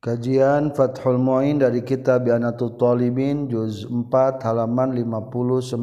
Kajian 0.00 0.72
Fathul 0.72 1.20
Mu'in 1.20 1.60
dari 1.60 1.84
kitab 1.84 2.24
Bianatul 2.24 2.80
Talibin 2.80 3.52
juz 3.52 3.84
4 3.84 4.08
halaman 4.40 4.96
59 4.96 5.76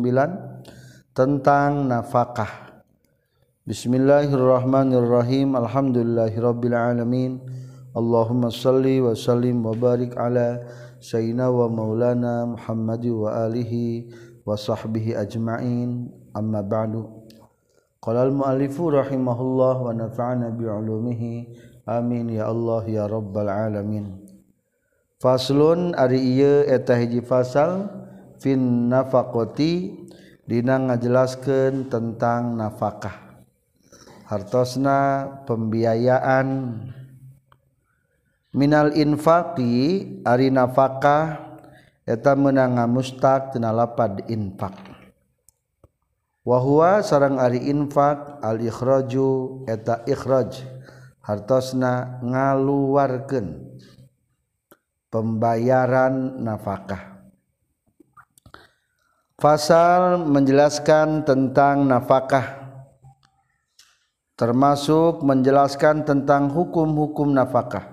tentang 1.14 1.86
nafkah. 1.86 2.82
Bismillahirrahmanirrahim. 3.70 5.54
Alhamdulillahirabbil 5.54 6.74
alamin. 6.74 7.46
Allahumma 7.94 8.50
salli 8.50 8.98
wa 8.98 9.14
sallim 9.14 9.62
wa 9.62 9.78
barik 9.78 10.18
ala 10.18 10.66
sayyidina 10.98 11.54
wa 11.54 11.70
maulana 11.70 12.58
Muhammad 12.58 13.06
wa 13.06 13.46
alihi 13.46 14.10
wa 14.42 14.58
sahbihi 14.58 15.14
ajma'in. 15.14 16.10
Amma 16.34 16.66
ba'du. 16.66 17.06
Qala 18.02 18.26
al-mu'allifu 18.26 18.98
rahimahullah 18.98 19.78
wa 19.78 19.94
nafa'ana 19.94 20.50
bi 20.58 20.66
'ulumihi 20.66 21.34
Amin 21.88 22.36
ya 22.36 22.52
Allah 22.52 22.84
ya 22.84 23.08
robbal 23.08 23.48
alamin. 23.48 24.12
Faslun 25.24 25.96
ari 25.96 26.20
ieu 26.20 26.68
eta 26.68 27.00
hiji 27.00 27.24
fasal 27.24 27.88
fin 28.44 28.92
nafaqati 28.92 29.96
dina 30.44 30.76
ngajelaskeun 30.84 31.88
tentang 31.88 32.60
nafkah. 32.60 33.40
Hartosna 34.28 35.32
pembiayaan. 35.48 36.76
Minal 38.52 38.92
infaqi 38.92 39.76
ari 40.28 40.52
nafkah 40.52 41.40
eta 42.04 42.36
meunang 42.36 42.84
mustaq 42.92 43.56
tina 43.56 43.72
lapad 43.72 44.28
infaq. 44.28 44.76
Wa 46.44 46.60
huwa 46.60 47.00
sareng 47.00 47.40
ari 47.40 47.72
infaq 47.72 48.44
al 48.44 48.60
ikhraju 48.60 49.64
eta 49.72 50.04
ikhraj. 50.04 50.77
Hartosna 51.28 52.24
ngaluarkan 52.24 53.68
pembayaran 55.12 56.40
nafkah. 56.40 57.20
Fasal 59.36 60.24
menjelaskan 60.24 61.28
tentang 61.28 61.84
nafkah 61.84 62.64
termasuk 64.40 65.20
menjelaskan 65.22 66.08
tentang 66.08 66.48
hukum-hukum 66.48 67.36
nafkah. 67.36 67.86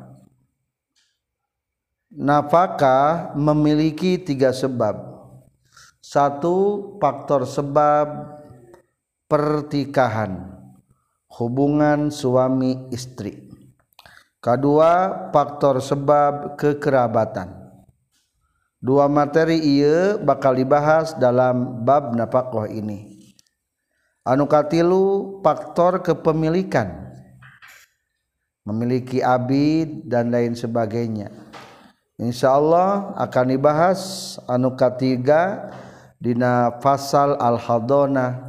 Nafkah 2.15 3.35
memiliki 3.35 4.23
tiga 4.23 4.55
sebab. 4.55 5.11
Satu 5.99 6.95
faktor 7.03 7.49
sebab 7.49 8.39
pertikahan 9.27 10.54
hubungan 11.39 12.15
suami 12.15 12.91
istri. 12.95 13.51
Kedua 14.39 15.11
faktor 15.33 15.81
sebab 15.81 16.55
kekerabatan. 16.61 17.65
Dua 18.85 19.09
materi 19.09 19.57
ia 19.57 20.21
bakal 20.21 20.61
dibahas 20.61 21.17
dalam 21.17 21.81
bab 21.83 22.13
nafkah 22.13 22.69
ini. 22.69 23.17
Anu 24.21 24.45
katilu 24.45 25.41
faktor 25.41 26.05
kepemilikan. 26.05 27.17
Memiliki 28.65 29.25
abid 29.25 30.09
dan 30.09 30.29
lain 30.29 30.53
sebagainya. 30.53 31.33
Insya 32.21 32.57
Allah 32.57 33.17
akan 33.17 33.47
dibahas 33.49 34.01
anu 34.45 34.77
ketiga 34.77 35.73
dina 36.21 36.73
fasal 36.81 37.37
al-hadona 37.41 38.41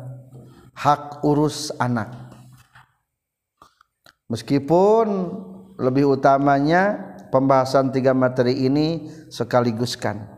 hak 0.76 1.24
urus 1.24 1.72
anak 1.80 2.25
Meskipun 4.26 5.06
lebih 5.78 6.18
utamanya 6.18 7.16
pembahasan 7.30 7.94
tiga 7.94 8.16
materi 8.16 8.66
ini 8.66 9.12
sekaliguskan. 9.30 10.36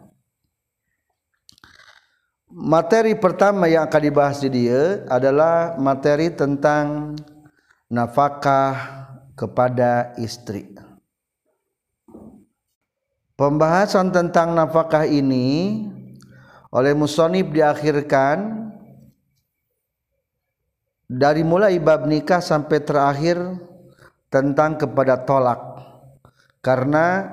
Materi 2.51 3.13
pertama 3.13 3.69
yang 3.69 3.85
akan 3.85 4.01
dibahas 4.01 4.41
di 4.41 4.49
dia 4.49 5.05
adalah 5.07 5.77
materi 5.77 6.33
tentang 6.33 7.15
nafkah 7.87 8.75
kepada 9.37 10.17
istri. 10.17 10.73
Pembahasan 13.37 14.09
tentang 14.09 14.57
nafkah 14.57 15.05
ini 15.05 15.85
oleh 16.73 16.97
musonib 16.97 17.53
diakhirkan 17.53 18.67
dari 21.05 21.45
mulai 21.45 21.77
bab 21.77 22.09
nikah 22.09 22.41
sampai 22.41 22.81
terakhir 22.81 23.37
tentang 24.27 24.75
kepada 24.75 25.23
tolak. 25.23 25.59
Karena 26.59 27.23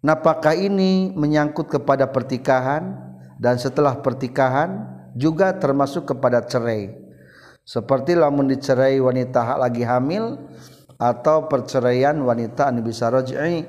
napakah 0.00 0.56
ini 0.56 1.12
menyangkut 1.12 1.68
kepada 1.68 2.08
pertikahan 2.08 2.96
dan 3.36 3.60
setelah 3.60 4.00
pertikahan 4.00 4.88
juga 5.14 5.54
termasuk 5.54 6.16
kepada 6.16 6.42
cerai. 6.44 6.92
Seperti 7.64 8.12
lamun 8.12 8.48
dicerai 8.48 9.00
wanita 9.00 9.56
lagi 9.56 9.84
hamil 9.84 10.36
atau 11.00 11.48
perceraian 11.48 12.14
wanita 12.20 12.68
anu 12.68 12.84
bisa 12.84 13.08
raj'i 13.08 13.64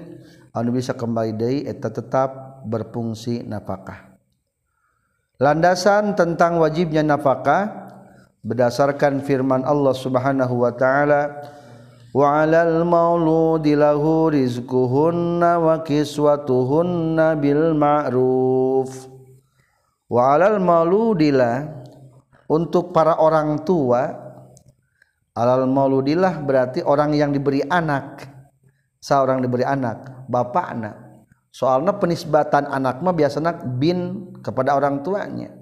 anu 0.51 0.69
bisa 0.75 0.91
kembali 0.91 1.31
deui 1.35 1.59
eta 1.63 1.87
tetap 1.87 2.61
berfungsi 2.67 3.47
nafkah. 3.47 4.15
Landasan 5.39 6.15
tentang 6.15 6.59
wajibnya 6.59 7.03
nafkah 7.03 7.91
berdasarkan 8.43 9.23
firman 9.23 9.63
Allah 9.63 9.95
Subhanahu 9.95 10.63
wa 10.63 10.71
taala 10.75 11.43
wa'alal 12.15 12.87
mauludi 12.87 13.75
lahu 13.75 14.31
rizquhunna 14.31 15.59
wa 15.59 15.83
kiswatuhunna 15.83 17.35
bil 17.35 17.75
ma'ruf. 17.75 19.11
Wa'alal 20.07 20.63
mauludilah 20.63 21.67
untuk 22.47 22.95
para 22.95 23.19
orang 23.19 23.67
tua 23.67 24.15
alal 25.35 25.67
mauludilah 25.67 26.39
berarti 26.39 26.79
orang 26.79 27.11
yang 27.11 27.35
diberi 27.35 27.59
anak. 27.67 28.31
Seorang 29.03 29.43
diberi 29.43 29.61
anak 29.61 30.25
bapak 30.25 30.65
anak 30.73 30.95
soalnya 31.55 31.95
penisbatan 31.95 32.67
anak 32.67 32.99
mah 32.99 33.15
biasanya 33.15 33.55
bin 33.79 34.27
kepada 34.43 34.75
orang 34.75 34.99
tuanya 35.07 35.55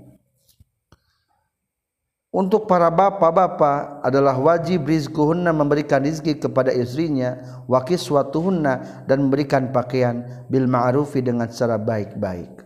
untuk 2.33 2.65
para 2.65 2.89
bapak-bapak 2.89 4.01
adalah 4.01 4.33
wajib 4.33 4.89
rizkuhunna 4.89 5.53
memberikan 5.53 6.01
rizki 6.01 6.33
kepada 6.33 6.73
istrinya 6.73 7.61
wa 7.69 7.77
kiswatuhunna 7.85 9.05
dan 9.05 9.29
memberikan 9.29 9.69
pakaian 9.69 10.25
bil 10.49 10.65
ma'rufi 10.65 11.21
dengan 11.21 11.45
cara 11.45 11.77
baik-baik. 11.77 12.65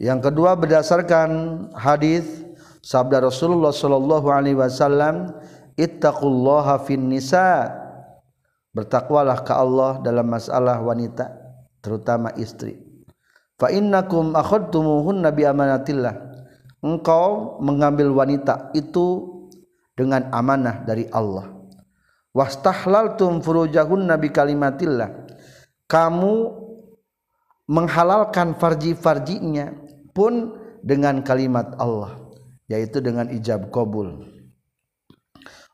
Yang 0.00 0.32
kedua 0.32 0.56
berdasarkan 0.56 1.30
hadis 1.76 2.24
sabda 2.80 3.20
Rasulullah 3.20 3.68
sallallahu 3.68 4.32
alaihi 4.32 4.56
wasallam 4.56 5.36
ittaqullaha 5.76 6.80
fin 6.88 7.04
nisa 7.12 7.68
bertakwalah 8.72 9.44
ke 9.44 9.52
Allah 9.52 10.00
dalam 10.00 10.24
masalah 10.24 10.80
wanita 10.80 11.28
terutama 11.84 12.32
istri. 12.40 12.80
Fa 13.60 13.68
innakum 13.68 14.32
akhadtumuhunna 14.32 15.28
bi 15.36 15.44
amanatillah 15.44 16.31
engkau 16.82 17.56
mengambil 17.62 18.10
wanita 18.10 18.74
itu 18.74 19.30
dengan 19.94 20.28
amanah 20.34 20.82
dari 20.82 21.06
Allah. 21.14 21.48
Wastahlaltum 22.34 23.44
furujahunna 23.44 24.18
bi 24.18 24.32
kalimatillah 24.32 25.30
kamu 25.86 26.34
menghalalkan 27.68 28.56
farji-farjinya 28.56 29.72
pun 30.16 30.58
dengan 30.82 31.22
kalimat 31.22 31.76
Allah 31.78 32.18
yaitu 32.66 33.04
dengan 33.04 33.28
ijab 33.28 33.68
kabul. 33.68 34.24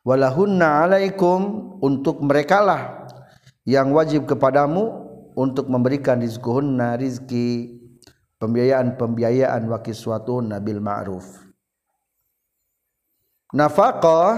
Walahunna 0.03 0.83
alaikum 0.83 1.75
untuk 1.79 2.19
merekalah 2.27 3.07
yang 3.63 3.95
wajib 3.95 4.27
kepadamu 4.27 5.07
untuk 5.39 5.71
memberikan 5.71 6.19
rizkuhunna 6.19 6.99
rizki 6.99 7.78
pembiayaan-pembiayaan 8.39 9.67
wakil 9.67 9.95
suatu 9.95 10.39
nabil 10.39 10.79
ma'ruf. 10.79 11.27
Nafkah 13.55 14.35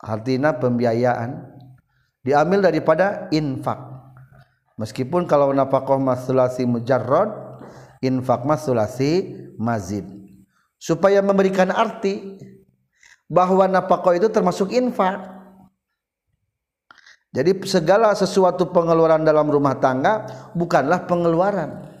artinya 0.00 0.56
pembiayaan 0.56 1.30
diambil 2.24 2.64
daripada 2.64 3.28
infak. 3.30 3.78
Meskipun 4.76 5.24
kalau 5.24 5.52
nafkah 5.56 5.96
masulasi 5.96 6.68
mujarrad 6.68 7.32
infak 8.04 8.44
masulasi 8.44 9.32
mazid. 9.56 10.04
Supaya 10.76 11.24
memberikan 11.24 11.72
arti 11.72 12.36
bahwa 13.26 13.64
nafkah 13.64 14.16
itu 14.16 14.28
termasuk 14.28 14.72
infak. 14.72 15.36
Jadi 17.36 17.52
segala 17.68 18.16
sesuatu 18.16 18.72
pengeluaran 18.72 19.20
dalam 19.20 19.44
rumah 19.52 19.76
tangga 19.76 20.24
bukanlah 20.56 21.04
pengeluaran 21.04 21.95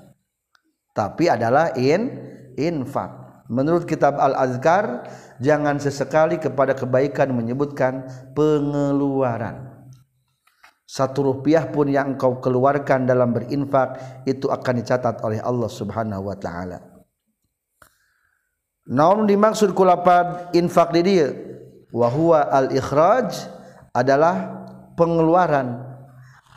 tapi 0.96 1.28
adalah 1.28 1.76
in 1.76 2.08
infak. 2.56 3.44
Menurut 3.52 3.84
kitab 3.84 4.16
Al-Azkar, 4.16 5.06
jangan 5.38 5.76
sesekali 5.76 6.40
kepada 6.40 6.72
kebaikan 6.72 7.30
menyebutkan 7.36 8.08
pengeluaran. 8.32 9.76
satu 10.86 11.34
rupiah 11.34 11.66
pun 11.66 11.90
yang 11.90 12.14
engkau 12.14 12.38
keluarkan 12.38 13.10
dalam 13.10 13.34
berinfak 13.34 14.22
itu 14.22 14.46
akan 14.46 14.74
dicatat 14.80 15.18
oleh 15.26 15.42
Allah 15.42 15.66
Subhanahu 15.66 16.30
wa 16.30 16.38
taala. 16.38 16.78
Naon 18.86 19.26
dimaksud 19.26 19.74
kulapad 19.74 20.54
infak 20.54 20.94
di 20.94 21.02
dia? 21.02 21.28
Wa 21.90 22.06
huwa 22.06 22.46
al-ikhraj 22.54 23.34
adalah 23.90 24.46
pengeluaran. 24.94 25.74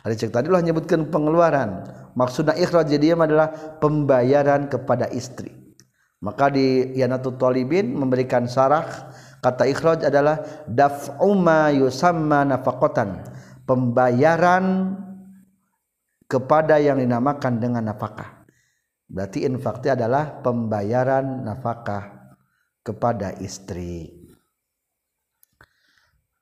Ada 0.06 0.14
cek 0.14 0.30
tadi 0.30 0.46
lah 0.46 0.62
nyebutkan 0.62 1.10
pengeluaran. 1.10 1.99
Maksudnya 2.14 2.58
ikhraj 2.58 2.90
jadi 2.90 3.14
adalah 3.14 3.78
pembayaran 3.78 4.66
kepada 4.66 5.06
istri. 5.10 5.54
Maka 6.20 6.52
di 6.52 6.94
Yanatul 7.00 7.40
Talibin 7.40 7.96
memberikan 7.96 8.44
sarah 8.44 9.08
kata 9.40 9.64
ikhraj 9.64 10.04
adalah 10.04 10.44
daf'u 10.68 11.32
ma 11.32 11.72
yusamma 11.72 12.44
nafaqatan 12.44 13.24
pembayaran 13.64 14.98
kepada 16.30 16.82
yang 16.82 16.98
dinamakan 16.98 17.62
dengan 17.62 17.86
nafkah. 17.90 18.46
Berarti 19.10 19.42
infak 19.42 19.82
itu 19.82 19.90
adalah 19.90 20.38
pembayaran 20.42 21.42
nafkah 21.42 22.34
kepada 22.86 23.34
istri. 23.42 24.20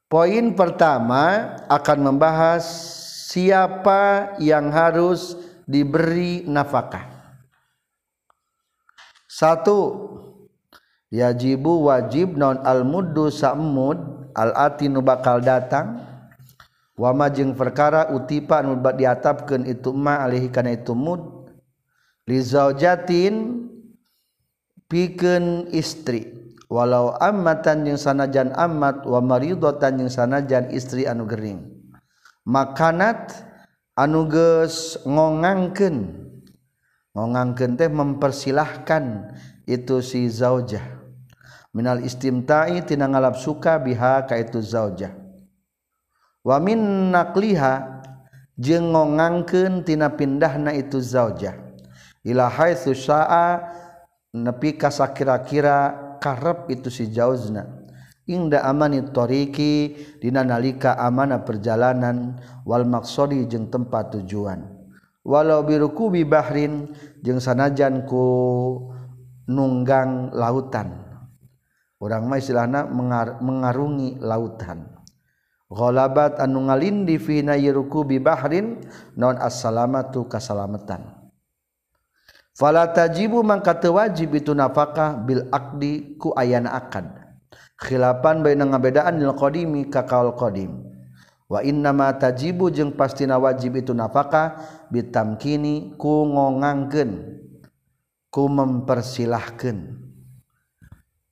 Poin 0.08 0.56
pertama 0.56 1.56
akan 1.68 1.98
membahas 2.12 2.64
siapa 3.28 4.36
yang 4.40 4.72
harus 4.72 5.36
diberi 5.68 6.48
nafkah. 6.48 7.04
Satu, 9.28 10.08
yajibu 11.12 11.92
wajib 11.92 12.40
non 12.40 12.64
al 12.64 12.88
muddu 12.88 13.28
samud 13.28 14.32
al 14.32 14.56
atinu 14.56 15.04
bakal 15.04 15.44
datang. 15.44 16.08
Wamajeng 16.98 17.54
perkara 17.54 18.10
utipa 18.10 18.58
nubat 18.58 18.98
diatapkan 18.98 19.62
itu 19.70 19.94
ma 19.94 20.26
alihi 20.26 20.50
kana 20.50 20.74
itu 20.74 20.98
mud 20.98 21.46
li 22.26 22.42
zaujatin 22.42 23.70
pikeun 24.90 25.70
istri. 25.70 26.34
Walau 26.66 27.14
ammatan 27.22 27.86
jeung 27.86 28.02
sanajan 28.02 28.50
amat 28.50 29.06
wa 29.06 29.22
maridatan 29.22 30.02
jeung 30.02 30.10
sanajan 30.10 30.74
istri 30.74 31.06
anu 31.06 31.22
gering. 31.22 31.70
Makanat 32.42 33.46
anuges 33.98 34.94
ngongangken 35.02 36.14
ngongangken 37.18 37.74
teh 37.74 37.90
mempersilahkan 37.90 39.34
itu 39.66 39.98
si 39.98 40.30
zaujah. 40.30 41.02
Minal 41.74 42.06
istimta'i 42.06 42.80
tina 42.86 43.10
ngalap 43.10 43.36
suka 43.36 43.76
biha 43.76 44.22
ka 44.24 44.38
itu 44.38 44.62
zaujah. 44.62 45.12
Wa 46.46 46.62
min 46.62 47.10
jeung 48.58 48.86
ngongangkeun 48.94 49.82
tina 49.82 50.14
pindahna 50.14 50.72
itu 50.72 51.02
zaujah. 51.02 51.58
Ila 52.22 52.46
haitsu 52.46 52.94
syaa 52.94 53.62
nepi 54.34 54.78
ka 54.78 54.90
sakira-kira 54.90 55.94
karep 56.22 56.70
itu 56.70 56.90
si 56.90 57.10
jauzna. 57.10 57.77
Ingda 58.28 58.62
amani 58.62 59.00
toriki 59.10 59.96
dina 60.20 60.44
nalika 60.44 60.94
amana 61.00 61.40
perjalanan 61.42 62.36
wal 62.68 62.84
maksodi 62.84 63.48
jeung 63.48 63.72
tempat 63.72 64.14
tujuan. 64.14 64.68
Walau 65.24 65.64
biruku 65.64 66.12
bi 66.12 66.22
bahrin 66.22 66.92
jeung 67.24 67.40
sanajan 67.40 68.04
ku 68.04 68.24
nunggang 69.48 70.30
lautan. 70.36 71.08
Orang 71.98 72.30
mah 72.30 72.38
istilahna 72.38 72.86
mengar, 72.86 73.42
mengarungi 73.42 74.22
lautan. 74.22 74.86
Ghalabat 75.68 76.38
anu 76.38 76.70
ngalindi 76.70 77.18
fi 77.18 77.42
nayruku 77.42 78.06
bi 78.06 78.22
bahrin 78.22 78.78
non 79.18 79.34
assalamatu 79.36 80.30
kasalamatan. 80.30 81.18
Fala 82.54 82.88
tajibu 82.90 83.42
mangka 83.42 83.76
teu 83.76 83.98
wajib 83.98 84.34
itu 84.34 84.54
nafkah 84.54 85.18
bil 85.18 85.46
aqdi 85.50 86.18
ku 86.18 86.34
ayana 86.34 86.74
akad 86.74 87.17
khilafan 87.78 88.42
baina 88.42 88.66
ngabedaan 88.66 89.22
lil 89.22 89.32
qadimi 89.38 89.86
ka 89.86 90.04
kaul 90.04 90.34
qadim 90.34 90.82
wa 91.48 91.62
inna 91.62 91.94
ma 91.94 92.12
tajibu 92.12 92.68
jeung 92.68 92.92
pastina 92.92 93.38
wajib 93.38 93.78
itu 93.78 93.94
nafkah 93.94 94.58
bitamkini 94.90 95.94
ku 95.96 96.26
ngongangkeun 96.28 97.38
ku 98.28 98.50
mempersilahkeun 98.50 99.96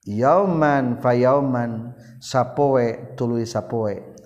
yauman 0.07 1.03
fa 1.03 1.13
yauman 1.13 1.93
sapoe 2.23 3.19
tuluy 3.19 3.45
sapoe 3.45 4.17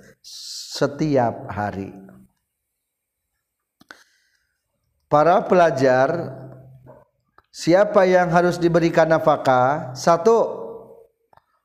setiap 0.81 1.51
hari. 1.51 1.93
Para 5.11 5.43
pelajar, 5.43 6.39
siapa 7.51 8.07
yang 8.07 8.31
harus 8.31 8.63
diberikan 8.63 9.11
nafkah? 9.11 9.91
Satu, 9.99 10.60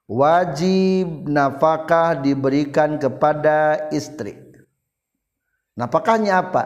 wajib 0.06 1.25
nafkah 1.30 2.18
diberikan 2.18 2.98
kepada 3.02 3.90
istri. 3.90 4.38
Nafkahnya 5.75 6.40
apa? 6.40 6.63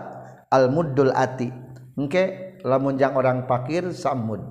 Al-muddul 0.54 1.12
ati. 1.16 1.50
Oke, 1.98 2.56
lamun 2.64 2.96
jang 2.96 3.18
orang 3.18 3.50
pakir 3.50 3.90
samud. 3.92 4.42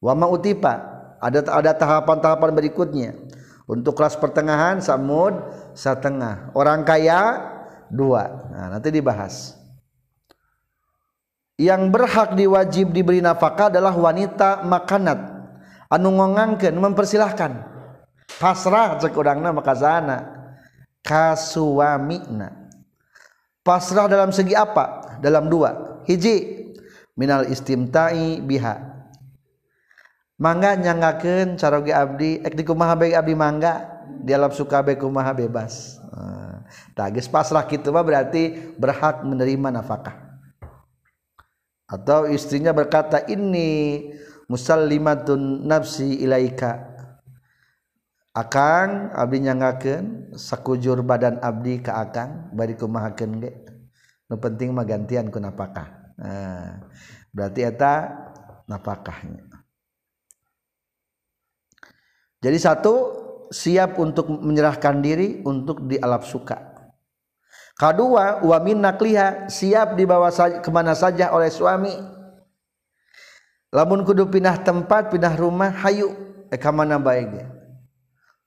Wa 0.00 0.14
utipa. 0.30 0.88
Ada 1.20 1.44
ada 1.52 1.72
tahapan-tahapan 1.76 2.50
berikutnya. 2.56 3.10
Untuk 3.68 3.98
kelas 3.98 4.16
pertengahan 4.16 4.80
samud 4.80 5.36
setengah. 5.76 6.50
Orang 6.56 6.82
kaya 6.82 7.44
dua. 7.92 8.48
Nah, 8.50 8.66
nanti 8.78 8.88
dibahas. 8.90 9.58
Yang 11.60 11.92
berhak 11.92 12.40
diwajib 12.40 12.88
diberi 12.88 13.20
nafkah 13.20 13.68
adalah 13.68 13.92
wanita 13.92 14.64
makanat 14.64 15.40
anu 15.90 16.14
ngongangkeun 16.14 16.78
mempersilahkan. 16.78 17.69
Pasrah 18.40 18.96
cek 18.96 19.12
urangna 19.12 19.52
maka 19.52 19.76
sana 19.76 20.18
kasuamina. 21.04 22.72
Pasrah 23.60 24.08
dalam 24.08 24.32
segi 24.32 24.56
apa? 24.56 25.20
Dalam 25.20 25.52
dua. 25.52 26.00
Hiji 26.08 26.60
minal 27.20 27.44
istimtai 27.52 28.40
biha 28.40 28.80
mangga 30.40 30.72
nyangakeun 30.72 31.60
caroge 31.60 31.92
abdi 31.92 32.40
ek 32.40 32.56
di 32.56 32.64
kumaha 32.64 32.96
bae 32.96 33.12
abdi 33.12 33.36
mangga 33.36 34.00
di 34.24 34.32
alam 34.32 34.48
suka 34.48 34.80
bae 34.80 34.96
kumaha 34.96 35.36
bebas 35.36 36.00
tah 36.96 37.12
geus 37.12 37.28
pasrah 37.28 37.68
kitu 37.68 37.92
mah 37.92 38.00
berarti 38.00 38.72
berhak 38.80 39.20
menerima 39.20 39.68
nafkah 39.68 40.40
atau 41.84 42.24
istrinya 42.24 42.72
berkata 42.72 43.28
ini 43.28 44.00
musallimatun 44.48 45.68
nafsi 45.68 46.24
ilaika 46.24 46.89
akang 48.30 49.10
abdi 49.14 49.38
nyangakeun 49.42 50.34
sakujur 50.38 51.02
badan 51.02 51.42
abdi 51.42 51.82
ka 51.82 51.98
akang 51.98 52.54
bari 52.54 52.78
kumahakeun 52.78 53.42
ge 53.42 53.52
nu 54.30 54.38
penting 54.38 54.70
mah 54.70 54.86
gantian 54.86 55.28
ku 55.34 55.42
nafkah 55.42 56.14
nah, 56.14 56.78
berarti 57.34 57.66
eta 57.66 58.06
nafkahnya 58.70 59.50
jadi 62.40 62.56
satu 62.56 62.94
siap 63.52 64.00
untuk 64.00 64.30
menyerahkan 64.30 65.04
diri 65.04 65.44
untuk 65.44 65.84
di 65.84 66.00
alam 66.00 66.24
suka. 66.24 66.72
Kedua, 67.76 68.40
wamin 68.40 68.80
nakliha 68.80 69.48
siap 69.52 69.96
dibawa 69.98 70.32
ke 70.32 70.70
mana 70.72 70.96
saja 70.96 71.32
oleh 71.36 71.52
suami. 71.52 71.92
Lamun 73.70 74.02
kudu 74.02 74.26
pindah 74.28 74.64
tempat, 74.64 75.12
pindah 75.12 75.36
rumah, 75.36 75.70
hayu, 75.84 76.12
eh 76.48 76.58
ke 76.58 76.70
mana 76.72 76.96
baiknya. 76.96 77.59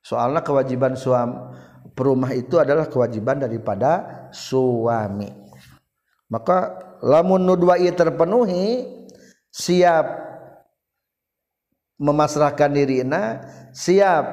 Soalnya 0.03 0.43
kewajiban 0.43 0.99
suami 0.99 1.55
perumah 1.95 2.35
itu 2.35 2.59
adalah 2.59 2.91
kewajiban 2.91 3.39
daripada 3.39 4.27
suami. 4.35 5.31
Maka 6.27 6.75
lamun 6.99 7.45
nudwa 7.45 7.77
terpenuhi, 7.77 8.83
siap 9.53 10.05
memasrahkan 12.01 12.73
dirina 12.73 13.45
siap 13.71 14.25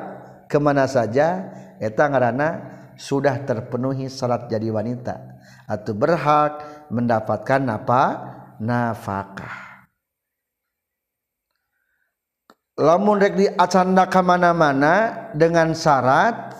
ke 0.49 0.57
mana 0.57 0.89
saja 0.89 1.53
eta 1.79 2.09
ngaranna 2.09 2.49
sudah 2.97 3.45
terpenuhi 3.45 4.09
syarat 4.11 4.49
jadi 4.51 4.73
wanita. 4.73 5.39
Atau 5.71 5.95
berhak 5.95 6.67
mendapatkan 6.91 7.63
apa 7.71 8.03
nafkah 8.59 9.70
lamun 12.81 13.21
rek 13.21 13.37
di 13.37 13.47
acanda 13.61 14.09
kemana-mana 14.09 15.29
dengan 15.37 15.77
syarat 15.77 16.57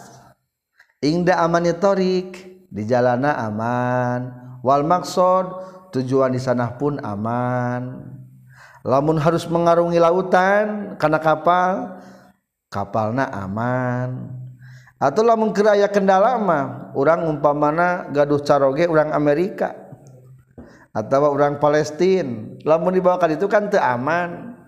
ingda 1.01 1.41
amanitorik 1.41 2.61
di 2.69 2.85
jalana 2.85 3.41
aman. 3.49 4.21
Wal 4.61 4.85
maksud 4.85 5.45
tujuan 5.97 6.37
di 6.37 6.41
sana 6.41 6.77
pun 6.77 7.01
aman. 7.01 8.05
Lamun 8.85 9.17
harus 9.17 9.49
mengarungi 9.49 9.97
lautan 9.97 10.97
karena 11.01 11.19
kapal 11.21 12.01
kapalna 12.69 13.33
aman. 13.33 14.37
Atau 15.01 15.25
lamun 15.25 15.57
keraya 15.57 15.89
kendala 15.89 16.37
mah 16.37 16.93
orang 16.93 17.25
umpamana 17.25 18.13
gaduh 18.13 18.45
caroge 18.45 18.85
orang 18.85 19.17
Amerika 19.17 19.73
atau 20.93 21.33
orang 21.33 21.57
Palestina. 21.57 22.61
Lamun 22.69 22.93
dibawakan 22.93 23.41
itu 23.41 23.49
kan 23.49 23.73
teu 23.73 23.81
aman. 23.81 24.60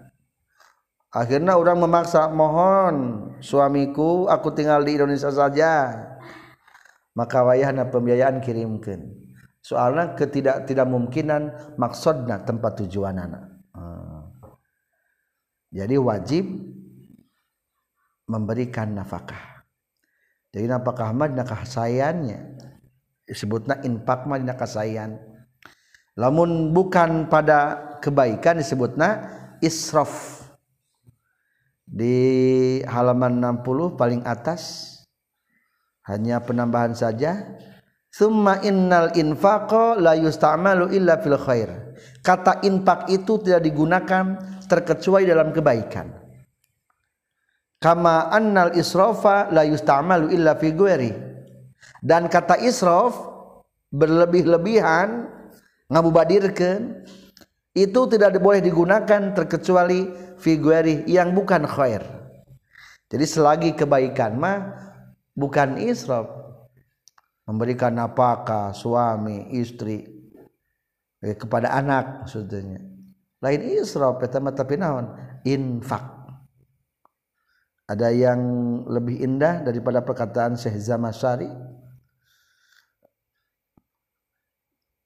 Akhirnya 1.12 1.54
orang 1.60 1.78
memaksa 1.84 2.32
mohon 2.32 2.94
suamiku 3.44 4.26
aku 4.26 4.50
tinggal 4.56 4.80
di 4.82 4.96
Indonesia 4.96 5.30
saja. 5.30 5.92
Maka 7.12 7.44
wayahna 7.44 7.92
pembiayaan 7.92 8.40
kirimkan. 8.40 9.04
Soalnya 9.60 10.16
ketidak 10.16 10.64
tidak 10.64 10.88
mungkinan 10.88 11.76
maksudnya 11.76 12.40
tempat 12.40 12.82
tujuan 12.82 13.20
anak. 13.20 13.44
Hmm. 13.76 14.32
jadi 15.68 15.96
wajib 16.00 16.44
memberikan 18.24 18.96
nafkah. 18.96 19.64
Jadi 20.52 20.68
apakah 20.68 21.12
mah 21.12 21.28
dina 21.32 21.44
kasayannya 21.44 22.56
disebutna 23.24 23.80
infak 23.80 24.28
mah 24.28 24.36
dina 24.36 24.52
kasayan 24.52 25.16
lamun 26.12 26.76
bukan 26.76 27.32
pada 27.32 27.80
kebaikan 28.04 28.60
disebutna 28.60 29.32
israf 29.64 30.41
di 31.92 32.16
halaman 32.88 33.36
60 33.60 34.00
paling 34.00 34.24
atas 34.24 34.88
hanya 36.08 36.40
penambahan 36.40 36.96
saja. 36.96 37.60
Summa 38.12 38.60
innal 38.60 39.12
infaqa 39.16 39.96
la 39.96 40.12
yusta'malu 40.16 40.92
illa 40.92 41.20
fil 41.20 41.36
khair. 41.36 41.96
Kata 42.20 42.60
infak 42.64 43.08
itu 43.08 43.40
tidak 43.40 43.64
digunakan 43.64 44.36
terkecuali 44.68 45.24
dalam 45.24 45.48
kebaikan. 45.52 46.12
Kama 47.80 48.28
annal 48.28 48.76
israfa 48.76 49.48
la 49.48 49.64
yusta'malu 49.64 50.28
illa 50.32 50.56
fi 50.56 50.76
ghairi. 50.76 51.12
Dan 52.04 52.28
kata 52.28 52.60
israf 52.60 53.16
berlebih-lebihan 53.92 55.28
ngabubadirkeun 55.88 57.04
itu 57.72 58.00
tidak 58.04 58.36
boleh 58.36 58.60
digunakan 58.60 59.32
terkecuali 59.32 60.12
fi 60.36 60.60
ghairi 60.60 61.08
yang 61.08 61.32
bukan 61.32 61.64
khair. 61.64 62.04
Jadi 63.08 63.24
selagi 63.24 63.70
kebaikan 63.72 64.36
mah 64.36 64.58
bukan 65.32 65.80
israf. 65.80 66.28
Memberikan 67.48 67.98
apakah 67.98 68.70
suami 68.70 69.50
istri 69.56 70.04
eh, 71.20 71.36
kepada 71.36 71.74
anak 71.74 72.24
maksudnya. 72.24 72.80
Lain 73.42 73.60
israf 73.66 74.22
eta 74.22 74.38
tapi 74.38 74.78
naon? 74.78 75.10
Infak. 75.42 76.22
Ada 77.90 78.14
yang 78.14 78.40
lebih 78.86 79.20
indah 79.20 79.66
daripada 79.66 80.00
perkataan 80.00 80.54
Syekh 80.54 80.78
Zamasari 80.78 81.50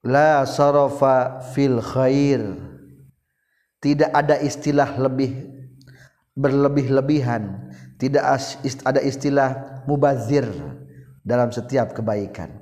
la 0.06 0.46
sarafa 0.46 1.42
fil 1.52 1.82
khair. 1.82 2.54
Tidak 3.82 4.10
ada 4.14 4.38
istilah 4.38 4.94
lebih 4.96 5.50
berlebih-lebihan. 6.38 7.75
Tidak 7.98 8.25
ada 8.86 9.00
istilah 9.02 9.82
mubazir 9.90 10.46
dalam 11.26 11.50
setiap 11.50 11.92
kebaikan. 11.92 12.54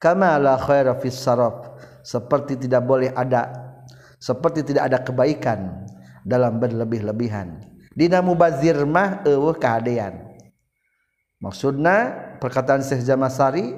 Kama 0.00 0.40
la 0.40 0.58
khaira 0.58 0.98
fis 0.98 1.14
saraf 1.14 1.78
seperti 2.02 2.58
tidak 2.58 2.82
boleh 2.82 3.14
ada 3.14 3.54
seperti 4.18 4.66
tidak 4.66 4.90
ada 4.90 4.98
kebaikan 5.02 5.86
dalam 6.26 6.58
berlebih-lebihan. 6.58 7.62
Dina 7.92 8.24
mubazir 8.24 8.82
mah 8.88 9.22
eueuh 9.28 9.54
kahadean. 9.54 10.32
Maksudna 11.42 12.14
perkataan 12.38 12.86
Syekh 12.86 13.02
Jamasari 13.02 13.74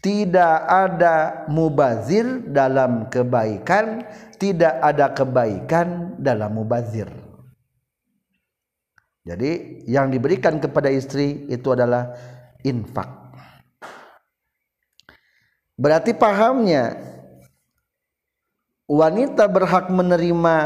tidak 0.00 0.64
ada 0.64 1.44
mubazir 1.52 2.24
dalam 2.48 3.12
kebaikan, 3.12 4.04
tidak 4.40 4.80
ada 4.80 5.12
kebaikan 5.12 6.16
dalam 6.16 6.56
mubazir. 6.56 7.08
Jadi 9.20 9.84
yang 9.84 10.08
diberikan 10.08 10.56
kepada 10.56 10.88
istri 10.88 11.44
itu 11.52 11.68
adalah 11.76 12.16
infak. 12.64 13.08
Berarti 15.76 16.16
pahamnya 16.16 16.96
wanita 18.88 19.44
berhak 19.48 19.92
menerima 19.92 20.56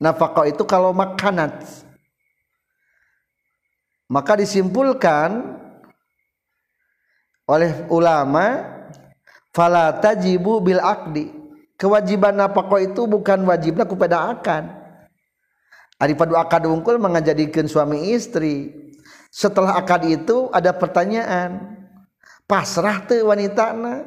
nafkah 0.00 0.48
itu 0.48 0.64
kalau 0.64 0.90
makanan 0.90 1.62
maka 4.08 4.40
disimpulkan 4.40 5.60
oleh 7.48 7.88
ulama 7.88 8.62
fala 9.50 9.96
tajibu 9.96 10.60
bil 10.60 10.78
akdi 10.78 11.32
kewajiban 11.80 12.36
nafkah 12.36 12.78
itu 12.84 13.08
bukan 13.08 13.42
wajibnya 13.48 13.88
kepada 13.88 14.28
akan 14.36 14.78
Adipadu 15.98 16.38
akad 16.38 16.62
unggul 16.62 16.94
mengajadikan 17.02 17.66
suami 17.66 18.14
istri. 18.14 18.70
Setelah 19.34 19.74
akad 19.74 20.06
itu 20.06 20.46
ada 20.54 20.70
pertanyaan 20.70 21.74
pasrah 22.46 23.02
tuh 23.02 23.26
wanita 23.26 23.74
na 23.74 24.06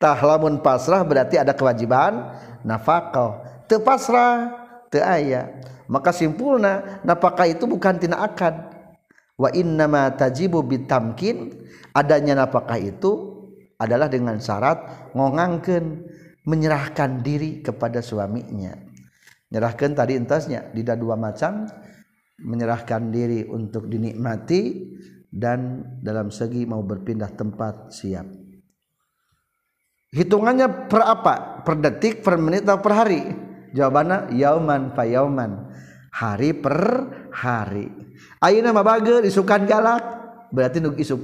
tah 0.00 0.16
lamun 0.24 0.64
pasrah 0.64 1.04
berarti 1.04 1.36
ada 1.36 1.52
kewajiban 1.52 2.32
nafkah. 2.64 3.44
Teu 3.68 3.76
pasrah 3.84 4.56
aya 5.04 5.52
maka 5.88 6.12
simpulna 6.12 7.00
napakah 7.04 7.48
itu 7.48 7.64
bukan 7.68 7.96
tina 8.00 8.24
akad 8.24 8.71
wa 9.42 9.50
innama 9.50 10.14
tajibu 10.14 10.62
bitamkin 10.62 11.50
adanya 11.90 12.46
napakah 12.46 12.78
itu 12.78 13.42
adalah 13.74 14.06
dengan 14.06 14.38
syarat 14.38 15.10
ngongangkeun 15.18 16.06
menyerahkan 16.46 17.18
diri 17.26 17.58
kepada 17.58 17.98
suaminya. 17.98 18.78
Menyerahkan 19.50 19.98
tadi 19.98 20.14
entasnya 20.14 20.70
tidak 20.70 21.02
dua 21.02 21.18
macam 21.18 21.66
menyerahkan 22.38 23.10
diri 23.10 23.42
untuk 23.46 23.90
dinikmati 23.90 24.94
dan 25.26 25.82
dalam 26.02 26.30
segi 26.30 26.62
mau 26.62 26.82
berpindah 26.86 27.30
tempat 27.34 27.90
siap. 27.90 28.26
Hitungannya 30.12 30.92
per 30.92 31.02
apa? 31.02 31.64
Per 31.66 31.74
detik 31.82 32.22
per 32.22 32.38
menit 32.38 32.68
atau 32.68 32.78
per 32.78 32.92
hari? 32.94 33.22
Jawabannya 33.72 34.36
yauman 34.36 34.92
fa 34.92 35.08
yauman. 35.08 35.72
Hari 36.12 36.50
per 36.60 36.78
hari 37.32 37.88
ayeuna 38.42 38.74
mah 38.74 38.84
bager 38.84 39.22
isukan 39.24 39.64
galak. 39.64 40.02
Berarti 40.52 40.82
nu 40.82 40.92
isuk. 40.98 41.20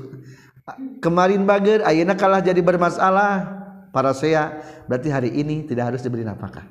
Kemarin 1.01 1.45
bager 1.45 1.85
ayeuna 1.85 2.17
kalah 2.17 2.41
jadi 2.41 2.61
bermasalah. 2.63 3.59
Para 3.89 4.13
saya 4.13 4.61
berarti 4.85 5.09
hari 5.09 5.31
ini 5.33 5.65
tidak 5.65 5.95
harus 5.95 6.05
diberi 6.05 6.23
nafkah. 6.25 6.65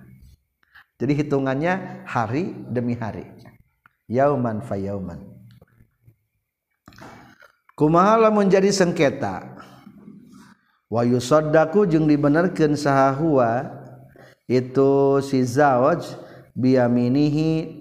Jadi 0.98 1.14
hitungannya 1.14 2.06
hari 2.06 2.54
demi 2.70 2.98
hari. 2.98 3.26
Yauman 4.10 4.66
fa 4.66 4.78
yauman. 4.78 5.22
Kumaha 7.78 8.18
lamun 8.18 8.50
jadi 8.50 8.74
sengketa? 8.74 9.54
Wa 10.90 11.06
yusaddaku 11.06 11.86
jeung 11.86 12.10
dibenerkeun 12.10 12.74
saha 12.74 13.14
itu 14.48 15.20
si 15.22 15.44
zawaj 15.44 16.02
biyaminihi 16.56 17.77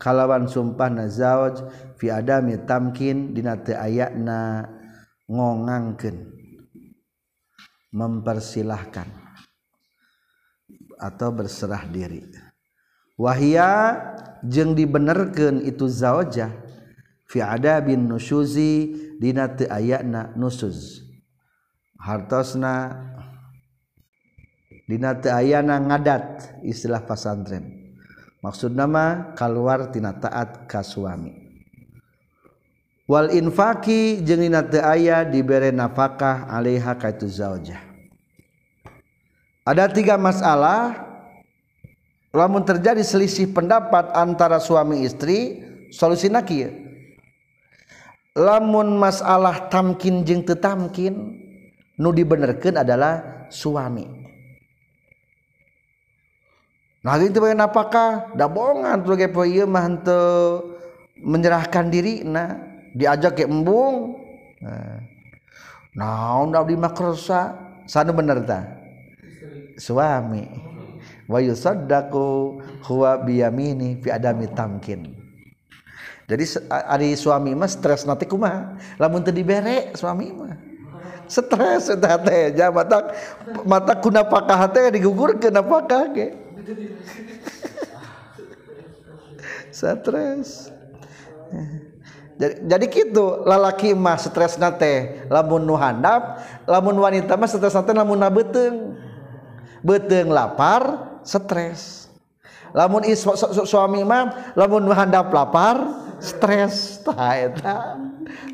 kalawan 0.00 0.48
sumpah 0.48 0.88
nazauj 0.88 1.60
fi 2.00 2.08
adami 2.08 2.56
tamkin 2.64 3.36
dina 3.36 3.60
teu 3.60 3.76
ayana 3.76 4.64
ngongangkeun. 5.28 6.40
Mempersilahkan 7.90 9.10
atau 10.94 11.28
berserah 11.34 11.84
diri. 11.90 12.22
Wahia 13.18 13.98
jeung 14.46 14.78
dibenerkeun 14.78 15.60
itu 15.66 15.90
zaujah 15.90 16.54
fi 17.26 17.42
adabin 17.42 18.06
nusyuzi 18.06 18.94
dina 19.18 19.50
teu 19.52 19.68
ayana 19.68 20.32
nusuz 20.38 21.02
hartosna 22.00 22.96
dina 24.88 25.18
teu 25.18 25.34
ayana 25.34 25.82
ngadat 25.82 26.62
istilah 26.62 27.02
pasantren. 27.04 27.79
Maksud 28.40 28.72
nama 28.72 29.32
keluar 29.36 29.88
tina 29.92 30.16
taat 30.16 30.68
ka 30.68 30.80
suami. 30.80 31.36
Wal 33.10 33.34
infaki 33.34 34.22
jeung 34.22 34.38
dina 34.38 34.62
teu 34.62 34.80
aya 34.86 35.26
dibere 35.26 35.74
nafkah 35.74 36.46
alaiha 36.46 36.94
ka 36.94 37.10
itu 37.10 37.26
zaujah. 37.26 37.82
Ada 39.66 39.90
tiga 39.90 40.14
masalah 40.14 41.10
lamun 42.30 42.62
terjadi 42.62 43.02
selisih 43.02 43.50
pendapat 43.50 44.14
antara 44.14 44.62
suami 44.62 45.02
istri 45.02 45.58
solusina 45.90 46.38
kieu? 46.46 46.70
Lamun 48.38 48.94
masalah 48.94 49.66
tamkin 49.66 50.22
jeung 50.22 50.46
teu 50.46 50.54
tamkin 50.54 51.34
nu 51.98 52.14
dibenerkeun 52.14 52.78
adalah 52.78 53.46
suami 53.50 54.19
Nah 57.00 57.16
itu 57.16 57.40
bagian 57.40 57.64
apakah 57.64 58.36
dah 58.36 58.44
bohongan 58.44 59.00
tuh 59.00 59.16
kayak 59.16 59.32
mah 59.64 59.88
menyerahkan 61.20 61.88
diri 61.88 62.24
nah. 62.24 62.68
Diajak 62.90 63.38
ke 63.38 63.46
embung. 63.46 64.18
Nah. 64.58 64.98
Di 66.66 66.74
makrosa 66.74 67.54
sana 67.86 68.10
bener 68.10 68.42
ta? 68.42 68.66
Suami. 69.78 70.44
Wa 71.30 71.38
yusaddaqu 71.38 72.26
huwa 72.90 73.22
biyamini 73.22 74.02
fi 74.02 74.10
adami 74.10 74.50
tamkin. 74.50 75.14
Jadi 76.26 76.44
ari 76.70 77.14
suami 77.14 77.54
mah 77.54 77.70
stres 77.70 78.02
nanti 78.06 78.26
kumaha? 78.26 78.74
Lamun 78.98 79.22
teu 79.22 79.30
dibere 79.30 79.94
suami 79.94 80.34
mah. 80.34 80.58
Stres 81.30 81.86
eta 81.94 82.18
teh 82.18 82.50
mata 82.74 83.14
mata 83.62 83.94
kuna 84.02 84.26
pakah 84.26 84.66
teh 84.66 84.90
digugurkeun 84.98 85.54
apakah 85.54 86.10
ge 86.10 86.34
stres 89.74 90.68
jadi, 92.40 92.54
jadi 92.64 92.84
gitu 92.88 93.44
lalaki 93.44 93.92
mah 93.92 94.16
stres 94.16 94.56
nate 94.56 95.28
lamun 95.28 95.64
nu 95.64 95.76
handap 95.76 96.40
lamun 96.64 96.96
wanita 96.96 97.36
mah 97.36 97.48
stres 97.48 97.76
nate 97.76 97.92
lamun 97.92 98.16
na 98.16 98.32
beteng 98.32 98.96
beteng 99.84 100.28
lapar 100.28 101.08
stres. 101.24 102.08
Lamun 102.70 103.02
is, 103.02 103.18
su, 103.18 103.34
su, 103.34 103.66
suami 103.66 104.06
mah 104.06 104.54
lamun 104.54 104.86
nu 104.86 104.94
handap 104.94 105.32
lapar 105.34 105.76
stres. 106.22 107.02
Tah 107.02 107.34
eta. 107.34 107.98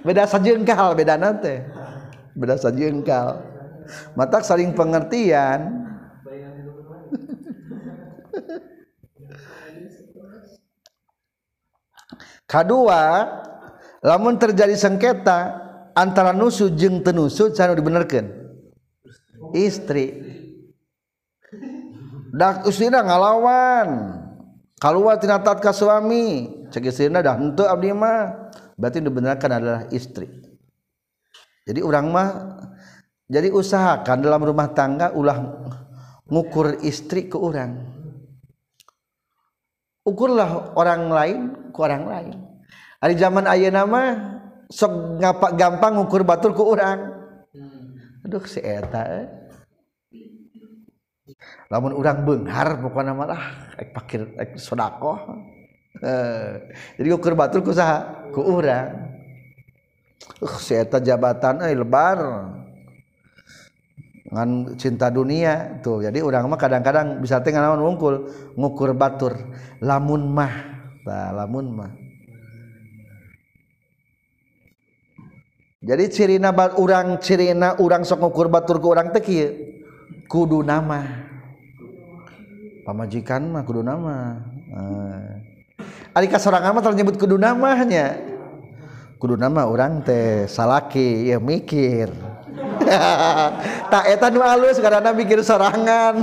Beda 0.00 0.24
sajengkal 0.24 0.96
beda 0.96 1.20
nate. 1.20 1.68
Beda 2.32 2.56
sajengkal 2.56 3.44
matak 4.16 4.42
saling 4.42 4.72
pengertian. 4.72 5.84
Kedua 12.46 13.26
lamun 14.00 14.38
terjadi 14.38 14.74
sengketa 14.78 15.66
antara 15.92 16.30
nusu 16.30 16.72
jeng 16.72 17.02
tenusu 17.02 17.50
cara 17.52 17.74
dibenarkan 17.74 18.46
istri. 19.54 20.12
Dak 22.36 22.68
istrina 22.68 23.00
ngalawan. 23.00 23.88
Keluar 24.76 25.16
tina 25.16 25.40
tat 25.40 25.62
ka 25.64 25.72
suami. 25.72 26.52
Cek 26.68 26.92
istrina 26.92 27.24
dah 27.24 27.38
henteu 27.38 27.64
abdi 27.64 27.96
mah. 27.96 28.52
Berarti 28.76 29.00
dibenarkan 29.00 29.50
adalah 29.56 29.82
istri. 29.88 30.28
Jadi 31.64 31.80
orang 31.80 32.06
mah 32.12 32.28
jadi 33.26 33.50
usahakan 33.50 34.22
dalam 34.22 34.38
rumah 34.44 34.70
tangga 34.70 35.10
ulah 35.10 35.66
ngukur 36.30 36.78
istri 36.86 37.26
ke 37.26 37.34
orang 37.34 37.95
ukurlah 40.06 40.78
orang 40.78 41.02
lain 41.10 41.38
ke 41.74 41.78
orang 41.82 42.04
lain. 42.06 42.36
Hari 43.02 43.14
zaman 43.18 43.44
ayah 43.50 43.74
nama 43.74 44.02
sok 44.70 45.20
ngapa 45.22 45.54
gampang 45.54 45.94
ukur 46.02 46.26
batur 46.26 46.50
ke 46.54 46.62
orang 46.62 46.98
aduh 48.26 48.42
si 48.42 48.58
eta 48.58 49.02
eh. 49.06 49.26
lamun 51.70 51.94
orang 51.94 52.26
benghar 52.26 52.82
pokoknya 52.82 53.14
malah 53.14 53.70
ek 53.78 53.94
pakir 53.94 54.26
ek 54.34 54.58
sodako 54.58 55.22
eh, 56.02 56.66
jadi 56.98 57.08
ukur 57.14 57.38
batur 57.38 57.62
ku 57.62 57.70
saha 57.70 58.26
ku 58.34 58.42
orang 58.42 59.14
uh, 60.42 60.58
si 60.58 60.74
eta 60.74 60.98
jabatan 60.98 61.62
eh 61.62 61.74
lebar. 61.78 62.18
Ngan 64.36 64.76
cinta 64.76 65.08
dunia 65.08 65.80
tuh. 65.80 66.04
Jadi 66.04 66.20
orang 66.20 66.44
mah 66.44 66.60
kadang-kadang 66.60 67.24
bisa 67.24 67.40
tengah 67.40 67.64
naon 67.64 67.80
ngukul 67.80 68.28
ngukur 68.52 68.92
batur. 68.92 69.32
Lamun 69.80 70.28
mah. 70.28 70.52
Nah, 71.08 71.30
lamun 71.32 71.66
mah. 71.72 71.92
Jadi 75.80 76.04
cirina 76.12 76.52
orang 76.76 77.16
cirina 77.22 77.80
orang 77.80 78.04
sok 78.04 78.20
ngukur 78.20 78.52
batur 78.52 78.76
ke 78.76 78.86
orang 78.86 79.08
teki 79.14 79.38
kudu 80.28 80.60
nama. 80.60 81.24
Pamajikan 82.84 83.48
mah 83.48 83.62
kudu 83.64 83.80
nama. 83.80 84.36
Uh. 84.68 85.32
Ari 86.12 86.28
kasorangan 86.28 86.76
mah 86.76 86.84
ternyebut 86.84 87.16
kudu 87.16 87.40
namanya. 87.40 88.20
Kudu 89.16 89.40
nama 89.40 89.64
orang 89.64 90.04
teh 90.04 90.44
salaki 90.44 91.32
ya 91.32 91.40
mikir 91.40 92.35
tak 93.92 94.04
eta 94.10 94.26
nu 94.30 94.40
alus 94.42 94.78
karena 94.78 95.10
mikir 95.10 95.42
sorangan. 95.42 96.14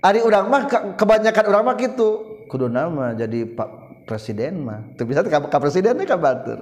Ari 0.00 0.20
urang 0.24 0.48
mah 0.48 0.64
kebanyakan 0.96 1.44
urang 1.48 1.64
mah 1.68 1.76
gitu 1.76 2.40
kudu 2.48 2.66
nama 2.66 3.14
jadi 3.14 3.46
pak 3.46 3.68
presiden 4.08 4.66
mah. 4.66 4.82
Tuh 4.98 5.06
bisa 5.06 5.22
ka, 5.22 5.46
ka 5.46 5.58
presidennya 5.60 6.08
ka 6.08 6.18
batur 6.18 6.58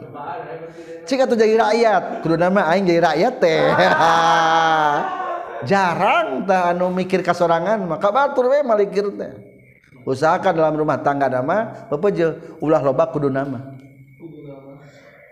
cik 1.09 1.25
atuh 1.25 1.37
jadi 1.41 1.57
rakyat. 1.57 2.03
Kudu 2.21 2.37
nama 2.37 2.69
aing 2.69 2.85
jadi 2.85 3.01
rakyat 3.01 3.35
teh. 3.41 3.63
Jarang 5.71 6.47
tah 6.47 6.71
anu 6.71 6.93
mikir 6.93 7.25
kasorangan 7.25 7.89
mah. 7.89 7.99
Ka 7.99 8.13
batur 8.13 8.53
we 8.53 8.61
malikir 8.61 9.09
teh. 9.17 9.33
Usahakan 10.05 10.53
dalam 10.57 10.75
rumah 10.77 11.01
tangga 11.01 11.29
nama 11.29 11.89
je 12.13 12.29
ulah 12.61 12.81
loba 12.81 13.09
kudu 13.13 13.29
nama 13.33 13.78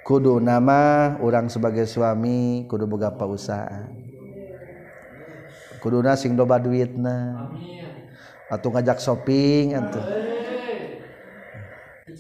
kudu 0.07 0.39
nama 0.39 1.19
orang 1.19 1.51
sebagai 1.51 1.83
suami 1.91 2.63
kudu 2.71 2.87
boga 2.87 3.11
pausahaan 3.11 4.07
kudu 5.87 6.03
sing 6.19 6.35
loba 6.35 6.59
duitna. 6.59 7.47
Atau 8.51 8.75
ngajak 8.75 8.99
shopping 8.99 9.79
atuh. 9.79 10.07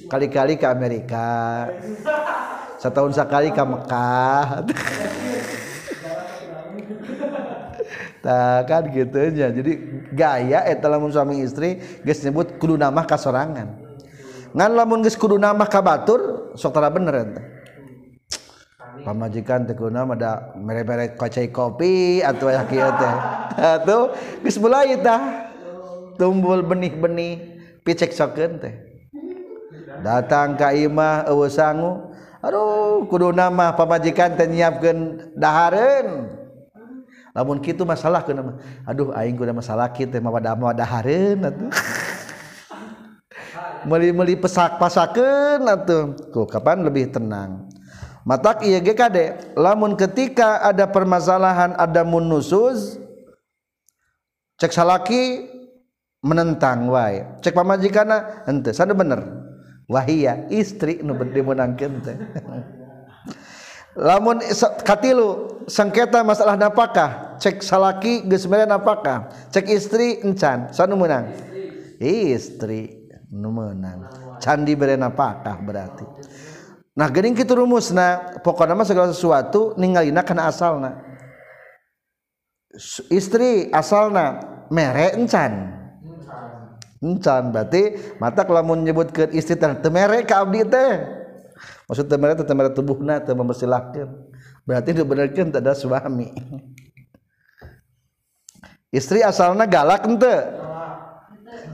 Kali-kali 0.07 0.55
ke 0.55 0.66
Amerika. 0.70 1.66
Setahun 2.79 3.14
sekali 3.18 3.51
ke 3.51 3.62
Mekah. 3.66 4.46
Tak 8.27 8.66
kan 8.66 8.83
gitu 8.90 9.22
aja. 9.22 9.55
Jadi 9.55 10.03
gaya 10.11 10.66
eta 10.66 10.90
lamun 10.90 11.14
suami 11.14 11.46
istri 11.46 11.79
geus 12.03 12.18
nyebut 12.27 12.59
kudu 12.59 12.75
nama 12.75 13.07
kasorangan. 13.07 13.79
Ngan 14.51 14.70
lamun 14.75 15.07
geus 15.07 15.14
kudu 15.14 15.38
nama 15.38 15.62
ka 15.70 15.79
batur 15.79 16.51
sok 16.59 16.75
tara 16.75 16.90
bener 16.90 17.14
eta 17.14 17.56
pamajikan 19.07 19.71
tekuna 19.71 20.03
ada 20.03 20.51
mere-mere 20.59 21.14
kocai 21.14 21.55
kopi 21.55 22.27
atau 22.27 22.51
ya 22.51 22.66
kieu 22.66 22.90
teh. 22.99 23.14
Atuh 23.79 24.11
geus 24.42 24.59
mulai 24.59 24.99
tah 24.99 25.47
tumbul 26.19 26.66
benih-benih 26.66 27.62
piceksokeun 27.87 28.59
teh. 28.59 28.75
Datang 30.03 30.59
ka 30.59 30.75
imah 30.75 31.31
eueuh 31.31 31.47
sangu 31.47 32.11
aduh 32.42 33.07
kuduna 33.07 33.47
mah 33.47 33.79
pamajikan 33.79 34.35
teh 34.35 34.51
nyiapkeun 34.51 35.31
dahareun. 35.38 36.27
Lamun 37.31 37.62
kitu 37.62 37.87
masalah 37.87 38.27
kuna 38.27 38.42
mah 38.42 38.57
aduh 38.83 39.14
aing 39.14 39.38
kudu 39.38 39.55
masalah 39.55 39.87
kitu 39.95 40.19
mah 40.19 40.35
pada 40.35 40.59
mah 40.59 40.75
dahareun 40.75 41.47
atuh. 41.47 41.71
Meli-meli 43.87 44.35
pesak 44.35 44.83
pasakeun 44.83 45.62
atuh. 45.62 46.19
Ku 46.35 46.42
kapan 46.42 46.83
lebih 46.83 47.07
tenang? 47.14 47.71
Matak 48.27 48.67
ge 48.67 48.93
kade. 48.93 49.55
Lamun 49.55 49.95
ketika 49.95 50.61
ada 50.67 50.91
permasalahan 50.91 51.79
ada 51.79 52.03
munusuz 52.03 52.99
cek 54.59 54.75
salaki 54.75 55.47
menentang 56.27 56.91
wae. 56.91 57.23
Cek 57.41 57.55
pamajikana 57.55 58.45
henteu 58.51 58.75
sada 58.75 58.93
bener. 58.93 59.23
Wahia 59.87 60.51
istri 60.51 60.99
nu 60.99 61.15
dimenangkeun 61.15 62.03
teh. 62.03 62.19
Lamun 63.97 64.43
katilu 64.83 65.62
sengketa 65.71 66.27
masalah 66.27 66.59
napakah? 66.59 67.39
Cek 67.39 67.62
salaki 67.62 68.27
geus 68.27 68.45
napakah? 68.45 69.31
Cek 69.55 69.71
istri 69.71 70.21
encan 70.27 70.75
sanu 70.75 70.99
menang? 70.99 71.31
Istri. 72.03 73.07
Nu 73.31 73.55
menang. 73.55 74.07
Can 74.43 74.69
dibere 74.69 74.95
napakah 74.99 75.57
berarti 75.65 76.05
nah 76.96 77.12
geuning 77.12 77.37
kitu 77.37 77.52
rumusna 77.52 78.40
pokokna 78.40 78.72
mah 78.72 78.88
segala 78.88 79.12
sesuatu 79.12 79.76
ningalina 79.76 80.24
kana 80.24 80.48
asalna. 80.48 81.04
Istri 83.12 83.68
asalna 83.70 84.40
mere 84.72 85.12
encan. 85.16 85.76
Encan 87.04 87.52
berarti 87.52 88.16
mata 88.16 88.48
kalau 88.48 88.64
ke 89.12 89.28
istri 89.37 89.54
teh 89.54 89.68
temere 89.85 90.24
ka 90.24 90.40
abdi 90.40 90.64
teh. 90.64 90.92
Maksud 91.87 92.09
temere 92.09 92.32
teh 92.35 92.48
temere 92.48 92.72
tubuhna 92.72 93.20
teh 93.20 93.37
mempersilahkan 93.37 94.09
berarti 94.66 94.90
dibenarkan 94.92 95.54
tak 95.54 95.62
ada 95.62 95.72
suami. 95.72 96.35
Istri 98.90 99.22
asalnya 99.22 99.64
galak 99.68 100.04
ente. 100.04 100.37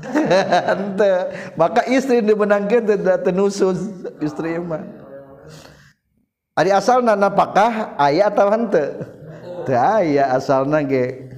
Ente. 0.75 1.13
Maka 1.55 1.87
istri 1.87 2.21
dibenangkan 2.21 2.83
tidak 2.83 3.23
tenusus 3.23 3.79
istri 4.19 4.59
mah 4.59 5.02
Ari 6.53 6.69
asalna 6.69 7.17
napakah 7.17 7.97
aya 7.97 8.29
atau 8.29 8.53
henteu? 8.53 9.01
Teu 9.65 9.73
aya 9.73 10.37
asalna 10.37 10.85
ge. 10.85 11.33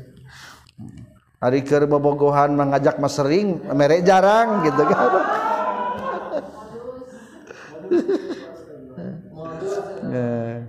Ari 1.39 1.63
keur 1.63 1.87
bobogohan 1.87 2.57
mah 2.57 2.75
ngajak 2.75 2.99
mah 2.99 3.13
sering, 3.13 3.63
mere 3.77 4.03
jarang 4.03 4.67
gitu 4.67 4.83
kan. 4.87 5.11
Eh. 10.15 10.63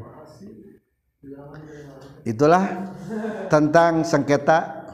Itulah 2.26 2.90
tentang 3.46 4.02
sengketa 4.02 4.90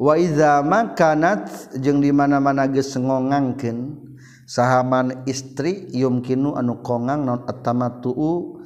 wa 0.00 0.16
iza 0.16 0.64
makanat 0.64 1.76
jeung 1.76 2.00
di 2.00 2.08
mana-mana 2.08 2.64
geus 2.64 2.96
ngongangkeun 2.96 4.08
sahaman 4.48 5.28
istri 5.28 5.92
yumkinu 5.92 6.56
anu 6.56 6.80
kongang 6.80 7.28
non 7.28 7.44
atamatu 7.44 8.57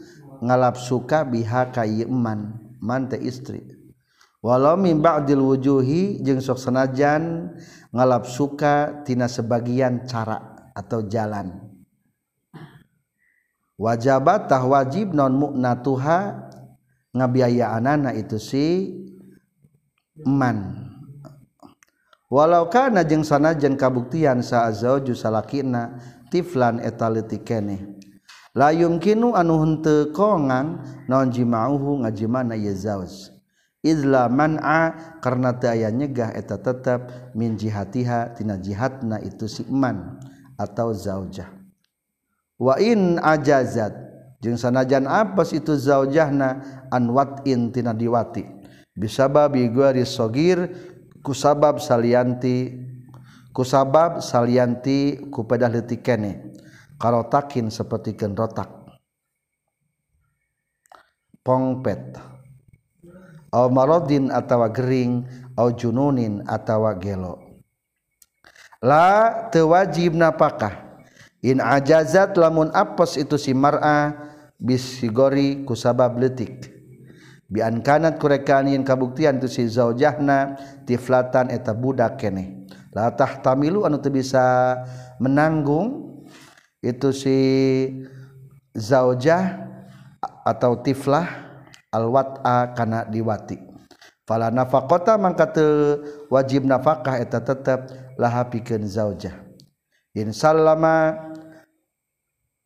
ngalap 0.42 0.74
suka 0.74 1.22
biha 1.22 1.70
kayman 1.70 2.59
mante 2.83 3.14
istri. 3.16 3.62
Walau 4.42 4.74
mimba 4.74 5.22
adil 5.22 5.38
wujuhi 5.38 6.18
jeung 6.18 6.42
sok 6.42 6.59
senajan 6.59 7.55
ngalap 7.94 8.26
suka 8.26 9.07
tina 9.07 9.31
sebagian 9.31 10.02
cara 10.02 10.66
atau 10.74 11.07
jalan. 11.07 11.62
Wajabatah 13.78 14.62
wajib 14.66 15.14
non 15.14 15.38
muknatuha 15.38 16.50
ngabiayaan 17.14 17.87
anak 17.87 18.18
itu 18.18 18.42
si 18.42 18.66
man. 20.26 20.90
Walau 22.26 22.66
kana 22.66 23.07
jeung 23.07 23.22
sanajan 23.22 23.78
kabuktian 23.78 24.42
sa 24.42 24.66
azauju 24.66 25.14
salakina 25.14 26.02
tiflan 26.35 26.83
etalitikene 26.83 28.02
layumkinu 28.53 29.33
anu 29.33 29.61
henteu 29.65 30.12
kongan 30.12 30.85
naon 31.09 31.33
jima'uhu 31.33 32.05
ngajimana 32.05 32.57
ye 32.57 32.73
zauj 32.77 33.33
idla 33.83 34.31
man'a 34.31 35.19
karena 35.19 35.59
teu 35.59 35.75
aya 35.75 35.91
nyegah 35.91 36.31
eta 36.33 36.57
tetep 36.57 37.33
min 37.35 37.59
jihatiha 37.59 38.38
tina 38.38 38.57
jihatna 38.57 39.19
itu 39.21 39.51
si 39.51 39.67
man 39.67 40.23
atau 40.55 40.95
zaujah. 40.95 41.51
Wa 42.62 42.79
in 42.79 43.19
ajazat 43.19 43.91
jeung 44.38 44.55
sanajan 44.55 45.11
apes 45.11 45.51
itu 45.51 45.75
zaujahna 45.75 46.62
an 46.95 47.11
wat'in 47.11 47.75
tina 47.75 47.91
diwati. 47.91 48.47
Bisababi 48.95 49.67
guari 49.73 50.07
sogir 50.07 50.71
kusabab 51.25 51.83
salianti 51.83 52.71
kusabab 53.51 54.23
salianti 54.23 55.27
kupedah 55.33 55.73
leutik 55.73 56.05
keneh 56.05 56.52
karotakin 57.03 57.67
seperti 57.67 58.15
rotak. 58.15 58.71
Pongpet. 61.43 62.23
Au 63.51 63.67
marodin 63.67 64.31
atawa 64.31 64.71
gering 64.71 65.27
au 65.59 65.75
jununin 65.75 66.47
atawa 66.47 66.95
gelo. 66.95 67.59
La 68.79 69.51
tewajib 69.51 70.15
napakah. 70.15 71.03
In 71.43 71.59
ajazat 71.59 72.38
lamun 72.38 72.71
apes 72.71 73.19
itu 73.19 73.35
si 73.35 73.51
mar'a 73.51 74.15
bisigori 74.62 75.67
kusabab 75.67 76.15
letik 76.23 76.71
bian 77.53 77.85
kanat 77.85 78.17
kurekan 78.17 78.65
yin 78.65 78.81
kabuktian 78.81 79.37
tu 79.37 79.45
si 79.45 79.69
zaujahna 79.69 80.57
tiflatan 80.88 81.53
eta 81.53 81.77
budak 81.77 82.17
kene. 82.17 82.65
La 82.97 83.12
tahtamilu 83.12 83.85
anu 83.85 84.01
teu 84.01 84.09
bisa 84.09 84.77
menanggung 85.21 86.12
itu 86.83 87.14
si 87.14 87.38
zaujah 88.75 89.71
atau 90.42 90.83
tiflah 90.83 91.25
alwat'a 91.95 92.75
kana 92.75 93.07
diwati. 93.07 93.62
Fala 94.27 94.51
nafaqata 94.51 95.14
mangka 95.14 95.47
teu 95.55 96.03
wajib 96.27 96.66
nafkah 96.66 97.23
eta 97.23 97.38
tetep 97.38 97.87
laha 98.18 98.51
pikeun 98.51 98.83
zaujah. 98.87 99.35
In 100.18 100.35
sallama 100.35 101.14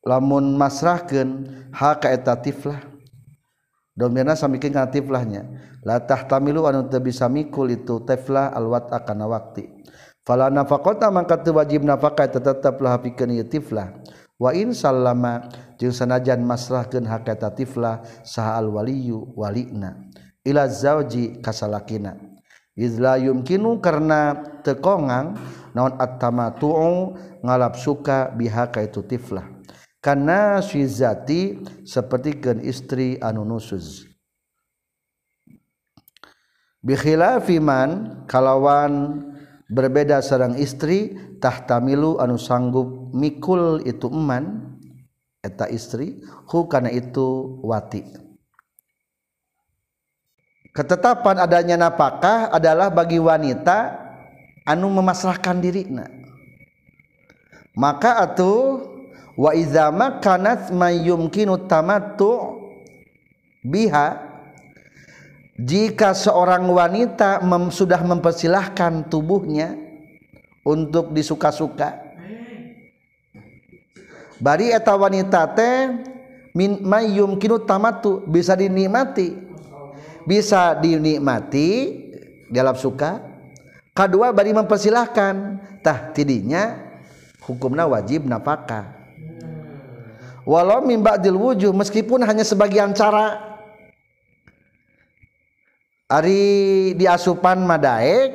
lamun 0.01 0.57
masrahkeun 0.57 1.49
ha 1.77 2.01
ka 2.01 2.09
eta 2.09 2.41
tiflah. 2.41 2.81
Domina 3.97 4.37
samikeun 4.37 4.73
kana 4.73 4.89
tiflahnya 4.93 5.43
la 5.85 6.01
tahtamilu 6.01 6.65
anu 6.65 6.89
teu 6.89 7.05
bisa 7.05 7.29
mikul 7.29 7.69
itu 7.69 8.01
tiflah 8.05 8.53
alwat'a 8.57 9.05
kana 9.05 9.29
wakti. 9.29 9.76
fala 10.27 10.51
nafaqata 10.51 11.07
mangka 11.15 11.39
teu 11.39 11.55
wajib 11.55 11.87
nafkah 11.87 12.27
teteplah 12.27 12.99
pikeun 12.99 13.39
ieu 13.39 13.47
tiflah 13.47 13.95
wa 14.37 14.51
in 14.51 14.75
sallama 14.75 15.47
jeung 15.79 15.95
sanajan 15.95 16.43
masrahkeun 16.43 17.07
hak 17.07 17.31
eta 17.31 17.55
tiflah 17.55 18.03
saha 18.27 18.59
al 18.59 18.69
waliyu 18.75 19.33
walina. 19.39 19.95
Ila 20.47 20.67
zauji 20.71 21.43
kasalakina. 21.43 22.19
Izla 22.77 23.17
yumkinu 23.17 23.81
karena 23.81 24.37
tekongang 24.61 25.35
naon 25.73 25.97
at-tamatu'u 25.97 27.17
ngalap 27.41 27.81
suka 27.81 28.29
biha 28.37 28.69
ka 28.69 28.85
itu 28.85 29.01
tiflah 29.01 29.49
karena 30.07 30.63
syizati 30.63 31.61
seperti 31.83 32.39
gen 32.39 32.59
istri 32.63 33.19
anu 33.19 33.43
nusuz 33.43 34.07
bikhilafiman 36.85 38.23
kalawan 38.31 39.25
berbeda 39.67 40.23
sarang 40.23 40.55
istri 40.59 41.15
tahtamilu 41.43 42.19
anu 42.23 42.39
sanggup 42.39 43.13
mikul 43.15 43.83
itu 43.83 44.11
eman 44.11 44.77
eta 45.43 45.71
istri 45.71 46.23
hu 46.51 46.67
kana 46.67 46.91
itu 46.91 47.61
wati. 47.63 48.03
Ketetapan 50.75 51.41
adanya 51.41 51.89
napakah 51.89 52.53
adalah 52.53 52.93
bagi 52.93 53.17
wanita 53.17 53.97
anu 54.69 54.93
memaslahkan 54.93 55.63
dirinya 55.63 56.05
maka 57.77 58.25
atuh 58.25 58.83
wa 59.37 59.53
idza 59.53 59.93
makanat 59.93 60.73
mayyumkinu 60.73 61.69
tamattu 61.69 62.57
biha 63.61 64.26
jika 65.57 66.13
seorang 66.13 66.69
wanita 66.69 67.41
mem, 67.41 67.73
sudah 67.73 68.01
mempersilahkan 68.05 69.09
tubuhnya 69.09 69.73
untuk 70.61 71.17
disuka-suka 71.17 72.07
bari 74.37 74.69
eta 74.69 74.93
wanita 74.93 75.49
teh 75.57 75.97
min 76.53 76.85
mayumkinu 76.85 77.65
tamattu 77.65 78.25
bisa 78.29 78.53
dinikmati. 78.53 79.49
Bisa 80.27 80.75
dinikmati 80.75 81.69
dalam 82.51 82.75
suka. 82.75 83.23
Kedua 83.95 84.35
bari 84.35 84.51
mempersilahkan. 84.51 85.35
Tah 85.87 86.11
tidinya 86.11 86.83
hukumna 87.47 87.87
wajib 87.87 88.27
nafkah 88.27 88.97
walau 90.47 90.83
min 90.83 91.03
ba'dil 91.03 91.39
meskipun 91.75 92.23
hanya 92.23 92.47
sebagian 92.47 92.95
cara 92.95 93.56
Ari 96.07 96.95
diasupan 96.95 97.67
Madaek 97.67 98.31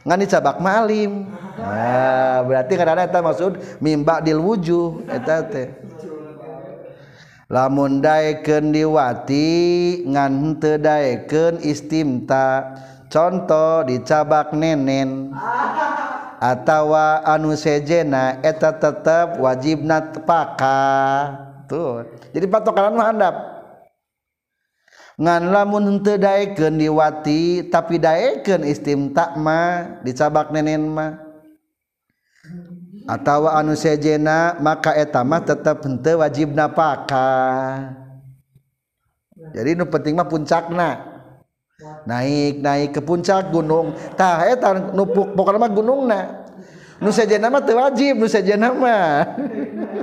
ngani 0.00 0.24
cabak 0.24 0.64
malim 0.64 1.28
nah, 1.60 2.40
berarti 2.40 2.72
karena 2.72 3.04
eta 3.04 3.20
maksud 3.20 3.60
mimba 3.84 4.24
dil 4.24 4.40
wuju 4.40 5.04
eta 5.12 5.44
teh. 5.44 5.68
Lamun 7.52 8.00
daekeun 8.00 8.72
diwati 8.72 9.44
ngan 10.08 10.56
teu 10.56 10.80
daekeun 10.80 11.60
istimta. 11.60 12.80
Contoh 13.12 13.84
dicabak 13.84 14.56
nenen. 14.56 15.36
Atawa 16.40 17.20
anu 17.28 17.52
sejena 17.52 18.40
eta 18.40 18.72
tetep 18.72 19.36
wajibna 19.36 20.00
tepaka. 20.16 20.80
Tuh 21.68 22.08
jadi 22.32 22.48
patokan 22.48 22.96
mah 22.96 23.12
handap. 23.12 23.51
ngan 25.20 25.42
lamun 25.52 25.84
henteu 25.88 26.16
daekeun 26.16 26.80
diwati 26.80 27.68
tapi 27.68 28.00
daekeun 28.00 28.64
istimta 28.64 29.36
mah 29.36 30.00
dicabak 30.04 30.52
nenen 30.52 30.88
mah. 30.88 31.12
Atawa 33.02 33.58
anu 33.58 33.74
sejena 33.74 34.54
maka 34.62 34.94
eta 34.94 35.26
mah 35.26 35.42
tetep 35.42 35.82
henteu 35.82 36.22
wajib 36.22 36.54
napaka. 36.54 37.34
Jadi 39.52 39.74
nu 39.74 39.84
penting 39.90 40.14
mah 40.14 40.28
puncakna. 40.30 40.90
Naik 42.06 42.62
naik 42.62 42.94
ke 42.94 43.00
puncak 43.02 43.50
gunung. 43.50 43.98
Tah 44.14 44.46
eta 44.46 44.94
nu 44.94 45.02
pokona 45.10 45.58
mah 45.58 45.72
gunungna. 45.72 46.20
Nu 47.02 47.10
sejena 47.10 47.50
mah 47.50 47.66
teu 47.66 47.74
wajib 47.74 48.22
nu 48.22 48.30
sejena 48.30 48.70
mah. 48.70 49.26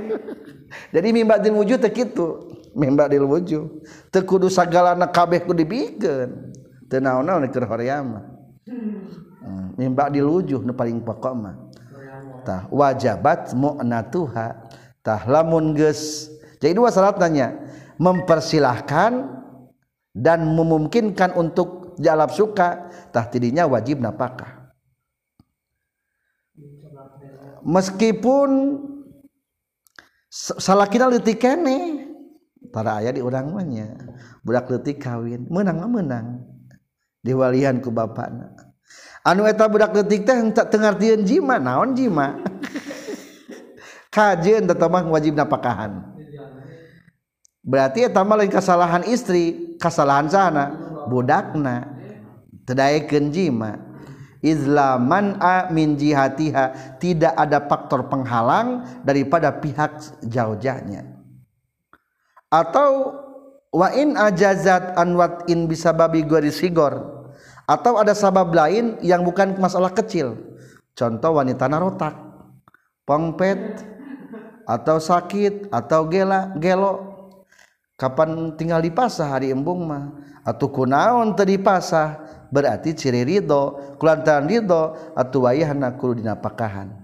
Jadi 0.94 1.08
mimbatin 1.10 1.56
wujud 1.56 1.80
teh 1.80 1.88
kitu. 1.88 2.59
Mimbadil 2.76 3.26
wujud 3.26 3.82
teu 4.10 4.22
kudu 4.22 4.46
sagalana 4.46 5.08
kabeh 5.10 5.42
kudu 5.42 5.62
dibikeun 5.62 6.54
teu 6.86 6.98
naon-naon 7.02 7.46
keur 7.50 7.66
hoream 7.66 8.22
hmm, 8.66 9.20
mimbadil 9.80 10.28
wujud 10.28 10.60
nu 10.68 10.76
paling 10.76 11.00
pokok 11.00 11.32
mah. 11.32 11.56
Tah 12.44 12.68
wajabat 12.72 13.52
mu'natuha. 13.56 14.48
Tah 15.00 15.20
lamun 15.24 15.72
geus. 15.72 16.28
Jadi 16.60 16.76
dua 16.76 16.92
syaratnya 16.92 17.56
mempersilahkan 17.96 19.12
dan 20.12 20.44
memungkinkan 20.44 21.36
untuk 21.36 21.96
jalab 21.96 22.32
suka. 22.32 22.92
Tah 23.12 23.24
tidinya 23.28 23.64
wajib 23.64 24.00
napakah. 24.00 24.72
Meskipun 27.60 28.80
salakina 30.32 31.12
leutik 31.12 31.40
kene 31.40 32.08
para 32.68 33.00
ayah 33.00 33.16
di 33.16 33.24
orangnya 33.24 33.96
budak 34.44 34.68
detik 34.68 35.00
kawin. 35.00 35.48
Menang 35.48 35.80
menang. 35.88 36.44
Diwalian 37.24 37.80
ku 37.80 37.92
bapak 37.92 38.32
anu 39.24 39.44
eta 39.44 39.68
budak 39.68 39.92
detik 39.92 40.24
teh 40.24 40.36
tak 40.52 40.72
tengartian 40.72 41.24
jima 41.24 41.56
naon 41.60 41.96
jima? 41.96 42.40
Kajian 44.14 44.66
tetap 44.66 44.90
wajib 44.90 45.38
napakahan. 45.38 46.02
Berarti 47.60 48.08
eta 48.08 48.24
mah 48.24 48.40
lain 48.40 48.50
kesalahan 48.50 49.04
istri 49.06 49.76
kesalahan 49.76 50.26
sana 50.26 50.64
budakna. 51.06 51.94
Tedaekeun 52.66 53.30
jima. 53.30 53.78
Izlaman 54.40 55.36
a 55.38 55.68
min 55.68 55.94
jihatiha. 55.94 56.96
Tidak 56.98 57.36
ada 57.36 57.62
faktor 57.68 58.08
penghalang 58.08 58.82
daripada 59.04 59.52
pihak 59.52 60.00
jaujahnya 60.24 61.19
atau 62.50 63.14
wa 63.70 63.88
in 63.94 64.18
ajazat 64.18 64.98
an 64.98 65.14
wat 65.14 65.46
in 65.46 65.70
bisa 65.70 65.94
babi 65.94 66.26
sigor 66.50 67.22
atau 67.70 68.02
ada 68.02 68.10
sabab 68.18 68.50
lain 68.50 68.98
yang 68.98 69.22
bukan 69.22 69.54
masalah 69.62 69.94
kecil. 69.94 70.34
Contoh 70.98 71.38
wanita 71.38 71.70
narotak 71.70 72.18
pongpet 73.06 73.86
atau 74.66 74.98
sakit 74.98 75.70
atau 75.70 76.10
gela 76.10 76.50
gelo. 76.58 77.08
Kapan 77.94 78.58
tinggal 78.58 78.82
di 78.82 78.90
pasah 78.90 79.38
hari 79.38 79.54
embung 79.54 79.86
mah. 79.86 80.10
Atau 80.40 80.72
kunaon 80.72 81.36
tadi 81.36 81.60
pasah 81.60 82.16
berarti 82.50 82.96
ciri 82.96 83.22
ridho 83.22 83.94
kulantaran 84.00 84.50
ridho 84.50 84.96
atau 85.14 85.46
wayahna 85.46 85.94
kudu 85.94 86.24
dinapakahan 86.24 86.99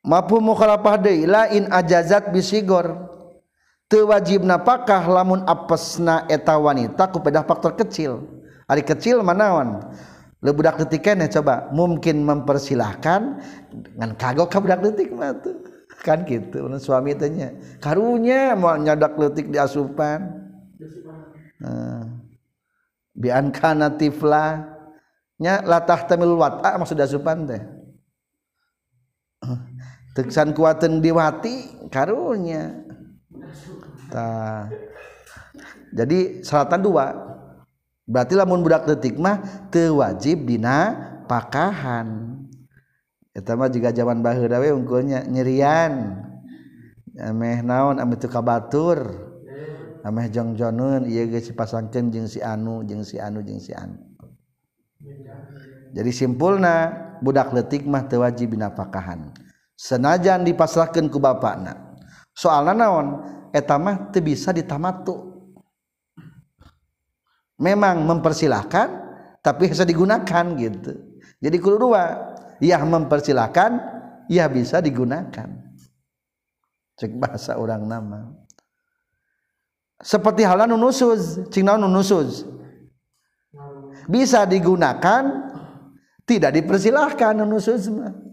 mampu 0.00 0.40
mukhalafah 0.40 0.96
deui 1.00 1.28
lain 1.28 1.68
ajazat 1.68 2.32
bisigor. 2.32 3.08
Teu 3.90 4.06
wajib 4.06 4.46
napakah 4.46 5.02
lamun 5.10 5.42
apesna 5.50 6.22
eta 6.30 6.54
wanita 6.54 7.10
ku 7.10 7.18
pedah 7.18 7.42
faktor 7.42 7.74
kecil. 7.74 8.22
Ari 8.70 8.86
kecil 8.86 9.18
manaon 9.26 9.82
le 10.38 10.50
budak 10.54 10.78
detik 10.78 11.10
keneh 11.10 11.26
coba. 11.26 11.66
Mungkin 11.74 12.22
mempersilahkan 12.22 13.42
dengan 13.74 14.14
kagok 14.14 14.46
ka 14.46 14.62
budak 14.62 14.86
detik 14.86 15.10
mah 15.10 15.34
tuh. 15.42 15.58
Kan 16.06 16.22
gitu 16.24 16.64
suami 16.80 17.12
tanya 17.12 17.52
karunya 17.82 18.54
mau 18.54 18.78
nyadak 18.78 19.18
letik 19.18 19.50
di 19.50 19.58
asupan. 19.58 20.22
Nah, 21.60 22.24
bi 23.10 23.28
ankana 23.28 23.90
tifla. 23.98 24.78
Nya 25.40 25.64
latah 25.64 26.04
tamil 26.04 26.36
wata 26.36 26.76
maksud 26.76 27.00
asupan 27.00 27.48
teh 27.48 27.64
teksan 30.16 30.54
kuatan 30.56 31.02
diwati 31.02 31.88
karunya 31.90 32.86
Ta. 34.10 34.66
jadi 35.94 36.42
selatan 36.42 36.82
dua 36.82 37.14
berarti 38.10 38.34
lamun 38.34 38.58
budak 38.58 38.90
detik 38.90 39.22
mah 39.22 39.38
tewajib 39.70 40.42
dina 40.42 40.98
pakahan 41.30 42.40
Eta 43.30 43.54
mah 43.54 43.70
juga 43.70 43.94
zaman 43.94 44.26
baheula 44.26 44.58
we 44.58 44.74
unggulnya 44.74 45.22
nyerian. 45.22 46.18
Ameh 47.14 47.62
naon 47.62 48.02
ameh 48.02 48.18
teu 48.18 48.26
kabatur. 48.26 49.30
Ameh 50.02 50.32
jongjoneun 50.32 51.06
ieu 51.06 51.28
geus 51.28 51.52
dipasangkeun 51.52 52.10
jeung 52.10 52.26
si 52.26 52.40
anu 52.40 52.82
jeung 52.82 53.04
si 53.06 53.20
anu 53.20 53.44
jeung 53.44 53.60
si 53.62 53.70
anu. 53.76 54.00
Jadi 55.94 56.10
simpulna 56.10 56.90
budak 57.22 57.54
letik 57.54 57.86
mah 57.86 58.08
teu 58.10 58.24
wajib 58.24 58.56
dina 58.56 58.74
pakahan. 58.74 59.30
Senajan 59.80 60.44
dipasrahkan 60.44 61.08
ku 61.08 61.16
bapakna. 61.16 61.96
Soalnya 62.36 62.76
naon 62.76 63.06
etama 63.56 64.12
teu 64.12 64.20
bisa 64.20 64.52
ditamatu. 64.52 65.32
Memang 67.56 68.04
mempersilahkan 68.04 68.88
tapi 69.40 69.72
bisa 69.72 69.88
digunakan 69.88 70.44
gitu. 70.60 70.92
Jadi 71.40 71.56
kudu 71.56 71.88
dua 71.88 72.36
ya 72.60 72.80
mempersilahkan 72.84 73.70
ya 74.28 74.44
bisa 74.52 74.84
digunakan. 74.84 75.48
Cek 77.00 77.16
bahasa 77.16 77.56
orang 77.56 77.84
nama. 77.88 78.20
Seperti 80.00 80.44
halnya 80.44 80.68
nunusuz 80.68 81.48
cing 81.52 81.64
nunusuz 81.68 82.48
bisa 84.08 84.48
digunakan 84.48 85.52
tidak 86.24 86.56
dipersilahkan 86.56 87.36
nunusuz 87.36 87.92
mah 87.92 88.29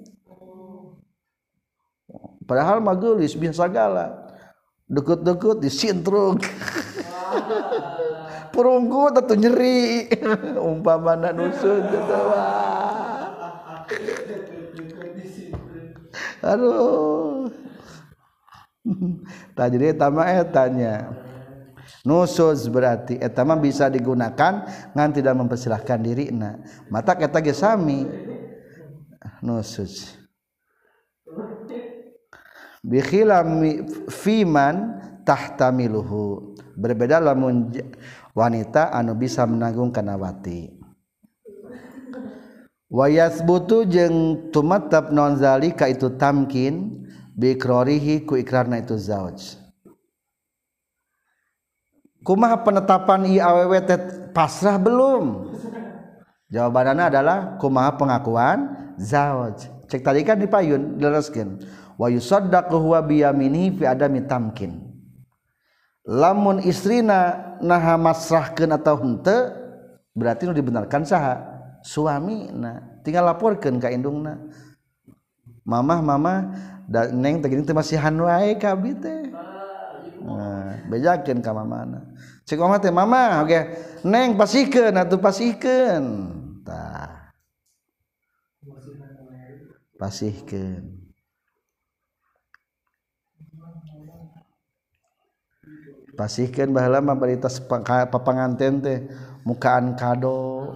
padahal 2.47 2.79
magelis 2.79 3.35
biasa 3.35 3.67
gala 3.67 4.27
dekut-dekut 4.87 5.59
disintruk. 5.59 6.39
Perunggu 8.55 9.13
tentu 9.13 9.35
nyeri. 9.37 10.09
Umpama 10.57 11.13
nusud 11.35 11.83
gitu 11.91 12.17
aduh. 16.41 17.51
Tak 19.51 19.67
jadi 19.75 19.91
etama 19.91 20.23
etanya. 20.31 21.11
Nusus 22.07 22.71
berarti 22.71 23.19
etama 23.19 23.59
bisa 23.59 23.91
digunakan 23.91 24.63
ngan 24.95 25.11
tidak 25.11 25.35
mempersilahkan 25.43 25.99
diri 25.99 26.31
nah 26.31 26.55
mata 26.87 27.11
kata 27.11 27.43
gesami 27.43 28.07
nusus 29.43 30.15
bikhilam 32.87 33.67
fiman 34.07 35.03
tahtamiluhu. 35.27 36.55
Berbeda 36.77 37.19
lamun 37.19 37.73
wanita 38.31 38.95
anu 38.95 39.17
bisa 39.17 39.43
menanggung 39.43 39.91
kanawati. 39.91 40.71
Wayasbutu 42.87 43.83
jeung 43.83 44.47
tumatab 44.55 45.11
non 45.11 45.35
zalika 45.35 45.91
itu 45.91 46.15
tamkin 46.15 47.03
bikrorihi 47.35 48.23
ku 48.23 48.39
ikrarna 48.39 48.79
itu 48.79 48.95
zauj. 48.95 49.59
Kumaha 52.23 52.63
penetapan 52.63 53.27
i 53.27 53.43
aww 53.43 53.71
pasrah 54.31 54.79
belum? 54.79 55.51
Jawabannya 56.47 57.11
adalah 57.11 57.37
kumaha 57.59 57.99
pengakuan 57.99 58.71
zauj. 58.95 59.67
Cek 59.91 60.03
tadi 60.03 60.23
kan 60.23 60.39
di 60.39 60.47
payun 60.47 60.95
dileraskeun 60.95 61.59
wa 61.97 62.07
yusaddaqu 62.07 62.77
huwa 62.77 63.01
biyaminihi 63.01 63.81
fi 63.81 63.83
adami 63.89 64.23
tamkin. 64.23 64.79
Lamun 66.07 66.63
istrina 66.63 67.57
naha 67.59 67.99
masrahkeun 67.99 68.71
atau 68.71 68.95
henteu 69.03 69.51
berarti 70.15 70.47
nu 70.47 70.55
dibenarkan 70.55 71.03
saha. 71.03 71.35
Suamina 71.83 73.01
tinggal 73.03 73.27
laporkeun 73.27 73.81
ka 73.81 73.91
indungna. 73.91 74.39
Mamah 75.67 75.99
mamah 75.99 76.39
da 76.87 77.11
neng 77.11 77.43
tegini 77.43 77.67
teh 77.67 77.75
masih 77.75 77.99
hanu 77.99 78.23
ae 78.23 78.55
ka 78.55 78.71
abi 78.71 78.95
teh. 78.95 79.35
Nah 80.23 80.79
bejakeun 80.87 81.43
ka 81.43 81.51
mamana 81.51 82.07
cek 82.47 82.55
mamah 82.55 82.79
teh 82.79 82.91
mamah 82.91 83.43
oke 83.43 83.49
okay. 83.51 83.63
neng 84.07 84.39
pasikeun 84.39 84.95
atuh 84.95 85.19
pasikeun 85.19 86.05
tah. 86.63 87.35
Pasihkeun. 89.99 90.96
pasihkan 96.17 96.73
bah 96.73 96.89
lama 96.89 97.13
berita 97.13 97.45
papanganten 98.09 98.81
teh 98.81 99.05
mukaan 99.45 99.93
kado. 99.93 100.73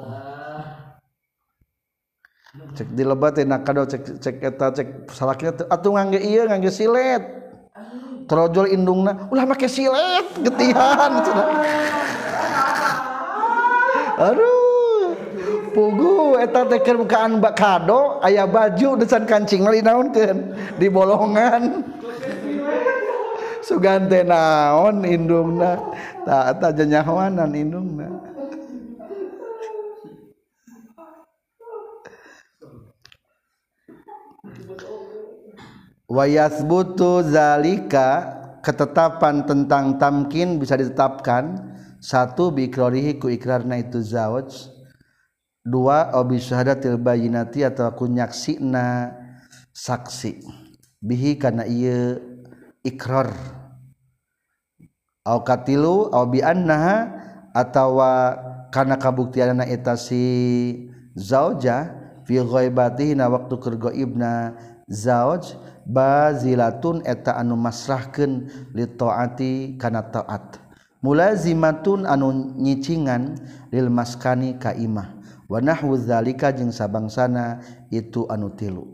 Cek 2.77 2.93
di 2.93 3.01
lebat 3.01 3.41
nak 3.41 3.65
kado 3.65 3.89
cek 3.89 4.21
cek 4.21 4.35
eta 4.37 4.69
cek 4.69 5.09
salaknya 5.09 5.65
atuh 5.65 5.97
ngangge 5.97 6.21
iya 6.21 6.45
ngangge 6.45 6.69
silet. 6.69 7.25
Terojol 8.29 8.69
indungna 8.69 9.27
ulah 9.33 9.49
make 9.49 9.65
silet 9.65 10.29
getihan. 10.45 11.11
Aduh 14.29 15.17
pugu 15.73 16.37
eta 16.37 16.67
teh 16.69 16.79
mukaan 16.93 17.41
bak 17.41 17.57
kado 17.57 18.21
aya 18.21 18.45
baju 18.45 18.99
desan 18.99 19.25
kancing 19.25 19.65
lain 19.65 19.81
naonkeun 19.81 20.53
di 20.77 20.87
bolongan. 20.91 21.81
Sugante 23.71 24.19
naon 24.27 25.07
indungna? 25.07 25.79
Tak 26.27 26.59
aja 26.59 26.83
nyawanan 26.83 27.55
indungna. 27.55 28.11
Wayasbutu 36.11 37.23
zalika 37.23 38.35
ketetapan 38.59 39.47
tentang 39.47 39.95
tamkin 39.95 40.59
bisa 40.59 40.75
ditetapkan. 40.75 41.71
Satu 42.01 42.49
bikrorihi 42.51 43.21
ku 43.21 43.29
ikrarna 43.29 43.77
itu 43.77 44.01
zawaj 44.01 44.49
dua 45.61 46.09
obi 46.17 46.41
syahadatil 46.41 46.97
bayinati 46.97 47.61
atau 47.61 47.93
kunyaksina 47.93 49.13
saksi. 49.69 50.41
Bihi 50.97 51.37
karena 51.37 51.63
ia 51.69 52.17
ikrar 52.81 53.29
katilu 55.25 56.09
biannaha 56.29 57.13
atawa 57.53 58.37
kana 58.73 58.97
kabuktianna 58.97 59.67
eta 59.67 59.93
si 59.99 60.89
zauja 61.13 61.93
fi 62.25 62.41
ghaibatihi 62.41 63.19
waktu 63.19 63.55
keur 63.59 63.93
ibna 63.93 64.55
zauj 64.89 65.53
bazilatun 65.85 67.05
eta 67.05 67.37
anu 67.37 67.53
masrahkeun 67.57 68.49
li 68.73 68.85
taati 68.87 69.75
kana 69.77 70.01
taat. 70.09 70.57
Mulazimatun 71.01 72.05
anu 72.05 72.53
nyicingan 72.61 73.33
lil 73.73 73.89
maskani 73.89 74.61
ka 74.61 74.69
imah 74.77 75.17
wa 75.49 75.57
nahwu 75.57 75.97
zalika 75.97 76.53
jeung 76.53 76.69
sabangsana 76.69 77.57
itu 77.89 78.29
anu 78.29 78.53
tilu. 78.53 78.85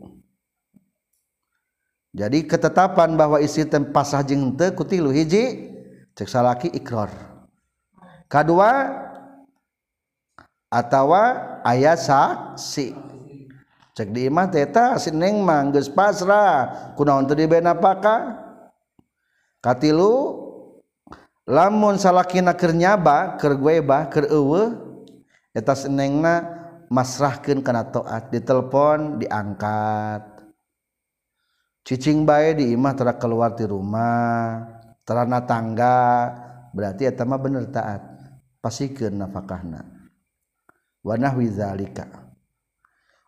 Jadi 2.16 2.48
ketetapan 2.48 3.14
bahwa 3.20 3.44
isi 3.44 3.68
tempasah 3.68 4.24
jeung 4.24 4.56
teu 4.56 4.72
ku 4.72 4.88
tilu 4.88 5.12
hiji? 5.12 5.77
cek 6.18 6.26
salaki 6.26 6.74
ikrar 6.74 7.14
kedua 8.26 9.06
atawa 10.74 11.24
ayah 11.70 11.94
saksi 11.94 12.98
cek 13.98 14.14
di 14.14 14.30
imah 14.30 14.46
teta 14.54 15.02
sineng 15.02 15.42
mangges 15.42 15.90
pasrah. 15.90 16.94
Kunaon 16.94 17.26
teu 17.26 17.34
dibena 17.34 17.74
paka 17.74 18.38
katilu 19.58 20.38
lamun 21.50 21.98
salakina 21.98 22.54
keur 22.54 22.78
nyaba 22.78 23.42
keur 23.42 23.58
guebah 23.58 24.06
keur 24.14 24.30
eueuh 24.30 24.78
eta 25.50 25.74
senengna 25.74 26.46
masrahkeun 26.94 27.66
kana 27.66 27.90
taat 27.90 28.30
ditelepon 28.30 29.18
diangkat 29.18 30.46
cicing 31.82 32.22
bae 32.22 32.54
di 32.54 32.78
imah 32.78 32.94
tara 32.94 33.18
keluar 33.18 33.58
di 33.58 33.66
rumah. 33.66 34.77
terana 35.08 35.40
tangga 35.48 35.96
berarti 36.76 37.08
eta 37.08 37.24
mah 37.24 37.40
bener 37.40 37.72
taat. 37.72 38.20
Pasikeun 38.58 39.16
nafkahna 39.22 39.86
wa 41.06 41.16
nahwi 41.16 41.48
zalika. 41.48 42.10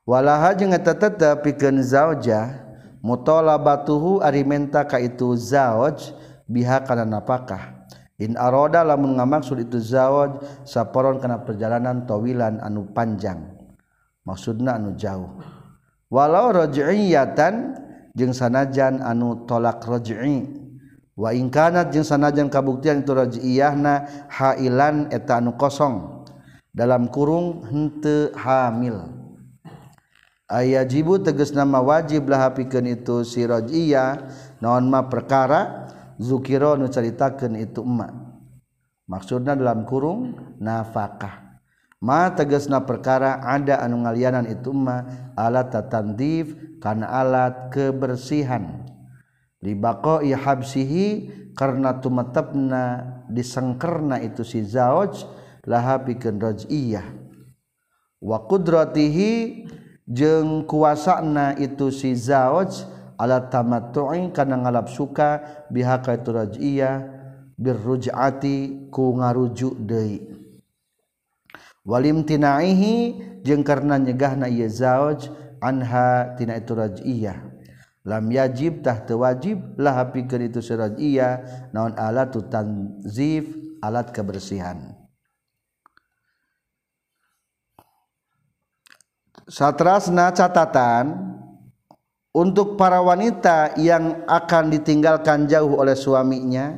Walaha 0.03 0.57
jeung 0.57 0.73
eta 0.73 0.97
tetep 0.97 1.45
pikeun 1.45 1.79
zauja 1.85 2.65
mutalabatuhu 2.99 4.19
ari 4.25 4.41
menta 4.43 4.83
ka 4.83 4.97
itu 4.97 5.37
zauj 5.37 6.11
biha 6.49 6.81
kana 6.83 7.05
nafkah 7.05 7.87
in 8.17 8.35
aroda 8.35 8.83
lamun 8.83 9.15
ngamaksud 9.15 9.63
itu 9.63 9.77
zauj 9.79 10.43
saporon 10.65 11.21
kana 11.21 11.45
perjalanan 11.45 12.03
tawilan 12.03 12.59
anu 12.59 12.89
panjang. 12.91 13.55
Maksudna 14.27 14.75
anu 14.75 14.97
jauh. 14.97 15.39
Walau 16.09 16.51
raj'iyatan 16.51 17.77
jeung 18.17 18.33
sanajan 18.33 18.99
anu 19.05 19.45
tolak 19.45 19.85
raj'i 19.85 20.58
wa 21.19 21.35
waingkanat 21.35 21.91
jeung 21.91 22.07
sanajan 22.07 22.47
kabuktian 22.47 23.03
itu 23.03 23.11
rajiyahna 23.11 24.07
hailan 24.31 25.11
eta 25.11 25.43
anu 25.43 25.59
kosong. 25.59 26.23
Dalam 26.71 27.11
kurung 27.11 27.67
henteu 27.67 28.31
hamil. 28.39 29.19
Ayajibu 30.49 31.19
jibu 31.19 31.25
teges 31.27 31.51
nama 31.51 31.77
wajib 31.83 32.25
lah 32.31 32.49
pikeun 32.55 32.87
itu 32.87 33.21
si 33.27 33.43
rajiyah 33.43 34.31
naon 34.63 34.87
ma 34.87 35.05
perkara 35.05 35.91
zukiro 36.17 36.79
nu 36.79 36.87
caritakeun 36.87 37.59
itu 37.59 37.83
emak. 37.83 38.15
Maksudna 39.05 39.53
dalam 39.53 39.83
kurung 39.85 40.33
nafakah 40.57 41.61
ma 41.99 42.31
tegesna 42.31 42.81
perkara 42.81 43.43
ada 43.43 43.83
anu 43.83 44.07
ngalianan 44.07 44.47
itu 44.49 44.71
emak 44.73 45.35
alat 45.37 45.69
tatandif 45.69 46.55
kana 46.81 47.05
alat 47.05 47.69
kebersihan. 47.69 48.88
libaqai 49.59 50.31
habsihi 50.31 51.07
karena 51.55 51.99
tumetepna 51.99 52.83
disengkerna 53.27 54.23
itu 54.23 54.47
si 54.47 54.63
zauj 54.63 55.27
laha 55.67 55.99
pikeun 56.03 56.39
raj'iyah. 56.39 57.03
Wa 58.19 58.47
qudratihi 58.47 59.65
jeung 60.07 60.63
kuasana 60.63 61.55
itu 61.59 61.91
si 61.91 62.15
zauj 62.15 62.87
ala 63.19 63.51
tamattu'i 63.51 64.31
kana 64.31 64.55
ngalap 64.63 64.87
suka 64.87 65.43
biha 65.67 65.99
ka 65.99 66.15
itu 66.15 66.31
raj'iyah 66.31 66.95
birruj'ati 67.59 68.87
ku 68.87 69.19
ngarujuk 69.19 69.75
deui. 69.83 70.23
Walimtina'ihi 71.83 72.95
jeung 73.43 73.63
karena 73.67 73.99
nyegahna 73.99 74.47
ieu 74.47 74.71
zauj 74.71 75.27
anha 75.59 76.35
tina 76.39 76.55
itu 76.55 76.71
raj'iyah. 76.71 77.48
Lam 78.07 78.25
yajib 78.31 78.85
tah 78.85 79.03
wajib 79.15 79.75
lah 79.75 80.07
pikeun 80.11 80.47
itu 80.47 80.63
raj'iyah 80.63 81.67
naon 81.75 81.95
alatu 81.99 82.45
tanzif 82.47 83.49
alat 83.83 84.11
kebersihan. 84.11 84.95
Satrasna 89.49 90.29
catatan 90.29 91.35
untuk 92.29 92.77
para 92.77 93.01
wanita 93.01 93.73
yang 93.81 94.21
akan 94.29 94.69
ditinggalkan 94.69 95.49
jauh 95.49 95.81
oleh 95.81 95.97
suaminya 95.97 96.77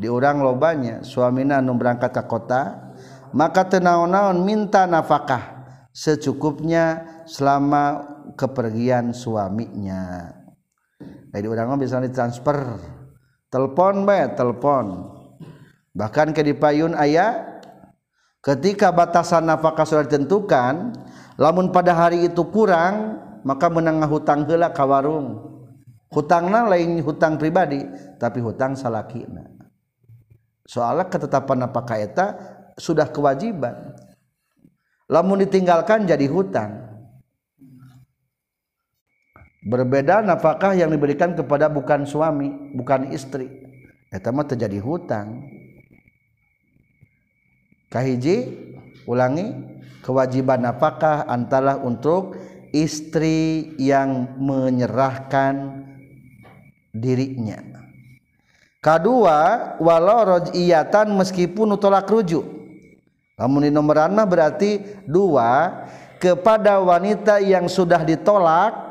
diurang 0.00 0.40
lobanya 0.40 1.04
suamina 1.04 1.60
anu 1.60 1.76
berangkat 1.76 2.08
ke 2.16 2.24
kota 2.24 2.88
maka 3.36 3.68
tenaon-naon 3.68 4.40
minta 4.40 4.88
nafkah 4.88 5.60
secukupnya 5.92 7.04
selama 7.28 8.08
kepergian 8.32 9.12
suaminya 9.12 10.39
jadi 11.30 11.46
orang 11.46 11.78
bisa 11.78 12.02
ditransfer. 12.02 12.78
Telepon 13.50 14.06
bae, 14.06 14.30
telepon. 14.34 15.14
Bahkan 15.94 16.34
ke 16.34 16.42
di 16.42 16.54
payun 16.54 16.94
ayah 16.98 17.62
ketika 18.42 18.94
batasan 18.94 19.46
nafkah 19.46 19.86
sudah 19.86 20.06
ditentukan, 20.06 20.94
lamun 21.38 21.70
pada 21.74 21.94
hari 21.94 22.30
itu 22.30 22.46
kurang, 22.50 23.18
maka 23.42 23.66
menengah 23.70 24.06
hutang 24.10 24.46
heula 24.46 24.70
ka 24.70 24.86
warung. 24.86 25.50
Hutangna 26.10 26.66
lain 26.66 26.98
hutang 27.06 27.38
pribadi, 27.38 27.86
tapi 28.18 28.42
hutang 28.42 28.74
salakina. 28.74 29.46
Soalnya 30.66 31.06
ketetapan 31.10 31.66
nafkah 31.66 31.98
eta 31.98 32.26
sudah 32.74 33.10
kewajiban. 33.10 33.94
Lamun 35.10 35.42
ditinggalkan 35.42 36.06
jadi 36.06 36.26
hutang. 36.30 36.89
Berbeda 39.60 40.24
nafkah 40.24 40.72
yang 40.72 40.88
diberikan 40.88 41.36
kepada 41.36 41.68
bukan 41.68 42.08
suami 42.08 42.72
bukan 42.72 43.12
istri. 43.12 43.48
Eta 44.10 44.32
mah 44.32 44.48
terjadi 44.48 44.80
hutang. 44.80 45.46
Kahiji 47.90 48.46
ulangi 49.04 49.54
kewajiban 50.02 50.64
nafkah 50.64 51.26
antara 51.28 51.76
untuk 51.78 52.38
istri 52.70 53.74
yang 53.78 54.38
menyerahkan 54.38 55.84
dirinya. 56.94 57.58
Kedua 58.80 59.76
walau 59.76 60.40
rojiyatan 60.40 61.12
meskipun 61.12 61.76
utolak 61.76 62.08
rujuk. 62.08 62.42
Namun 63.36 63.68
di 63.68 63.70
nomoran 63.72 64.16
mah 64.16 64.24
berarti 64.24 64.80
dua 65.04 65.84
kepada 66.20 66.80
wanita 66.80 67.40
yang 67.40 67.68
sudah 67.68 68.04
ditolak 68.04 68.89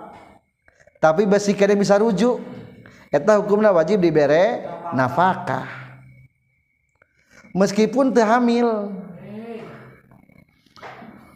tapi 0.99 1.23
besi 1.23 1.55
kene 1.55 1.79
bisa 1.79 1.95
rujuk. 1.95 2.43
Eta 3.09 3.41
hukumnya 3.41 3.73
wajib 3.73 4.03
dibere 4.03 4.67
nafkah. 4.93 5.65
Meskipun 7.57 8.13
terhamil 8.13 8.93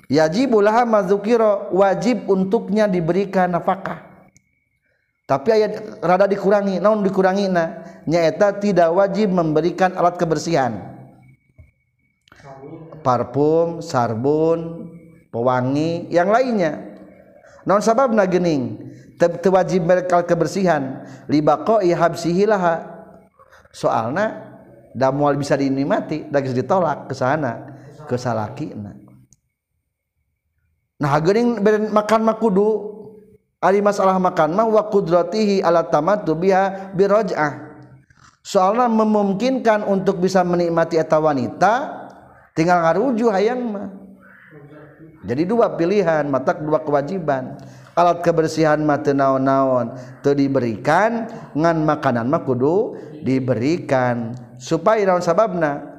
yajibulah 0.06 0.86
mazukiro 0.86 1.74
wajib 1.74 2.30
untuknya 2.30 2.86
diberikan 2.86 3.50
nafkah. 3.50 4.06
Tapi 5.24 5.50
ayat 5.50 6.04
rada 6.04 6.28
dikurangi 6.28 6.78
naon 6.84 7.02
dikurangi 7.02 7.48
na 7.48 7.82
nyaeta 8.06 8.60
tidak 8.60 8.92
wajib 8.92 9.32
memberikan 9.32 9.96
alat 9.96 10.20
kebersihan. 10.20 10.94
Parfum 13.02 13.80
sarbun 13.80 14.92
pewangi 15.32 16.12
yang 16.12 16.30
lainnya. 16.30 17.00
Non 17.64 17.80
sababna 17.80 18.28
gening 18.28 18.83
teu 18.83 18.83
wajib 19.30 19.86
mereka 19.86 20.24
kebersihan. 20.24 21.04
Libaqo 21.28 21.84
ihabsihi 21.84 22.48
laha. 22.48 22.92
Soalna 23.74 24.54
da 24.94 25.10
moal 25.10 25.36
bisa 25.36 25.58
dinikmati 25.58 26.30
da 26.30 26.40
ditolak 26.40 27.10
ke 27.10 27.16
sana 27.18 27.74
ke 28.06 28.16
salakina. 28.16 28.94
Nah 31.02 31.14
geuning 31.20 31.60
makan 31.90 32.22
makudu 32.22 32.94
ari 33.58 33.82
masalah 33.82 34.22
makan 34.22 34.54
mah 34.54 34.70
wa 34.70 34.84
qudratihi 34.88 35.66
ala 35.66 35.84
tamattu 35.90 36.38
biha 36.38 36.94
biraj'ah 36.94 37.74
soalnya 38.44 38.92
memungkinkan 38.92 39.88
untuk 39.88 40.20
bisa 40.20 40.44
menikmati 40.44 41.00
eta 41.00 41.18
wanita 41.18 41.74
tinggal 42.54 42.84
ngaruju 42.86 43.26
hayang 43.34 43.62
mah. 43.72 43.90
Jadi 45.24 45.48
dua 45.48 45.72
pilihan 45.80 46.28
mata 46.28 46.52
dua 46.52 46.84
kewajiban 46.84 47.56
alat 47.94 48.26
kebersihan 48.26 48.82
mate 48.82 49.14
naon-naon. 49.14 49.98
Tuh 50.26 50.34
diberikan 50.34 51.30
ngan 51.54 51.78
makanan 51.86 52.30
mah 52.30 52.42
kudu 52.46 52.98
diberikan. 53.22 54.34
Supaya 54.58 55.06
naon 55.06 55.24
sababna. 55.24 55.94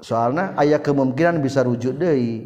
Soalnya 0.00 0.52
ayah 0.60 0.82
kemungkinan 0.82 1.40
bisa 1.40 1.64
rujuk 1.64 1.96
deh 1.96 2.44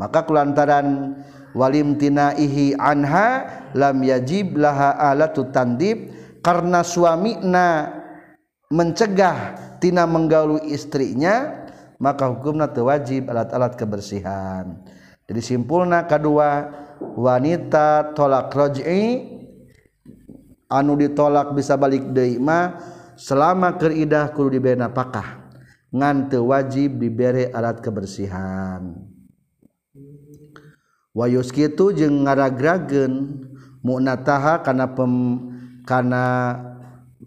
maka 0.00 0.24
kulantaran 0.24 1.12
walim 1.52 2.00
tina 2.00 2.32
ihi 2.32 2.72
anha 2.72 3.44
lam 3.76 4.00
yajib 4.00 4.56
laha 4.56 4.96
alatu 4.96 5.52
tandib. 5.52 6.16
Karena 6.40 6.80
suami 6.80 7.36
na 7.44 7.84
mencegah 8.72 9.60
tina 9.76 10.08
menggaulu 10.08 10.56
istrinya 10.64 11.68
maka 12.00 12.32
hukumna 12.32 12.64
wajib 12.72 13.28
alat-alat 13.28 13.76
kebersihan 13.76 14.80
jadi 15.30 15.38
simpulna 15.46 16.10
kedua 16.10 16.66
wanita 16.98 18.10
tolak 18.18 18.50
roj'i 18.50 19.30
anu 20.66 20.98
ditolak 20.98 21.54
bisa 21.54 21.78
balik 21.78 22.10
deui 22.10 22.42
mah 22.42 22.82
selama 23.14 23.78
keridah 23.78 24.34
kudu 24.34 24.58
dibena 24.58 24.90
pakah 24.90 25.46
ngante 25.94 26.34
wajib 26.34 26.98
dibere 26.98 27.46
alat 27.54 27.78
kebersihan. 27.78 28.94
Wayus 31.10 31.50
kitu 31.54 31.90
jeung 31.90 32.26
ngaragragen 32.26 33.42
mu'nataha 33.82 34.62
kana 34.66 34.94
pem 34.94 35.14
kana 35.82 36.26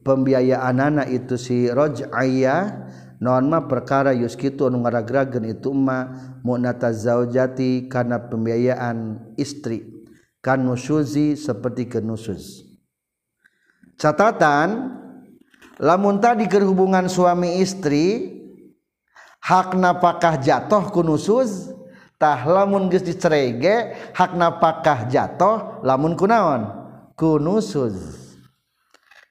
pembiayaan 0.03 0.79
anak 0.79 1.07
itu 1.11 1.35
si 1.35 1.67
roj'iyah 1.67 2.61
non 3.23 3.47
ma 3.47 3.63
perkara 3.63 4.11
yus 4.11 4.35
kitu 4.35 4.67
anu 4.67 4.83
ngaragragen 4.83 5.47
itu 5.47 5.71
ma 5.71 6.11
mu'nata 6.43 6.91
zaujati 6.91 7.87
kana 7.87 8.19
pembiayaan 8.19 9.31
istri 9.39 10.03
kan 10.43 10.59
nusuzi 10.59 11.39
seperti 11.39 11.87
kenusuz 11.87 12.67
catatan 13.95 14.99
lamun 15.79 16.19
tadi 16.19 16.51
kerhubungan 16.51 17.07
suami 17.07 17.63
istri 17.63 18.35
hakna 19.39 20.03
pakah 20.03 20.43
jatuh 20.43 20.91
kunusuz 20.91 21.71
tah 22.19 22.43
lamun 22.43 22.91
geus 22.91 23.07
dicerege 23.07 23.95
hakna 24.11 24.59
pakah 24.59 25.07
jatuh 25.07 25.79
lamun 25.79 26.19
kunaon 26.19 26.67
kunusuz 27.15 28.19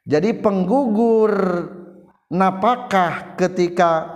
jadi 0.09 0.32
penggugur 0.40 1.32
napakah 2.33 3.37
ketika 3.37 4.09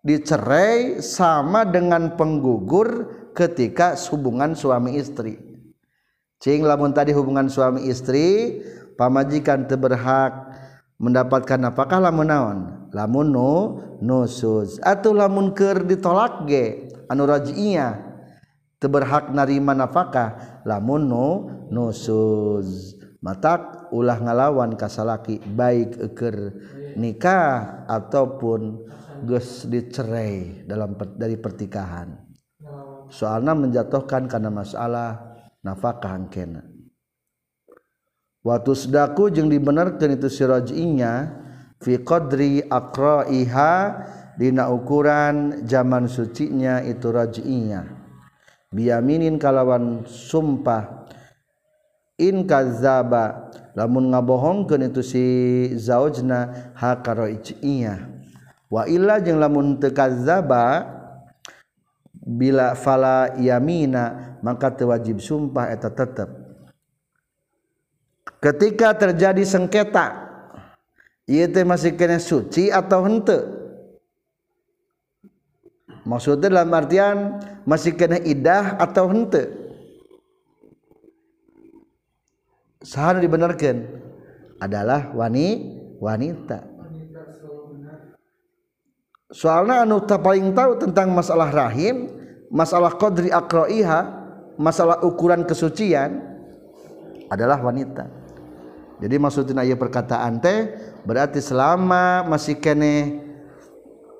dicerai 0.00 1.04
sama 1.04 1.68
dengan 1.68 2.16
penggugur 2.16 3.12
ketika 3.36 3.92
hubungan 4.08 4.56
suami 4.56 4.96
istri? 4.96 5.36
Cing 6.40 6.64
lamun 6.64 6.96
tadi 6.96 7.12
hubungan 7.12 7.52
suami 7.52 7.84
istri 7.92 8.58
pamajikan 8.96 9.68
teberhak 9.68 10.32
mendapatkan 10.96 11.60
apakah 11.68 12.00
lamun 12.00 12.26
naon? 12.32 12.58
Lamun 12.96 13.28
nu 13.28 13.52
nusus 14.00 14.80
atau 14.80 15.12
lamun 15.12 15.52
ker 15.52 15.84
ditolak 15.84 16.48
ge 16.48 16.88
anu 17.12 17.28
raj'iyah 17.28 18.00
teu 18.80 18.88
berhak 18.88 19.28
narima 19.34 19.76
nafkah 19.76 20.62
lamun 20.64 21.04
nu 21.04 21.26
nusus 21.68 22.96
matak 23.18 23.90
ulah 23.90 24.16
ngalawan 24.22 24.78
kasalaki 24.78 25.42
baik 25.42 25.98
eker 25.98 26.54
nikah 26.96 27.84
ataupun 27.90 28.88
geus 29.26 29.66
dicerai 29.66 30.64
dalam 30.64 30.94
dari 31.18 31.36
pertikahan 31.36 32.14
soalnya 33.10 33.52
menjatuhkan 33.52 34.30
karena 34.30 34.48
masalah 34.48 35.36
nafkah 35.60 36.16
kena 36.30 36.62
watusdaku 38.46 39.34
jeung 39.34 39.50
dibenarkan 39.50 40.14
itu 40.14 40.30
siraj'inya 40.30 41.44
fi 41.82 41.98
qadri 42.02 42.62
aqra'iha 42.66 43.74
dina 44.38 44.70
ukuran 44.70 45.66
zaman 45.66 46.06
sucinya 46.06 46.78
itu 46.86 47.10
raj'inya. 47.10 47.98
Biyaminin 48.70 49.40
kalawan 49.40 50.06
sumpah 50.06 51.08
in 52.20 52.46
kadzaba 52.46 53.47
lamun 53.78 54.10
ngabohongkeun 54.10 54.90
itu 54.90 55.06
si 55.06 55.24
zaujna 55.78 56.74
hakarai'iyah 56.74 58.10
wa 58.66 58.82
illa 58.90 59.22
jeung 59.22 59.38
lamun 59.38 59.78
teu 59.78 59.94
kadzaba 59.94 60.82
bila 62.18 62.74
fala 62.74 63.38
yamina 63.38 64.34
maka 64.42 64.74
teu 64.74 64.90
wajib 64.90 65.22
sumpah 65.22 65.70
eta 65.70 65.94
tetep. 65.94 66.26
Ketika 68.42 68.98
terjadi 68.98 69.46
sengketa 69.46 70.26
ieu 71.30 71.46
teh 71.46 71.62
masih 71.62 71.94
kena 71.94 72.18
suci 72.18 72.74
atau 72.74 73.06
henteu? 73.06 73.56
Maksudnya 76.02 76.50
dalam 76.50 76.72
artian 76.72 77.38
masih 77.62 77.94
kena 77.94 78.18
idah 78.22 78.74
atau 78.78 79.06
henteu 79.06 79.67
sahana 82.82 83.18
dibenarkan 83.18 83.86
adalah 84.58 85.10
wani 85.14 85.78
wanita. 85.98 86.66
Soalnya 89.28 89.84
anu 89.84 90.00
paling 90.02 90.56
tahu 90.56 90.80
tentang 90.80 91.12
masalah 91.12 91.52
rahim 91.52 92.08
masalah 92.48 92.96
qadri 92.96 93.28
akroiha 93.28 94.08
masalah 94.56 95.04
ukuran 95.04 95.44
kesucian 95.44 96.24
adalah 97.28 97.60
wanita. 97.60 98.08
Jadi 98.98 99.14
maksudnya 99.20 99.62
ayat 99.62 99.78
perkataan 99.78 100.42
teh 100.42 100.74
berarti 101.06 101.38
selama 101.38 102.26
masih 102.26 102.58
kene 102.58 103.22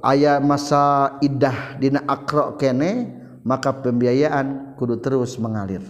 ayat 0.04 0.38
masa 0.44 1.16
idah 1.24 1.74
dina 1.80 2.04
akro 2.06 2.54
kene 2.54 3.16
maka 3.42 3.74
pembiayaan 3.74 4.76
kudu 4.78 5.02
terus 5.02 5.40
mengalir. 5.40 5.82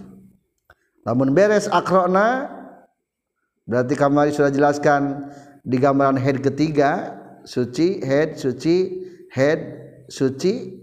Namun 1.05 1.35
beres 1.37 1.69
akrona 1.69 2.58
berarti 3.69 3.95
kemarin 3.95 4.33
sudah 4.33 4.51
jelaskan 4.51 5.29
di 5.61 5.77
gambaran 5.77 6.16
head 6.16 6.41
ketiga 6.41 7.12
suci 7.45 8.01
head 8.01 8.41
suci 8.41 9.05
head 9.29 9.61
suci 10.09 10.81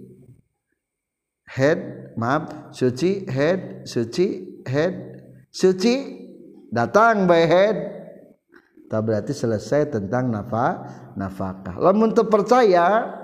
head 1.49 2.13
maaf 2.13 2.69
suci 2.71 3.25
head 3.25 3.83
suci 3.89 4.55
head 4.69 4.93
suci. 5.55 5.95
Datang 6.75 7.23
by 7.23 7.47
head. 7.47 7.77
Tak 8.91 9.01
berarti 9.01 9.31
selesai 9.31 9.95
tentang 9.95 10.27
nafa 10.27 10.83
nafkah. 11.15 11.79
Lamun 11.79 12.11
teu 12.11 12.27
percaya 12.27 13.15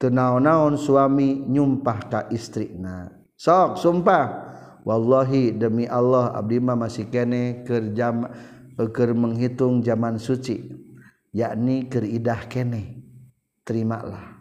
teu 0.00 0.10
naon-naon 0.10 0.74
suami 0.74 1.44
nyumpah 1.46 1.98
ka 2.08 2.20
istrina 2.32 3.12
sok 3.36 3.76
sumpah. 3.76 4.50
Wallahi 4.82 5.54
demi 5.54 5.86
Allah 5.86 6.34
abdi 6.34 6.58
mah 6.58 6.74
masih 6.74 7.06
kene 7.06 7.62
keur 7.62 7.94
keur 8.76 9.12
menghitung 9.12 9.84
zaman 9.84 10.16
suci 10.16 10.72
yakni 11.32 11.88
keur 11.88 12.04
idah 12.04 12.44
kene 12.46 13.02
terimalah. 13.64 14.32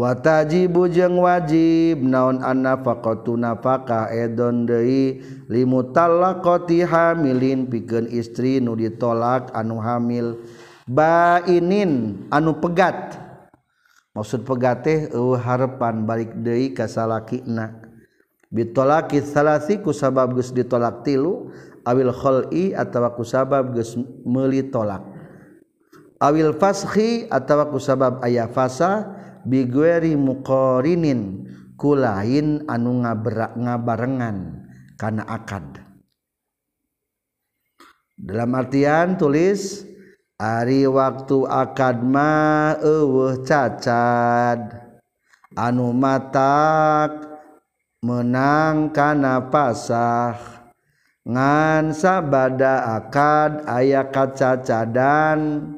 Wataji 0.00 0.70
bujeng 0.70 1.18
wajib 1.20 2.00
naon 2.00 2.40
an 2.40 2.64
faqtu 2.64 3.36
nafakah 3.36 4.08
edon 4.08 4.64
deui 4.64 5.20
limutallaqati 5.50 6.86
hamilin 6.88 7.68
pikeun 7.68 8.08
istri 8.08 8.62
nu 8.64 8.78
ditolak 8.78 9.52
anu 9.52 9.76
hamil. 9.82 10.40
Bainin 10.88 12.24
anu 12.32 12.56
pegat. 12.56 13.18
Maksud 14.16 14.46
pegat 14.48 14.88
teh 14.88 15.00
eueuh 15.12 15.36
harepan 15.36 16.08
balik 16.08 16.32
deui 16.38 16.72
ka 16.72 16.88
salakina 16.88 17.89
bitolaki 18.50 19.22
salasi 19.22 19.78
ku 19.78 19.94
sabab 19.94 20.34
geus 20.34 20.50
ditolak 20.50 21.06
tilu 21.06 21.54
awil 21.86 22.10
khal'i 22.10 22.74
atawa 22.74 23.14
ku 23.14 23.22
sabab 23.22 23.72
geus 23.72 23.96
meuli 24.26 24.68
tolak. 24.68 25.06
Awil 26.20 26.52
fashi 26.58 27.24
atawa 27.32 27.72
ku 27.72 27.80
sabab 27.80 28.20
aya 28.20 28.44
fasa 28.50 29.08
bigueri 29.48 30.12
muqarinin 30.18 31.48
kulain 31.80 32.68
anu 32.68 33.00
ngaberak 33.00 33.56
ngabarengan 33.56 34.68
kana 35.00 35.24
akad. 35.24 35.80
Dalam 38.20 38.52
artian 38.52 39.16
tulis 39.16 39.88
ari 40.36 40.84
waktu 40.84 41.48
akad 41.48 42.04
ma 42.04 42.76
eueuh 42.84 43.40
cacad 43.48 44.76
anu 45.56 45.96
matak 45.96 47.29
menang 48.00 48.92
kana 48.92 49.52
pasah. 49.52 50.36
Ngan 51.20 51.92
sabada 51.92 52.96
akad 52.96 53.68
aya 53.68 54.08
kacacadan. 54.08 55.76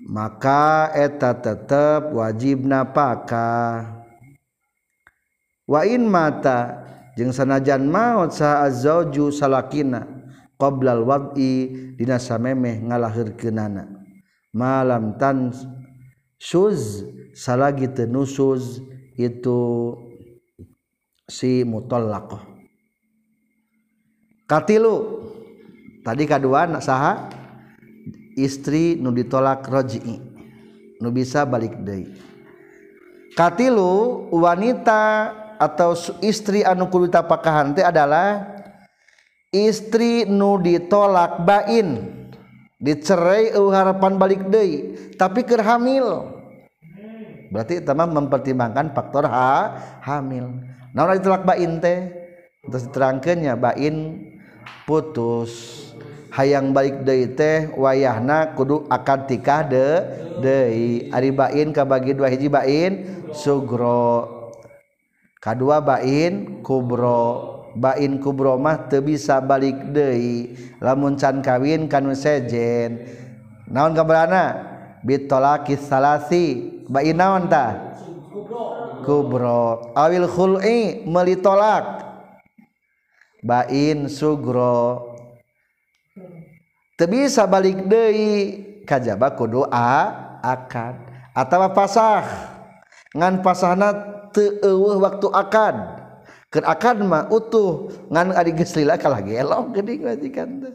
Maka 0.00 0.88
eta 0.96 1.36
tetep 1.36 2.16
wajib 2.16 2.64
napaka 2.64 3.84
wain 5.68 6.08
mata 6.08 6.88
jeung 7.20 7.36
sanajan 7.36 7.84
maut 7.84 8.32
sa 8.32 8.64
azauju 8.64 9.28
salakina 9.28 10.08
qoblal 10.56 11.04
wad'i 11.04 11.68
dina 12.00 12.16
samemeh 12.16 12.80
ngalahirkeunana. 12.80 13.86
Malam 14.56 15.20
tan 15.20 15.52
suz 16.40 17.04
salagi 17.36 17.92
tenusuz 17.92 18.80
itu 19.18 19.60
si 21.26 21.62
mutallaqah 21.66 22.50
katilu 24.50 25.22
tadi 26.02 26.26
kedua 26.26 26.66
saha? 26.82 27.30
Istri 28.34 28.98
nu 28.98 29.14
ditolak 29.14 29.68
roji'i 29.68 30.16
nu 30.98 31.08
bisa 31.14 31.46
balik 31.46 31.78
deui. 31.86 32.10
Katilu 33.38 34.26
wanita 34.34 35.34
atau 35.60 35.94
istri 36.24 36.66
anu 36.66 36.88
kudu 36.88 37.12
tapakahan 37.12 37.76
teh 37.76 37.84
adalah 37.84 38.48
istri 39.52 40.24
nu 40.24 40.56
ditolak 40.58 41.44
bain 41.44 42.16
dicerai 42.80 43.52
harapan 43.54 44.16
balik 44.16 44.42
deui 44.48 44.96
tapi 45.14 45.44
keur 45.44 45.62
hamil. 45.62 46.39
berarti 47.50 47.82
tamam 47.82 48.14
mempertimbangkan 48.14 48.94
faktor 48.94 49.26
ha, 49.26 49.74
hamil. 50.06 50.62
Nah 50.94 51.06
orang 51.06 51.18
ditelak 51.18 51.44
bain 51.46 51.82
teh 51.82 52.10
terus 52.66 52.86
diterangkannya 52.88 53.54
bain 53.58 53.94
putus. 54.86 55.78
Hayang 56.30 56.70
balik 56.70 57.02
deui 57.02 57.34
teh 57.34 57.74
wayahna 57.74 58.54
kudu 58.54 58.86
akad 58.86 59.26
tikah 59.26 59.66
de 59.66 59.88
deui. 60.38 61.10
Ari 61.10 61.34
bain 61.34 61.74
kabagi 61.74 62.14
dua 62.14 62.30
hiji 62.30 62.46
bain 62.46 63.26
sugro. 63.34 64.54
Kadua 65.42 65.82
bain 65.82 66.62
kubro. 66.62 67.58
Bain 67.74 68.18
kubro 68.22 68.58
mah 68.58 68.86
teu 68.86 69.02
bisa 69.02 69.42
balik 69.42 69.90
deui. 69.90 70.54
Lamun 70.78 71.18
can 71.18 71.42
kawin 71.42 71.90
kanu 71.90 72.14
sejen. 72.14 73.10
Naon 73.66 73.94
kabarana? 73.94 74.70
Bitolakis 75.02 75.82
salasi. 75.86 76.79
bain 76.90 77.14
naon 77.14 77.46
ta? 77.46 77.94
Kubro. 79.06 79.94
Awil 79.94 80.26
khul'i 80.26 81.06
meuli 81.06 81.38
tolak 81.38 82.02
bain 83.40 84.10
sugro. 84.10 85.14
Teu 86.98 87.08
bisa 87.08 87.48
balik 87.48 87.88
deui 87.88 88.60
kajaba 88.84 89.32
kudu 89.32 89.64
a 89.70 90.12
akad. 90.44 91.00
Atawa 91.32 91.72
pasah. 91.72 92.26
Ngan 93.16 93.40
pasahna 93.40 93.88
teu 94.34 94.60
eueuh 94.60 95.00
waktu 95.00 95.26
akad. 95.32 95.76
Keur 96.52 96.66
akad 96.68 97.00
mah 97.00 97.32
utuh. 97.32 97.88
Ngan 98.12 98.36
ari 98.36 98.52
geus 98.52 98.76
lila 98.76 99.00
kalah 99.00 99.24
gelong 99.24 99.72
geuning 99.72 100.04
majikan 100.04 100.60
teh. 100.60 100.74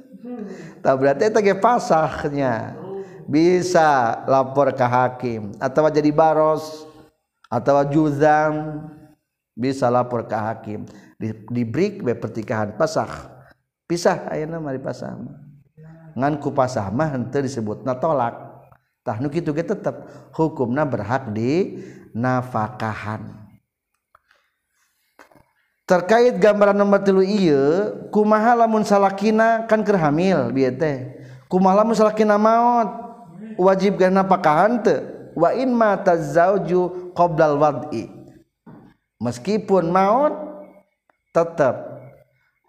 Tah 0.82 0.98
berarti 0.98 1.30
eta 1.30 1.40
ge 1.46 1.54
pasahnya. 1.54 2.85
Bisa 3.26 4.22
lapor 4.30 4.74
ke 4.74 4.86
hakim. 4.86 5.54
Atau 5.58 5.86
jadi 5.90 6.10
baros. 6.10 6.86
Atau 7.50 7.82
juzam. 7.90 8.86
Bisa 9.58 9.90
lapor 9.90 10.26
ke 10.26 10.38
hakim. 10.38 10.86
Di, 11.16 11.32
di 11.50 11.64
break 11.64 12.06
be 12.06 12.14
pertikahan 12.16 12.74
pasah. 12.76 13.34
Pisah 13.86 14.34
ayeuna 14.34 14.58
mari 14.58 14.82
pasah 14.82 15.14
ngan 16.16 16.40
ku 16.40 16.50
pasah 16.56 16.88
mah 16.90 17.12
henteu 17.12 17.44
disebutna 17.44 17.92
tolak 18.00 18.40
tah 19.04 19.20
nu 19.20 19.28
kitu 19.28 19.52
ge 19.52 19.68
tetep. 19.68 20.08
Hukumna 20.34 20.88
berhak 20.88 21.30
di 21.36 21.84
nafakahan. 22.16 23.46
Terkait 25.86 26.42
gambaran 26.42 26.74
nomor 26.74 27.06
tilu 27.06 27.22
iya 27.22 27.94
kumaha 28.10 28.66
lamun 28.66 28.82
salakina 28.82 29.70
kan 29.70 29.86
keur 29.86 30.02
hamil 30.02 30.50
bieu 30.50 30.74
teh. 30.74 31.14
Kumaha 31.46 31.86
lamun 31.86 31.94
salakina 31.94 32.42
maut 32.42 33.05
wajib 33.58 34.00
karena 34.00 34.24
pakahan 34.24 34.80
wa 35.36 35.50
in 35.52 35.72
mata 35.76 36.16
zauju 36.16 37.12
qoblal 37.16 37.60
wad'i. 37.60 38.08
Meskipun 39.20 39.90
maut 39.90 40.36
tetap 41.32 41.96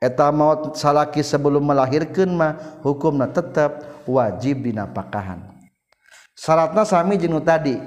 eta 0.03 0.28
maut 0.30 0.78
salaki 0.78 1.22
sebelum 1.24 1.62
melahirkan 1.62 2.30
mah 2.30 2.82
hukumna 2.82 3.26
tetap 3.30 3.82
wajib 4.07 4.62
dina 4.62 4.87
pakahan 4.87 5.57
syaratna 6.37 6.84
sami 6.84 7.16
jeung 7.16 7.41
tadi 7.41 7.80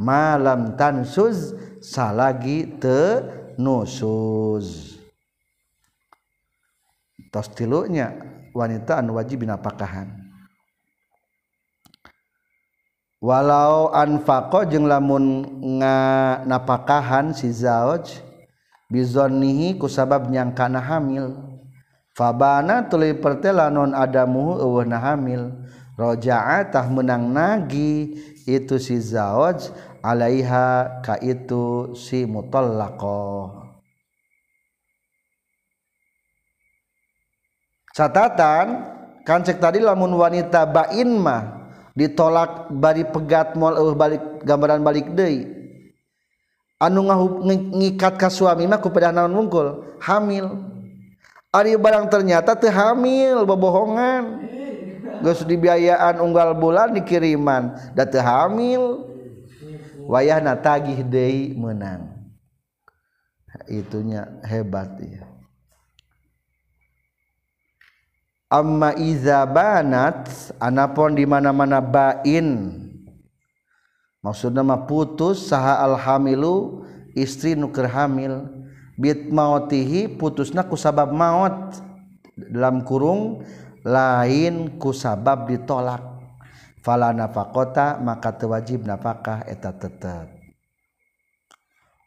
malam 0.00 0.74
tansuz 0.74 1.52
salagi 1.84 2.80
te 2.80 3.20
nusuz. 3.60 4.96
Tos 7.30 7.46
tilunya 7.54 8.10
wanita 8.50 8.98
anu 8.98 9.14
wajib 9.14 9.46
bina 9.46 9.54
pakahan 9.54 10.29
walau 13.20 13.92
anfaqo 13.92 14.64
jeung 14.66 14.88
lamun 14.88 15.44
napakahan 16.48 17.36
si 17.36 17.52
zauj 17.52 18.18
bizonnihi 18.88 19.76
kusabab 19.76 20.26
nyangkana 20.26 20.80
hamil. 20.80 21.36
Fabana 22.16 22.82
tuluy 22.90 23.14
pertela 23.14 23.70
non 23.70 23.94
adamu 23.94 24.58
eueuhna 24.58 24.98
hamil. 24.98 25.52
Roja'a 25.94 26.64
tah 26.64 26.88
menang 26.88 27.28
nagi 27.28 28.16
itu 28.48 28.80
si 28.80 28.96
zauj 28.96 29.68
alaiha 30.00 31.04
ka 31.04 31.20
itu 31.20 31.92
si 31.92 32.24
mutallaqah 32.24 33.68
catatan 37.92 38.66
kan 39.28 39.44
cek 39.44 39.60
tadi 39.60 39.84
lamun 39.84 40.16
wanita 40.16 40.64
bain 40.64 41.20
mah 41.20 41.59
ditolak 41.94 42.70
bari 42.70 43.06
pegat 43.06 43.54
mual 43.58 43.78
eueuh 43.78 43.96
balik 43.96 44.22
gambaran 44.42 44.80
balik 44.82 45.10
deui. 45.14 45.46
Anu 46.80 47.04
ngikat 47.76 48.16
ka 48.16 48.32
suami 48.32 48.64
mah 48.64 48.80
ku 48.80 48.88
naon 48.88 49.32
wungkul 49.36 49.98
hamil. 50.00 50.64
Ari 51.50 51.76
barang 51.76 52.08
ternyata 52.08 52.56
teu 52.56 52.72
hamil 52.72 53.44
bobohongan. 53.44 54.48
Geus 55.20 55.44
dibiayaan 55.44 56.22
unggal 56.24 56.56
bulan 56.56 56.96
dikiriman 56.96 57.92
da 57.92 58.08
teu 58.08 58.24
hamil. 58.24 59.06
Wayahna 60.08 60.56
tagih 60.56 61.04
deui 61.04 61.52
meunang. 61.52 62.16
Itunya 63.68 64.26
hebat 64.46 64.96
ya 64.98 65.30
amma 68.50 68.90
iza 68.98 69.46
banat 69.46 70.26
anapun 70.58 71.14
di 71.14 71.22
mana-mana 71.24 71.78
bain. 71.78 72.76
Maksudna 74.20 74.60
mah 74.60 74.84
putus 74.84 75.48
saha 75.48 75.80
alhamilu 75.80 76.84
istri 77.16 77.54
nu 77.56 77.70
keur 77.70 77.88
hamil. 77.88 78.44
Bit 79.00 79.32
mautihi 79.32 80.10
putusna 80.12 80.66
ku 80.66 80.76
sabab 80.76 81.14
maut. 81.14 81.80
Dalam 82.36 82.84
kurung 82.84 83.40
lain 83.86 84.76
ku 84.76 84.92
sabab 84.92 85.48
ditolak. 85.48 86.04
Fala 86.84 87.12
nafaqata 87.16 87.96
maka 88.00 88.36
tewajib 88.36 88.84
nafkah 88.84 89.44
eta 89.48 89.72
tetep. 89.72 90.39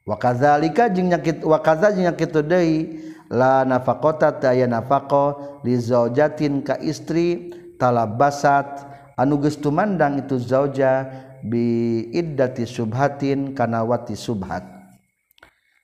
wakazalika 0.05 0.87
jeung 0.91 1.09
nyakit 1.09 1.43
wakaza 1.43 1.91
jeung 1.91 2.07
nyakit 2.07 2.31
deui. 2.45 2.77
La 3.33 3.65
nafaqata 3.65 4.29
ta 4.29 4.53
aya 4.53 4.69
nafaqo 4.69 5.59
li 5.65 5.73
zaujatin 5.73 6.61
ka 6.61 6.77
istri 6.77 7.49
talabasat. 7.81 8.85
Anu 9.17 9.41
geus 9.41 9.57
tumandang 9.57 10.21
itu 10.21 10.37
zauja 10.37 11.09
bi 11.41 12.05
iddati 12.13 12.69
subhatin 12.69 13.57
kana 13.57 13.81
wati 13.81 14.13
subhat. 14.13 14.61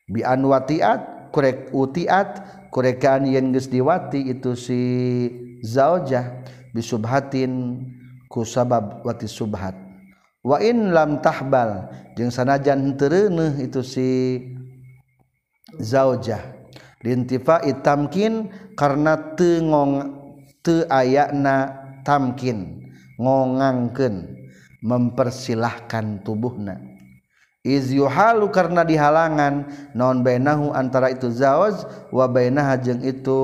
Bi 0.05 0.21
anwatiat 0.21 1.33
kurek 1.33 1.73
utiat 1.73 2.41
kurekaan 2.69 3.25
yen 3.25 3.49
geus 3.49 3.65
diwati 3.65 4.29
itu 4.29 4.53
si 4.53 4.81
zaujah 5.65 6.45
bi 6.69 6.85
subhatin 6.85 7.81
ku 8.29 8.45
sabab 8.45 9.01
wati 9.01 9.25
subhat. 9.25 9.88
Wa 10.49 10.57
in 10.57 10.89
lam 10.89 11.21
tahbal. 11.21 11.93
Jeung 12.17 12.33
sanajan 12.33 12.97
teu 12.97 13.29
itu 13.61 13.85
si 13.85 14.09
zaujah. 15.77 16.41
Lintifa 17.05 17.61
tamkin 17.85 18.49
karena 18.73 19.37
teu 19.37 19.61
ngong 19.61 19.93
teu 20.65 20.83
ayana 20.89 21.85
tamkin 22.01 22.89
ngongangkeun 23.21 24.35
mempersilahkan 24.81 26.25
tubuhna. 26.25 26.81
Iz 27.63 27.91
yuhalu 27.91 28.51
karena 28.51 28.87
dihalangan 28.87 29.67
non 29.91 30.23
bainahu 30.23 30.71
antara 30.71 31.11
itu 31.11 31.27
zauz 31.31 31.83
wa 32.11 32.25
bainaha 32.27 32.75
jeung 32.79 33.03
itu 33.03 33.39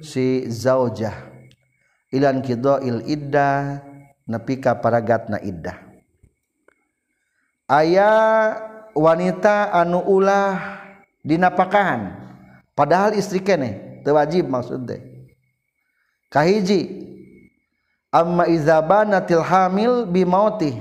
si 0.00 0.48
zaujah. 0.48 1.28
Ilan 2.08 2.40
kidoil 2.40 3.04
iddah 3.04 3.84
nepi 4.24 4.64
ka 4.64 4.80
paragatna 4.80 5.36
iddah 5.44 5.87
aya 7.68 8.10
wanita 8.96 9.70
anu 9.70 10.00
ulah 10.08 10.80
dinapakahan 11.20 12.16
padahal 12.72 13.12
istri 13.12 13.44
kene 13.44 14.02
teu 14.02 14.16
wajib 14.16 14.48
maksud 14.48 14.88
teh. 14.88 15.04
Kahiji 16.32 17.08
amma 18.08 18.48
izabanatil 18.48 19.44
hamil 19.44 20.08
bimauti 20.08 20.76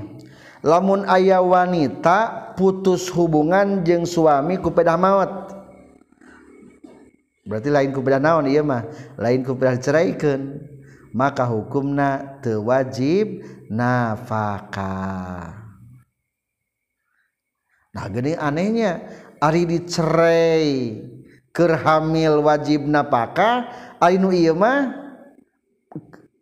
lamun 0.64 1.04
aya 1.08 1.44
wanita 1.44 2.52
putus 2.56 3.12
hubungan 3.12 3.84
jeung 3.84 4.08
suami 4.08 4.56
ku 4.60 4.72
pedah 4.72 4.96
maut. 4.96 5.32
Berarti 7.48 7.72
lain 7.72 7.96
ku 7.96 8.04
pedah 8.04 8.20
naon 8.20 8.52
ieu 8.52 8.60
mah? 8.60 8.84
Lain 9.16 9.40
ku 9.44 9.56
pedah 9.56 9.80
ceraikeun 9.80 10.60
maka 11.16 11.48
hukumna 11.48 12.40
teu 12.44 12.68
wajib 12.68 13.40
nafkah 13.72 15.57
nah 17.98 18.06
gini 18.14 18.38
anehnya. 18.38 19.02
Ari 19.38 19.70
dicerai 19.70 20.98
kerhamil 21.54 22.42
wajib 22.42 22.90
napaka 22.90 23.70
Ainu 24.02 24.34
iya 24.34 24.54
mah 24.54 24.94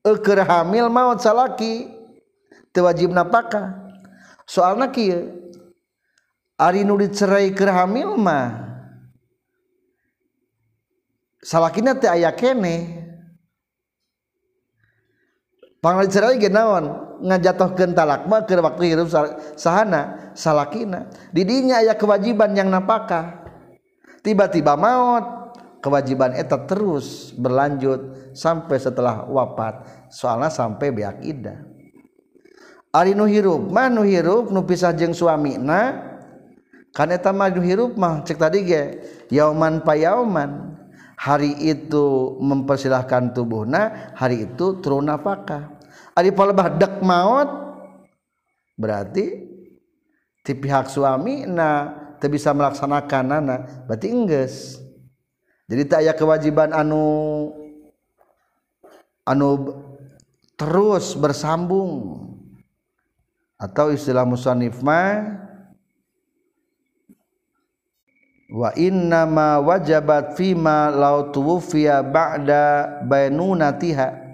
eh, 0.04 0.44
hamil 0.48 0.88
maut 0.88 1.20
salaki 1.20 1.92
tewajib 2.72 3.12
napaka 3.12 3.76
soalnya 4.48 4.88
kia 4.96 5.28
Ari 6.56 6.88
nu 6.88 6.96
dicerai 6.96 7.52
keur 7.52 7.68
hamil 7.68 8.16
mah 8.16 8.64
salakina 11.44 12.00
teh 12.00 12.08
aya 12.08 12.32
kene. 12.32 13.05
cerai 16.10 16.42
genaon 16.42 17.18
ngajatuhkan 17.22 17.94
talakma 17.94 18.44
ke 18.44 18.58
waktu 18.58 18.96
hirup 18.96 19.08
sahana 19.56 20.34
salakina. 20.34 21.08
Didinya 21.30 21.80
ayah 21.80 21.96
kewajiban 21.96 22.58
yang 22.58 22.74
napaka. 22.74 23.46
tiba-tiba 24.26 24.74
maut 24.74 25.54
kewajiban 25.86 26.34
eta 26.34 26.66
terus 26.66 27.30
berlanjut 27.38 28.34
sampai 28.34 28.82
setelah 28.82 29.30
wafat 29.30 29.86
soalnya 30.10 30.50
sampai 30.50 30.90
beak 30.90 31.22
ida. 31.22 31.62
Ari 32.90 33.14
nu 33.14 33.30
hirup 33.30 33.70
mah 33.70 33.94
nu 33.94 34.02
hirup 34.02 34.50
nu 34.50 34.66
pisah 34.66 34.98
jeung 34.98 35.14
suamina. 35.14 36.14
Kan 36.96 37.14
eta 37.14 37.30
mah 37.30 37.54
nu 37.54 37.62
hirup 37.62 37.94
mah 37.94 38.26
cek 38.26 38.42
tadi 38.42 38.66
ge 38.66 38.84
yauman 39.30 39.86
payauman 39.86 40.74
hari 41.20 41.54
itu 41.64 42.40
mempersilahkan 42.40 43.36
tubuhna 43.36 44.16
hari 44.16 44.48
itu 44.48 44.80
turun 44.80 45.08
nafkah 45.12 45.75
ari 46.16 46.32
palebah 46.32 46.72
dek 46.72 47.04
maut. 47.04 47.68
Berarti 48.76 49.46
ti 50.44 50.52
pihak 50.52 50.88
suami 50.92 51.48
na 51.48 51.92
teu 52.20 52.32
bisa 52.32 52.52
melaksanakan 52.52 53.24
nana 53.24 53.58
berarti 53.88 54.08
enggeus 54.12 54.86
jadi 55.66 55.84
tak 55.90 56.00
aya 56.06 56.14
kewajiban 56.14 56.70
anu 56.70 57.50
anu 59.26 59.50
terus 60.54 61.18
bersambung. 61.18 62.22
Atau 63.56 63.90
istilah 63.96 64.28
musannif 64.28 64.84
ma 64.84 65.26
wa 68.52 68.70
inna 68.78 69.26
ma 69.26 69.58
wajabat 69.58 70.38
fima 70.38 70.94
law 70.94 71.34
tuwfiya 71.34 72.04
ba'da 72.06 73.02
bainunatiha 73.08 74.25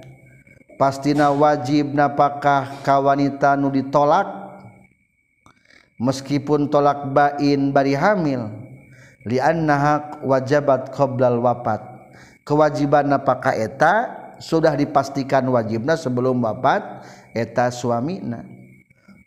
pastina 0.82 1.30
wajib 1.30 1.94
napakah 1.94 2.82
ka 2.82 2.98
wanita 2.98 3.54
nu 3.54 3.70
ditolak? 3.70 4.26
Meskipun 6.02 6.74
tolak 6.74 7.14
bain 7.14 7.70
bari 7.70 7.94
hamil 7.94 8.50
liannaha 9.22 10.18
wajabat 10.26 10.90
qoblal 10.90 11.38
wafat 11.46 11.86
kewajiban 12.42 13.14
apakah 13.14 13.54
eta 13.54 14.10
sudah 14.42 14.74
dipastikan 14.74 15.46
wajibna 15.46 15.94
sebelum 15.94 16.42
wafat 16.42 17.06
eta 17.38 17.70
suamina. 17.70 18.42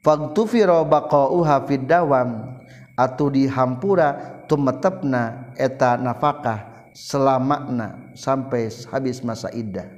Fagtufira 0.03 0.83
baqauha 0.83 1.63
fid 1.71 1.87
dawam 1.87 2.59
atu 2.99 3.31
dihampura 3.31 4.43
tumetepna 4.51 5.55
eta 5.55 5.95
nafkah 5.95 6.91
selamana 6.91 8.11
sampai 8.19 8.67
habis 8.91 9.23
masa 9.23 9.47
iddah 9.55 9.94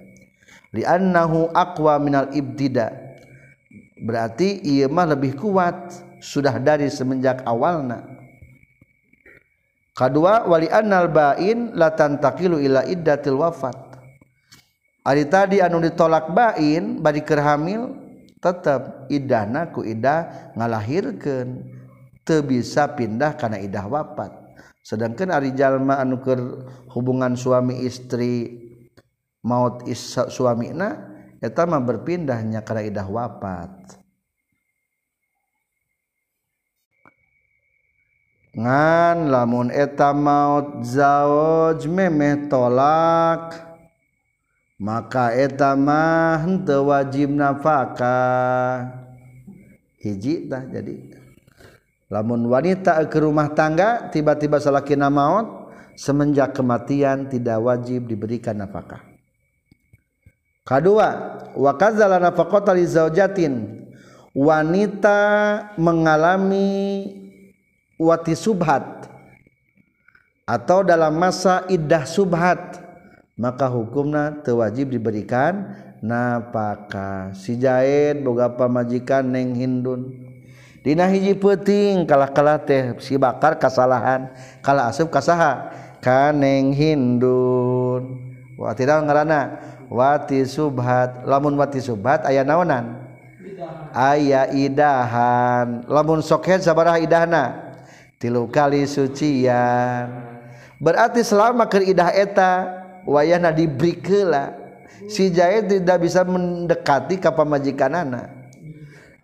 liannahu 0.77 1.51
aqwa 1.57 1.97
minal 1.97 2.29
ibtida. 2.37 2.93
Berarti 3.97 4.61
ieu 4.61 4.93
mah 4.93 5.16
lebih 5.16 5.41
kuat 5.41 6.05
sudah 6.20 6.61
dari 6.61 6.93
semenjak 6.93 7.41
awalna 7.49 8.16
kedua 9.97 10.45
wali 10.45 10.68
annal 10.68 11.09
bain 11.09 11.72
la 11.72 11.97
tantaqilu 11.97 12.61
ila 12.61 12.85
iddatil 12.85 13.41
wafat. 13.41 13.74
Ari 15.07 15.24
tadi 15.33 15.64
anu 15.64 15.81
ditolak 15.81 16.37
bain 16.37 17.01
bari 17.01 17.24
keur 17.24 17.41
hamil 17.41 17.97
tetep 18.37 19.09
idahna 19.09 19.72
ku 19.72 19.81
idah 19.81 20.53
ngalahirkeun. 20.55 21.72
Teu 22.27 22.43
bisa 22.43 22.91
pindah 22.91 23.39
kana 23.39 23.57
idah 23.62 23.87
wafat. 23.87 24.35
Sedangkan 24.83 25.31
ari 25.31 25.55
jalma 25.55 26.03
anu 26.03 26.18
keur 26.18 26.66
hubungan 26.91 27.39
suami 27.39 27.87
istri 27.87 28.66
maut 29.47 29.86
is 29.86 30.03
suamina 30.34 31.07
eta 31.38 31.62
mah 31.62 31.78
berpindahnya 31.78 32.66
kana 32.66 32.82
idah 32.82 33.07
wafat 33.07 34.03
ngan 38.59 39.30
lamun 39.30 39.70
eta 39.70 40.11
maut 40.11 40.82
zawaj 40.82 41.86
memeh 41.86 42.51
tolak 42.51 43.62
maka 44.82 45.30
eta 45.30 45.78
mah 45.78 46.42
henteu 46.42 46.90
wajib 46.90 47.32
nafkah 47.32 48.92
hiji 50.01 50.47
tah 50.47 50.62
jadi. 50.68 51.16
Lamun 52.07 52.47
wanita 52.47 53.03
ke 53.11 53.18
rumah 53.18 53.51
tangga 53.51 54.07
tiba-tiba 54.14 54.62
salakina 54.62 55.11
maut 55.11 55.74
semenjak 55.99 56.55
kematian 56.55 57.26
tidak 57.26 57.59
wajib 57.59 58.07
diberikan 58.07 58.55
nafkah 58.55 59.16
kedua 60.67 61.09
wa 61.55 61.73
kadzala 61.79 62.19
nafaqata 62.19 62.75
li 62.75 62.85
zaujatin. 62.85 63.87
Wanita 64.37 65.17
mengalami 65.81 67.09
wati 67.97 68.37
subhat 68.37 69.09
atau 70.45 70.85
dalam 70.85 71.17
masa 71.17 71.64
iddah 71.73 72.05
subhat 72.05 72.85
maka 73.41 73.64
hukumna 73.73 74.45
tewajib 74.45 74.93
diberikan 74.93 75.73
napaka 76.05 77.33
si 77.33 77.57
jahit 77.57 78.21
boga 78.21 78.53
pamajikan 78.53 79.25
neng 79.25 79.57
hindun. 79.57 80.12
Dina 80.85 81.09
hiji 81.09 81.35
peting 81.35 82.05
kalah 82.05 82.31
kalah 82.31 82.61
teh 82.61 82.95
si 83.01 83.17
bakar 83.17 83.57
kesalahan 83.57 84.31
kalah 84.61 84.93
asup 84.93 85.09
kasaha. 85.09 85.73
Kaneng 86.05 86.71
hindun. 86.77 88.21
Wati 88.55 88.87
daun 88.87 89.11
ngarana 89.11 89.59
wati 89.89 90.43
subhat. 90.47 91.26
Lamun 91.26 91.55
wati 91.59 91.82
subhat 91.82 92.26
ayah 92.28 92.43
naonan? 92.43 93.07
Ayah 93.95 94.53
idahan. 94.53 95.87
Lamun 95.89 96.20
sokhet 96.20 96.62
sabarah 96.62 97.01
idahna? 97.01 97.74
Tilu 98.16 98.49
kali 98.49 98.84
sucian. 98.89 100.09
Berarti 100.76 101.24
selama 101.24 101.64
keidah 101.68 102.12
eta 102.12 102.53
wayahna 103.09 103.53
diberi 103.53 103.97
si 105.09 105.32
Jahid 105.32 105.72
tidak 105.72 106.05
bisa 106.05 106.24
mendekati 106.24 107.16
ke 107.16 107.28
anak. 107.89 108.28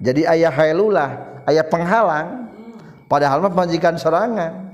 jadi 0.00 0.28
ayah 0.36 0.52
hailulah 0.52 1.10
ayah 1.48 1.64
penghalang. 1.66 2.48
Padahal 3.08 3.44
mah 3.44 3.52
pemajikan 3.52 4.00
serangan 4.00 4.72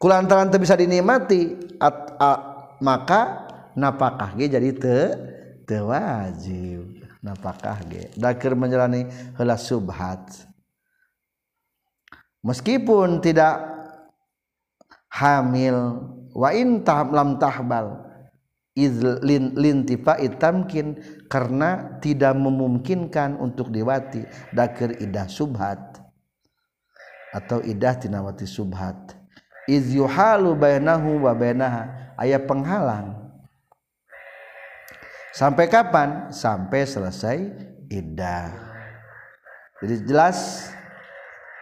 kulantaran 0.00 0.50
bisa 0.50 0.74
dinikmati. 0.74 1.56
At, 1.80 1.96
a, 2.20 2.30
maka 2.80 3.49
napakah 3.76 4.34
ge 4.38 4.46
jadi 4.50 4.70
te 4.74 4.98
te 5.66 5.76
wajib 5.78 7.00
napakah 7.20 7.80
ge? 7.88 8.08
Dakir 8.16 8.56
menjalani 8.56 9.06
heula 9.36 9.56
subhat. 9.60 10.48
Meskipun 12.40 13.20
tidak 13.20 13.60
hamil 15.12 16.00
wa 16.32 16.50
in 16.56 16.80
lam 16.88 17.36
tahbal 17.36 18.08
lintifa 19.52 20.16
itamkin 20.16 20.96
karena 21.28 22.00
tidak 22.00 22.32
memungkinkan 22.32 23.36
untuk 23.36 23.68
diwati. 23.68 24.24
Dakir 24.56 24.96
idah 25.04 25.28
subhat. 25.28 26.00
Atau 27.30 27.60
idah 27.62 27.94
tinawati 27.94 28.48
subhat. 28.48 29.14
Iz 29.68 29.92
yuhalu 29.92 30.56
bainahu 30.56 31.28
wa 31.28 31.36
bainaha. 31.36 32.14
Aya 32.16 32.40
penghalang 32.40 33.19
sampai 35.32 35.66
kapan? 35.70 36.34
Sampai 36.34 36.86
selesai 36.86 37.38
idah 37.90 38.70
jadi 39.80 39.96
jelas 40.04 40.68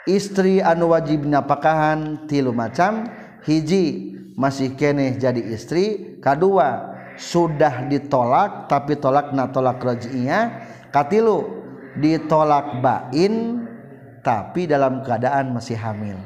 istri 0.03 0.59
anu 0.59 0.91
wajib 0.91 1.23
napakahan 1.23 2.27
tilu 2.27 2.51
macam 2.51 3.07
hiji 3.47 4.19
masih 4.35 4.75
keneh 4.75 5.15
jadi 5.15 5.39
istri. 5.55 6.19
Kedua 6.19 6.99
sudah 7.15 7.87
ditolak 7.87 8.67
tapi 8.67 8.99
tolak 8.99 9.31
na 9.31 9.47
tolak 9.55 9.79
rojinya 9.79 10.67
katilu 10.91 11.63
ditolak 11.95 12.83
bain 12.83 13.63
tapi 14.27 14.67
dalam 14.67 15.07
keadaan 15.07 15.55
masih 15.55 15.79
hamil. 15.79 16.19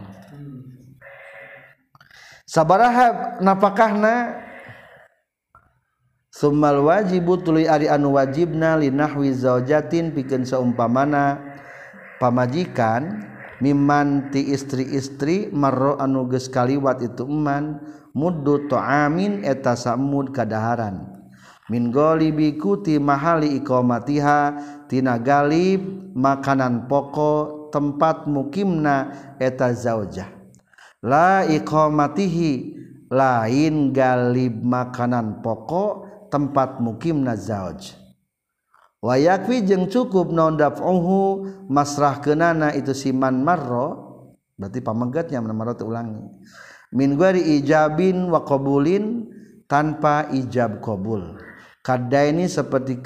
Sabaraha 2.48 3.36
napakahna 3.44 4.40
Sumal 6.32 6.80
wajibu 6.80 7.44
tuluy 7.44 7.68
ari 7.68 7.92
anu 7.92 8.16
wajibna 8.16 8.80
linahwi 8.80 9.36
zaujatin 9.36 10.16
pikeun 10.16 10.48
saumpamana 10.48 11.36
pamajikan 12.16 13.28
mimman 13.60 14.32
ti 14.32 14.40
istri-istri 14.48 15.52
marro 15.52 16.00
anu 16.00 16.24
geus 16.32 16.48
kaliwat 16.48 17.04
itu 17.04 17.28
eman 17.28 17.84
muddu 18.16 18.64
ta'amin 18.64 19.44
eta 19.44 19.76
samud 19.76 20.32
kadaharan. 20.32 21.04
Min 21.68 21.92
ghalibi 21.92 22.56
kuti 22.56 22.96
mahali 22.96 23.52
iqamatiha 23.60 24.56
tina 24.88 25.20
galib 25.20 25.84
makanan 26.16 26.88
pokok 26.88 27.68
tempat 27.76 28.24
mukimna 28.24 29.12
eta 29.36 29.76
zaujah. 29.76 30.32
La 31.04 31.44
iqamatihi 31.44 32.80
lain 33.12 33.92
galib 33.92 34.64
makanan 34.64 35.44
pokok 35.44 36.01
tempat 36.32 36.80
mukim 36.80 37.20
nazauj 37.20 37.92
wayakwi 39.04 39.68
jeung 39.68 39.92
cukup 39.92 40.32
non 40.32 40.56
daf'uhu 40.56 41.44
masrah 41.68 42.24
kenana 42.24 42.72
itu 42.72 42.96
siman 42.96 43.44
marro 43.44 44.12
berarti 44.56 44.78
pamenggatnya 44.78 45.42
marro 45.42 45.74
ulangi. 45.82 46.22
Min 46.92 47.16
guari 47.16 47.58
ijabin 47.58 48.28
wa 48.28 48.44
qabulin 48.44 49.26
tanpa 49.64 50.28
ijab 50.28 50.84
qabul. 50.84 51.40
Kada 51.82 52.28
ini 52.28 52.46
seperti 52.46 53.00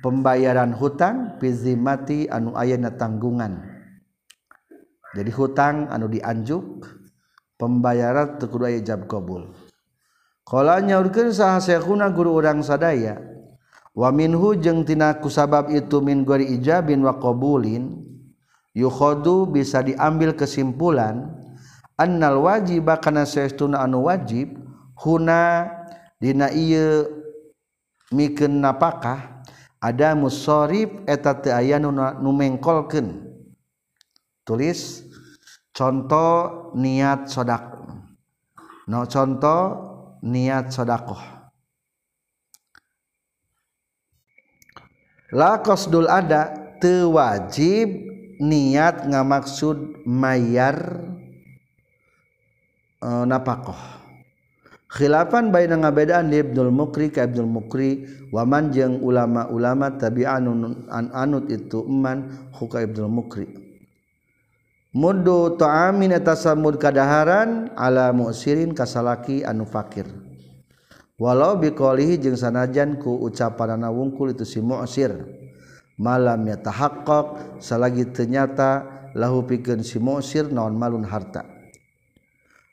pembayaran 0.00 0.72
hutang 0.74 1.36
pizimati 1.38 2.26
anu 2.26 2.56
ayana 2.56 2.90
tanggungan. 2.96 3.62
Jadi 5.12 5.30
hutang 5.30 5.92
anu 5.92 6.08
dianjuk 6.08 6.88
pembayaran 7.60 8.40
tekudu 8.40 8.66
ijab 8.80 9.04
qabul. 9.06 9.52
Kala 10.50 10.82
nyaurkeun 10.82 11.30
saha 11.30 11.62
syekhuna 11.62 12.10
guru 12.10 12.42
urang 12.42 12.58
sadaya. 12.66 13.22
Wa 13.94 14.10
minhu 14.10 14.58
jeung 14.58 14.82
tina 14.82 15.14
kusabab 15.22 15.70
itu 15.70 16.02
min 16.02 16.26
gori 16.26 16.58
ijabin 16.58 17.06
wa 17.06 17.14
qabulin 17.22 18.02
yukhadu 18.74 19.50
bisa 19.50 19.82
diambil 19.82 20.34
kesimpulan 20.34 21.30
annal 21.98 22.42
wajib 22.42 22.86
kana 23.02 23.26
saestuna 23.26 23.82
anu 23.82 24.06
wajib 24.06 24.56
huna 24.94 25.70
dina 26.22 26.54
ieu 26.54 27.06
mikeun 28.14 28.62
napakah 28.62 29.42
ada 29.82 30.14
musharif 30.14 30.90
eta 31.10 31.34
teu 31.34 31.50
aya 31.50 31.82
nu 31.82 31.90
numengkolkeun 31.94 33.26
tulis 34.46 35.02
contoh 35.74 36.70
niat 36.78 37.26
sodak 37.26 37.74
no 38.86 39.02
contoh 39.10 39.89
niatshodaoh 40.20 41.40
lakosdul 45.30 46.10
ada 46.10 46.50
tewajib 46.82 47.88
niat 48.40 49.06
ngamaksud 49.06 50.08
mayyar 50.08 51.04
eh, 53.04 53.24
napakoh. 53.28 53.78
Khilapan 54.90 55.54
baik 55.54 55.70
ngabedaan 55.70 56.34
Abdul 56.34 56.74
mukri 56.74 57.14
ke 57.14 57.22
Abdul 57.22 57.46
mukri 57.46 58.10
wamanjeng 58.34 58.98
ulama-ulama 58.98 59.94
tabi 59.94 60.26
anu 60.26 60.82
anut 60.90 61.46
itu 61.46 61.86
eman 61.86 62.50
huka 62.50 62.82
Abdul 62.82 63.06
mukri 63.06 63.46
muddu 64.90 65.54
ta'amin 65.54 66.14
tasamud 66.22 66.78
kadaharan 66.78 67.70
ala 67.78 68.10
musirin 68.10 68.74
kasalaki 68.74 69.46
anu 69.46 69.66
fakir. 69.66 70.06
Walau 71.20 71.60
biqalihi 71.60 72.16
jeung 72.16 72.38
sanajan 72.38 72.96
ku 72.96 73.20
ucapanana 73.20 73.92
wungkul 73.92 74.32
itu 74.32 74.48
si 74.48 74.64
mu'sir. 74.64 75.12
Malam 76.00 76.48
ya 76.48 76.56
tahaqqaq 76.56 77.60
salagi 77.60 78.08
ternyata 78.08 78.88
lahu 79.12 79.44
pikeun 79.44 79.84
si 79.84 80.00
mu'sir 80.00 80.48
naon 80.48 80.80
malun 80.80 81.04
harta. 81.04 81.44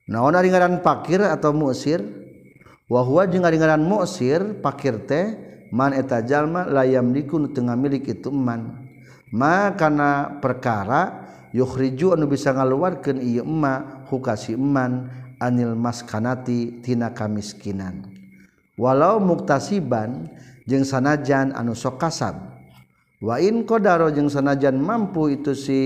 Naon 0.08 0.32
ari 0.32 0.48
ngaran 0.48 0.80
fakir 0.80 1.20
atau 1.20 1.52
mu'sir? 1.52 2.00
Wa 2.88 3.04
huwa 3.04 3.28
jeung 3.28 3.44
ari 3.44 3.60
ngaran 3.60 3.84
mu'sir 3.84 4.64
fakir 4.64 5.04
teh 5.04 5.36
man 5.76 5.92
eta 5.92 6.24
jalma 6.24 6.64
layam 6.64 7.12
dikun 7.12 7.52
tengah 7.52 7.76
milik 7.76 8.08
itu 8.08 8.32
man 8.32 8.88
ma 9.28 9.76
kana 9.76 10.40
perkara 10.40 11.27
yukhriju 11.56 12.16
anu 12.16 12.28
bisa 12.28 12.52
ngaluarkeun 12.56 13.20
ieu 13.24 13.44
emma 13.44 14.06
hukasi 14.08 14.56
eman 14.56 15.08
anil 15.38 15.78
maskanati 15.78 16.82
tina 16.82 17.14
kamiskinan. 17.14 18.08
Walau 18.78 19.18
muktasiban 19.18 20.30
jeung 20.70 20.86
sanajan 20.86 21.54
anu 21.54 21.74
sok 21.74 21.98
kasab 21.98 22.38
wa 23.18 23.42
in 23.42 23.66
qadara 23.66 24.14
jeung 24.14 24.30
sanajan 24.30 24.78
mampu 24.78 25.34
itu 25.34 25.58
si 25.58 25.82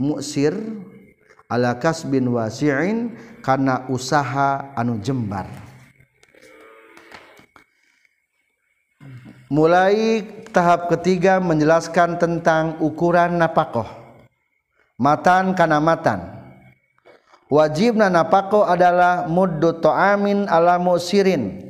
muksir 0.00 0.56
ala 1.52 1.76
kasbin 1.76 2.24
wasi'in 2.32 3.12
kana 3.44 3.84
usaha 3.92 4.72
anu 4.76 4.96
jembar. 5.04 5.44
Mulai 9.46 10.26
tahap 10.56 10.88
ketiga 10.88 11.36
menjelaskan 11.36 12.16
tentang 12.16 12.80
ukuran 12.80 13.36
napakoh. 13.36 13.84
Matan 14.96 15.52
kana 15.52 15.76
matan. 15.76 16.32
Wajib 17.52 18.00
napako 18.00 18.64
adalah 18.64 19.28
muddu 19.28 19.76
ta'amin 19.84 20.48
ala 20.48 20.80
musirin. 20.80 21.60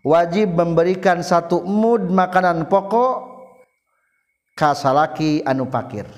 Wajib 0.00 0.56
memberikan 0.56 1.20
satu 1.20 1.60
mud 1.60 2.08
makanan 2.08 2.64
pokok 2.72 3.28
kasalaki 4.56 5.44
anu 5.44 5.68
pakir. 5.68 6.08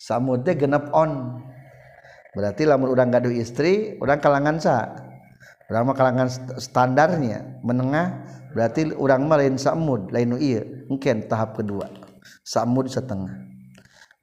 Samud 0.00 0.48
teh 0.48 0.56
genep 0.56 0.88
on. 0.96 1.44
Berarti 2.32 2.64
lamun 2.64 2.88
urang 2.88 3.12
gaduh 3.12 3.30
istri 3.30 4.00
urang 4.00 4.18
kalangan 4.24 4.56
sa. 4.56 4.96
Urang 5.68 5.92
kalangan 5.92 6.32
standarnya 6.56 7.60
menengah 7.60 8.24
berarti 8.56 8.96
urang 8.96 9.28
mah 9.28 9.38
lain 9.40 9.60
samud 9.60 10.08
lain 10.08 10.34
nu 10.34 10.38
mungkin 10.90 11.26
tahap 11.26 11.58
kedua. 11.60 11.88
Samud 12.44 12.88
setengah. 12.88 13.32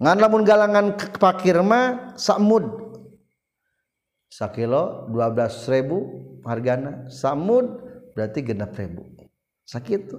Ngan 0.02 0.18
lamun 0.18 0.42
galangan 0.42 0.98
pakir 1.18 1.62
mah 1.62 2.18
samud. 2.18 2.66
Sakilo 4.32 5.06
dua 5.12 5.30
belas 5.30 5.66
ribu 5.70 6.06
hargana. 6.42 7.06
Samud 7.12 7.82
berarti 8.18 8.42
genap 8.42 8.74
ribu. 8.74 9.06
Sakit 9.66 10.10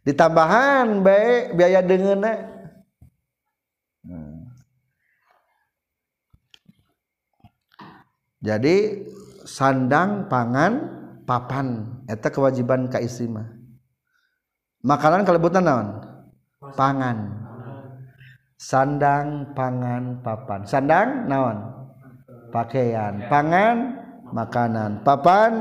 ditambahan 0.00 1.04
baik 1.04 1.60
biaya 1.60 1.84
dengenna 1.84 2.40
hmm. 4.00 4.48
jadi 8.40 9.04
sandang 9.44 10.24
pangan 10.32 11.00
papan. 11.28 12.00
Eta 12.08 12.32
kewajiban 12.32 12.88
ka 12.90 12.98
makanan 14.84 15.24
kelebutan 15.24 15.64
naon? 15.64 15.88
Pangan. 16.76 17.40
Sandang 18.60 19.56
pangan 19.56 20.20
papan. 20.20 20.68
Sandang 20.68 21.24
naon? 21.24 21.56
Pakaian. 22.52 23.24
Pangan 23.28 23.76
makanan. 24.30 25.00
Papan 25.00 25.52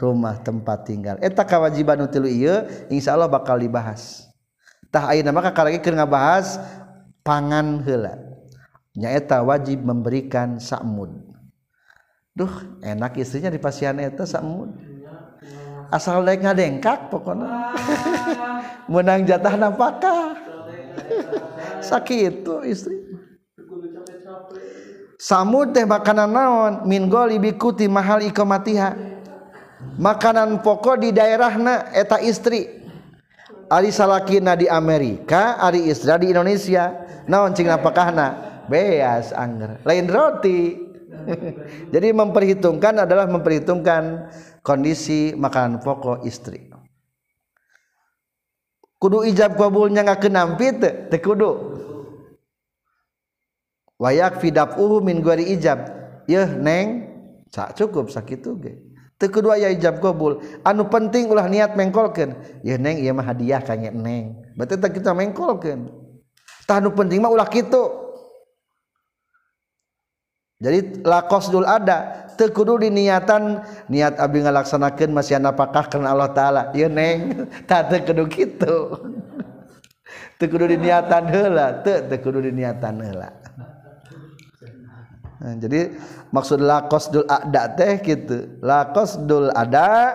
rumah 0.00 0.38
tempat 0.40 0.86
tinggal. 0.86 1.16
Eta 1.20 1.42
kewajiban 1.44 2.06
tilu 2.08 2.30
iya 2.30 2.64
insya 2.88 3.18
Allah 3.18 3.28
bakal 3.28 3.58
dibahas. 3.58 4.30
Tah 4.88 5.12
ayeuna 5.12 5.34
maka 5.34 5.52
lagi 5.52 5.82
keur 5.84 5.98
ngabahas 5.98 6.56
pangan 7.20 7.84
heula. 7.84 8.16
Nyaeta 8.96 9.44
wajib 9.44 9.84
memberikan 9.84 10.56
sakmud. 10.56 11.12
Duh 12.32 12.50
enak 12.80 13.18
istrinya 13.18 13.52
di 13.52 13.60
pasian 13.60 14.00
eta 14.00 14.24
sakmud. 14.24 14.87
asal 15.88 16.24
dek 16.24 16.44
ngadengkak 16.44 17.08
pokoknya. 17.12 17.46
Ah. 17.48 17.72
Menang 18.92 19.28
jatah 19.28 19.54
napakah 19.56 20.36
sakit 21.82 22.44
itu 22.44 22.54
istri. 22.66 22.96
Samud 25.18 25.74
teh 25.74 25.82
makanan 25.82 26.30
naon? 26.30 26.72
Min 26.86 27.10
goli 27.10 27.42
bikuti 27.42 27.90
mahal 27.90 28.22
ikomatiha 28.22 28.94
makanan 29.98 30.62
pokok 30.62 31.02
di 31.02 31.10
daerahna 31.10 31.90
eta 31.90 32.22
istri. 32.22 32.78
Ari 33.68 33.92
salakina 33.92 34.56
di 34.56 34.64
Amerika, 34.64 35.60
Ari 35.60 35.92
istri 35.92 36.08
di 36.24 36.32
Indonesia. 36.32 37.04
Naon 37.28 37.52
cing 37.52 37.68
napakahna? 37.68 38.48
Beas 38.64 39.36
angger. 39.36 39.84
Lain 39.84 40.08
roti, 40.08 40.87
jadi 41.94 42.08
memperhitungkan 42.14 43.04
adalah 43.04 43.26
memperhitungkan 43.28 44.32
kondisi 44.62 45.34
makanan 45.34 45.80
pokok 45.82 46.24
istri. 46.24 46.68
Kudu 48.98 49.22
ijab 49.30 49.54
kabulnya 49.54 50.02
nggak 50.02 50.26
kenampi 50.26 50.74
teh 50.78 51.20
kudu. 51.22 51.78
Wayak 53.98 54.42
fidap 54.42 54.78
uhu 54.78 55.02
min 55.02 55.22
guari 55.22 55.54
ijab 55.54 55.86
yeh 56.26 56.46
neng. 56.58 57.06
Sak 57.50 57.78
cukup 57.78 58.10
sakit 58.10 58.42
ge. 58.58 58.72
Teu 59.18 59.30
kudu 59.30 59.50
aya 59.50 59.70
ijab 59.74 59.98
kabul. 59.98 60.38
Anu 60.62 60.86
penting 60.86 61.26
ulah 61.30 61.50
niat 61.50 61.74
mengkolkeun. 61.74 62.62
Yeh 62.62 62.78
neng 62.78 63.02
ieu 63.02 63.10
mah 63.10 63.26
hadiah 63.26 63.58
kanya 63.62 63.90
neng. 63.90 64.38
Berarti 64.54 64.78
kita 64.78 65.10
mengkolkeun. 65.10 65.90
Tah 66.66 66.78
anu 66.78 66.94
penting 66.94 67.22
mah 67.22 67.30
ulah 67.30 67.50
kitu 67.50 68.07
jadi 70.58 71.02
lakosdul 71.06 71.66
ada. 71.66 72.26
Tekudu 72.38 72.78
di 72.78 72.90
niatan 72.90 73.66
niat 73.90 74.14
abi 74.18 74.46
ngalaksanakan 74.46 75.10
masih 75.10 75.42
apakah 75.42 75.90
karena 75.90 76.14
Allah 76.14 76.30
Ta'ala. 76.30 76.62
Ya 76.70 76.86
neng. 76.86 77.46
Tak 77.70 77.90
tekudu 77.90 78.30
gitu. 78.30 78.74
Tekudu 80.38 80.70
di 80.70 80.78
niatan 80.78 81.26
hela 81.34 81.82
tekudu 81.82 82.38
di 82.38 82.54
niatan 82.54 83.02
hela 83.02 83.34
nah, 85.42 85.54
jadi 85.58 85.98
maksud 86.30 86.62
lakosdul 86.62 87.26
ada 87.26 87.74
teh 87.74 87.98
gitu 88.06 88.46
lakosdul 88.62 89.50
ada 89.50 90.14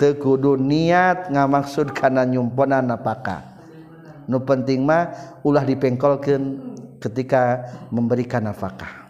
tekudu 0.00 0.56
niat 0.56 1.28
ngamaksud 1.28 1.92
karena 1.92 2.24
nyumponan 2.24 2.88
apakah 2.96 3.44
nu 4.24 4.40
penting 4.40 4.88
mah 4.88 5.12
ulah 5.44 5.68
dipengkolkan 5.68 6.72
ketika 6.96 7.68
memberikan 7.92 8.48
nafkah 8.48 9.01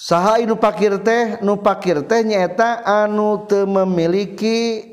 saha 0.00 0.40
nu 0.48 0.56
pakir 0.56 0.96
teh 1.04 1.36
nu 1.44 1.60
pakir 1.60 2.00
teh 2.08 2.24
nyaeta 2.24 2.80
anu 2.88 3.44
teu 3.44 3.68
memiliki 3.68 4.88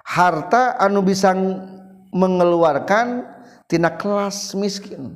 harta 0.00 0.80
anu 0.80 1.04
bisa 1.04 1.36
mengeluarkan 2.08 3.28
tina 3.68 3.92
kelas 3.92 4.56
miskin. 4.56 5.12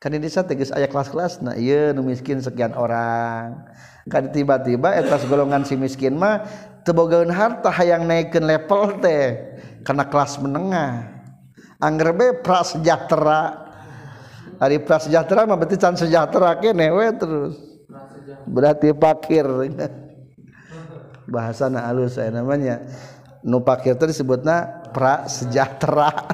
Kan 0.00 0.12
ini 0.12 0.28
saya 0.28 0.44
tegas 0.44 0.68
aya 0.72 0.84
kelas-kelas 0.88 1.44
nah 1.44 1.52
iya 1.52 1.92
nu 1.92 2.00
miskin 2.00 2.40
sekian 2.40 2.72
orang. 2.72 3.68
Kan 4.08 4.32
tiba-tiba 4.32 4.96
etas 4.96 5.28
golongan 5.28 5.68
si 5.68 5.76
miskin 5.76 6.16
mah 6.16 6.44
tebogaun 6.88 7.28
harta 7.28 7.68
hayang 7.68 8.08
naikin 8.08 8.48
level 8.48 8.96
teh 9.00 9.36
karena 9.84 10.08
kelas 10.08 10.40
menengah. 10.40 11.12
Angger 11.84 12.16
be 12.16 12.32
prasejahtera. 12.40 13.60
Hari 14.60 14.80
prasejahtera 14.86 15.44
mah 15.44 15.56
berarti 15.60 15.76
can 15.76 15.96
sejahtera 15.96 16.56
kene 16.56 16.88
we 16.88 17.08
terus. 17.16 17.73
Berarti 18.46 18.92
pakir 18.94 19.44
bahasa 21.34 21.68
na 21.72 21.88
alus 21.88 22.16
saya 22.16 22.30
namanya. 22.32 22.84
Nu 23.44 23.60
pakir 23.60 23.92
itu 23.92 24.08
disebutnya 24.08 24.88
pra 24.96 25.28
sejahtera 25.28 26.08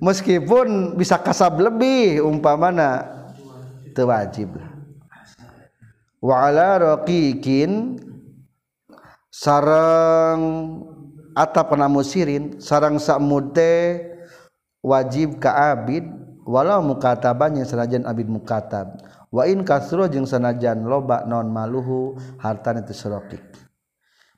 meskipun 0.00 0.96
bisa 0.96 1.16
kasab 1.20 1.60
lebih 1.60 2.20
umpamana 2.24 3.06
tewajib 3.96 4.58
wa 6.20 6.36
ala 6.48 6.80
raqiqin 6.80 7.96
sarang 9.32 10.40
atap 11.36 11.76
musirin 11.88 12.60
sarang 12.60 13.00
sakmute 13.00 14.04
wajib 14.80 15.40
ka 15.40 15.76
abid 15.76 16.04
walau 16.46 16.80
mukataban 16.80 17.58
yang 17.58 17.66
sanajan 17.66 18.06
abid 18.06 18.30
mukatab. 18.30 19.02
Wa 19.34 19.44
in 19.44 19.66
kasro 19.66 20.06
jeung 20.06 20.24
sanajan 20.24 20.86
loba 20.86 21.26
non 21.26 21.50
maluhu 21.50 22.14
harta 22.38 22.72
itu 22.78 22.94
serokik. 22.94 23.42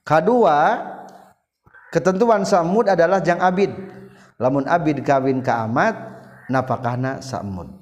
Kedua 0.02 0.80
ketentuan 1.92 2.48
samud 2.48 2.88
adalah 2.88 3.20
jang 3.20 3.38
abid. 3.44 3.70
Lamun 4.40 4.64
abid 4.64 5.04
kawin 5.04 5.44
ka 5.44 5.68
amat 5.68 5.94
napakahna 6.48 7.20
samud 7.20 7.78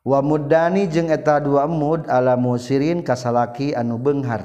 wa 0.00 0.18
mudani 0.24 0.88
jeung 0.88 1.12
eta 1.12 1.40
dua 1.40 1.68
mud 1.68 2.08
ala 2.08 2.36
musirin 2.36 3.04
kasalaki 3.04 3.76
anu 3.76 4.00
beunghar 4.00 4.44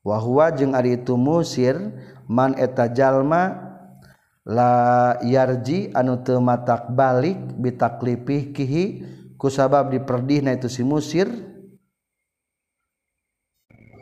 wa 0.00 0.16
huwa 0.16 0.52
jeung 0.52 0.72
ari 0.72 1.00
itu 1.00 1.16
musir 1.16 1.76
man 2.24 2.56
eta 2.56 2.88
jalma 2.88 3.71
la 4.42 5.18
yarji 5.22 5.94
anu 5.94 6.18
teu 6.26 6.42
matak 6.42 6.90
balik 6.90 7.38
bitaklipih 7.58 8.50
kihi 8.50 8.84
kusabab 9.38 9.94
diperdihna 9.94 10.58
itu 10.58 10.66
si 10.66 10.82
musir. 10.82 11.30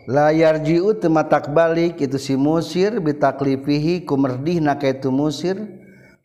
La 0.09 0.32
yarji 0.32 0.80
teu 0.97 1.12
matak 1.12 1.53
balik 1.53 2.01
itu 2.01 2.16
si 2.16 2.34
musir 2.41 2.99
bitaklipihi 2.99 4.09
kumerdihna 4.09 4.80
ka 4.80 4.88
itu 4.88 5.12
musir. 5.12 5.80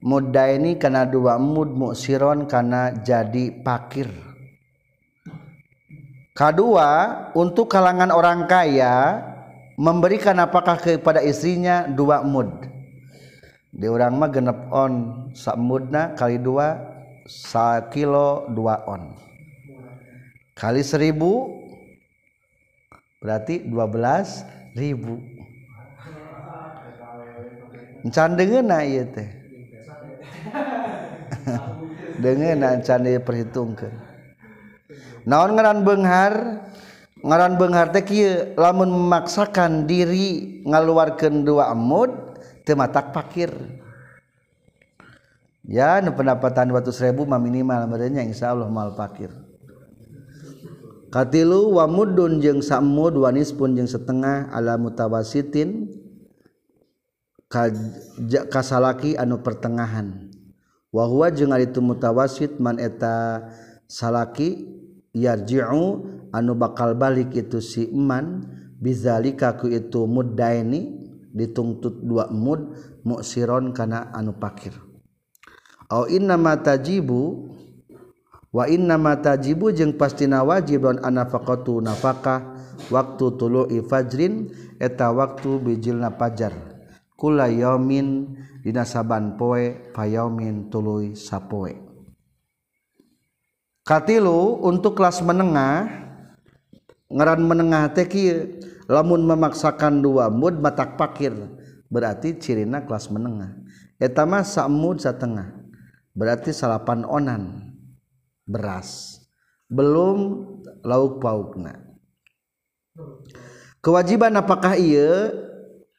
Mudaini 0.05 0.78
kana 0.78 1.01
dua 1.01 1.41
mud 1.41 1.74
musiron 1.74 2.45
kana 2.45 2.93
jadi 3.01 3.49
pakir. 3.66 4.05
Kedua 6.36 6.89
untuk 7.34 7.74
kalangan 7.74 8.13
orang 8.13 8.45
kaya 8.45 9.24
memberikan 9.82 10.38
apakah 10.38 10.78
kepada 10.78 11.26
istrinya 11.26 11.89
dua 11.89 12.22
mud 12.22 12.74
di 13.76 13.91
orang 13.91 14.15
mah 14.15 14.32
genep 14.32 14.71
on 14.71 15.28
samudna 15.36 16.15
kali 16.15 16.39
dua 16.39 16.80
sa 17.28 17.91
kilo 17.91 18.47
dua 18.55 18.88
on. 18.88 19.11
Kali 20.55 20.80
seribu 20.80 21.51
berarti 23.19 23.67
dua 23.67 23.91
belas 23.91 24.47
ribu. 24.80 25.19
Encan 28.07 28.39
dengen 28.39 28.71
na 28.71 28.80
iya 28.86 29.03
teh. 29.03 29.30
Dengen 32.23 32.63
na 32.63 32.80
encan 32.80 33.03
dia 33.03 33.19
perhitungkan 33.19 34.15
naon 35.26 35.57
ngaran 35.57 35.82
benghar? 35.84 36.34
Ngaran 37.26 37.57
benghar 37.57 37.89
teh 37.89 38.05
kieu 38.05 38.53
lamun 38.53 38.93
memaksakan 38.93 39.89
diri 39.89 40.61
ngaluarkeun 40.61 41.41
dua 41.41 41.73
amud 41.73 42.34
matak 42.74 43.13
pakir. 43.13 43.53
Ya 45.66 46.01
pendapatan 46.01 46.74
waktu 46.74 46.89
seribu 46.93 47.26
minimal 47.26 47.86
merenya 47.89 48.26
Insya 48.26 48.57
Allah 48.57 48.70
mal 48.70 48.97
pakir. 48.97 49.30
Wamudun 51.16 52.43
samud 52.59 53.16
wanis 53.16 53.55
pun 53.55 53.72
setengah 53.72 54.51
ala 54.51 54.76
mutawasitin 54.76 55.88
kasalaki 58.51 59.16
anu 59.16 59.39
pertengahanwahwa 59.39 61.28
itu 61.63 61.80
mutawasit 61.80 62.59
maneta 62.59 63.47
salaki 63.88 64.68
anu 66.36 66.51
bakal 66.59 66.99
balik 66.99 67.32
itu 67.32 67.63
si 67.63 67.88
iman 67.95 68.43
bizalikaku 68.84 69.72
itu 69.72 70.03
muda 70.03 70.51
ini 70.51 71.05
ditungtut 71.36 71.99
dua 71.99 72.31
mud 72.31 72.71
muksiron 73.03 73.75
kana 73.75 74.15
anu 74.15 74.31
pakir. 74.39 74.71
Au 75.91 76.07
inna 76.07 76.39
matajibu 76.39 77.51
wa 78.55 78.65
inna 78.71 78.95
matajibu 78.95 79.75
jeung 79.75 79.99
pastina 79.99 80.41
wajib 80.47 80.88
don 80.88 81.03
anafaqatu 81.03 81.83
nafaqah 81.83 82.55
waktu 82.88 83.25
tulu'i 83.36 83.83
fajrin 83.83 84.49
eta 84.79 85.11
waktu 85.11 85.59
bijilna 85.59 86.15
pajar 86.15 86.55
kula 87.19 87.51
yaumin 87.51 88.39
dina 88.63 88.88
saban 88.88 89.36
poe 89.39 89.91
fayaumin 89.93 90.71
tuluy 90.71 91.13
sapoe. 91.13 91.75
Katilu 93.86 94.65
untuk 94.65 94.97
kelas 94.97 95.21
menengah 95.21 96.05
ngaran 97.16 97.47
menengah 97.47 97.95
teh 97.95 98.05
lamun 98.91 99.24
memaksakan 99.24 100.03
dua 100.03 100.28
mud 100.28 100.59
matak 100.59 100.99
pakir. 100.99 101.32
Berarti 101.88 102.36
cirina 102.36 102.84
kelas 102.84 103.07
menengah. 103.07 103.55
Etama 103.95 104.43
samud 104.43 104.99
setengah 104.99 105.55
berarti 106.11 106.51
salapan 106.51 107.07
onan. 107.07 107.72
Beras. 108.43 109.22
Belum 109.72 110.45
lauk 110.84 111.24
paukna. 111.24 111.82
Kewajiban 113.82 114.36
apakah 114.36 114.76
iya 114.76 115.32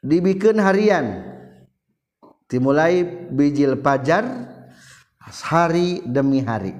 dibikin 0.05 0.61
harian. 0.61 1.27
Dimulai 2.47 3.03
bijil 3.35 3.83
pajar 3.83 4.23
hari 5.43 6.05
demi 6.07 6.39
hari. 6.45 6.77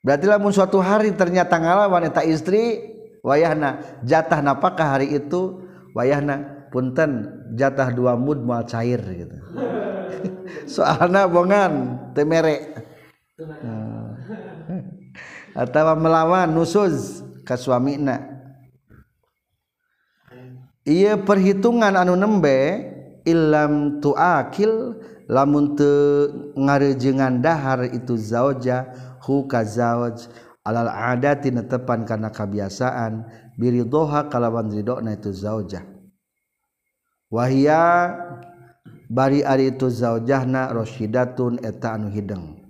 Berarti 0.00 0.24
lamun 0.28 0.52
suatu 0.52 0.80
hari 0.80 1.12
ternyata 1.12 1.56
ngalah 1.60 1.88
wanita 1.88 2.24
istri 2.24 2.93
wayahna 3.24 3.80
jatah 4.04 4.44
napakah 4.44 5.00
hari 5.00 5.16
itu 5.16 5.64
wayahna 5.96 6.68
punten 6.68 7.32
jatah 7.56 7.88
dua 7.88 8.14
mud 8.20 8.44
mual 8.44 8.68
cair 8.68 9.00
gitu. 9.00 9.36
Soalnya 10.74 11.24
bongan 11.24 11.72
temere 12.12 12.84
nah. 13.40 14.12
atau 15.56 15.96
melawan 15.96 16.52
nusuz 16.52 17.24
ke 17.48 17.56
suamina. 17.56 18.34
Ia 20.84 21.16
perhitungan 21.16 21.96
anu 21.96 22.12
nembe 22.12 22.92
ilam 23.24 24.04
tuakil 24.04 25.00
lamun 25.24 25.72
te 25.72 25.92
ngarejengan 26.60 27.40
dahar 27.40 27.88
itu 27.88 28.20
zauja 28.20 28.92
hu 29.24 29.48
ka 29.48 29.64
zauj. 29.64 30.28
alal 30.64 30.88
adati 30.88 31.52
netepan 31.52 32.08
karena 32.08 32.32
kebiasaan 32.32 33.28
biridoha 33.60 34.32
kalawan 34.32 34.72
ridona 34.72 35.12
itu 35.12 35.30
zaujah. 35.30 35.84
Wahia 37.28 38.10
bari 39.12 39.44
ari 39.44 39.76
itu 39.76 39.92
zaujahna 39.92 40.72
rosyidatun 40.72 41.60
eta 41.60 41.94
anu 41.94 42.08
hideng. 42.08 42.64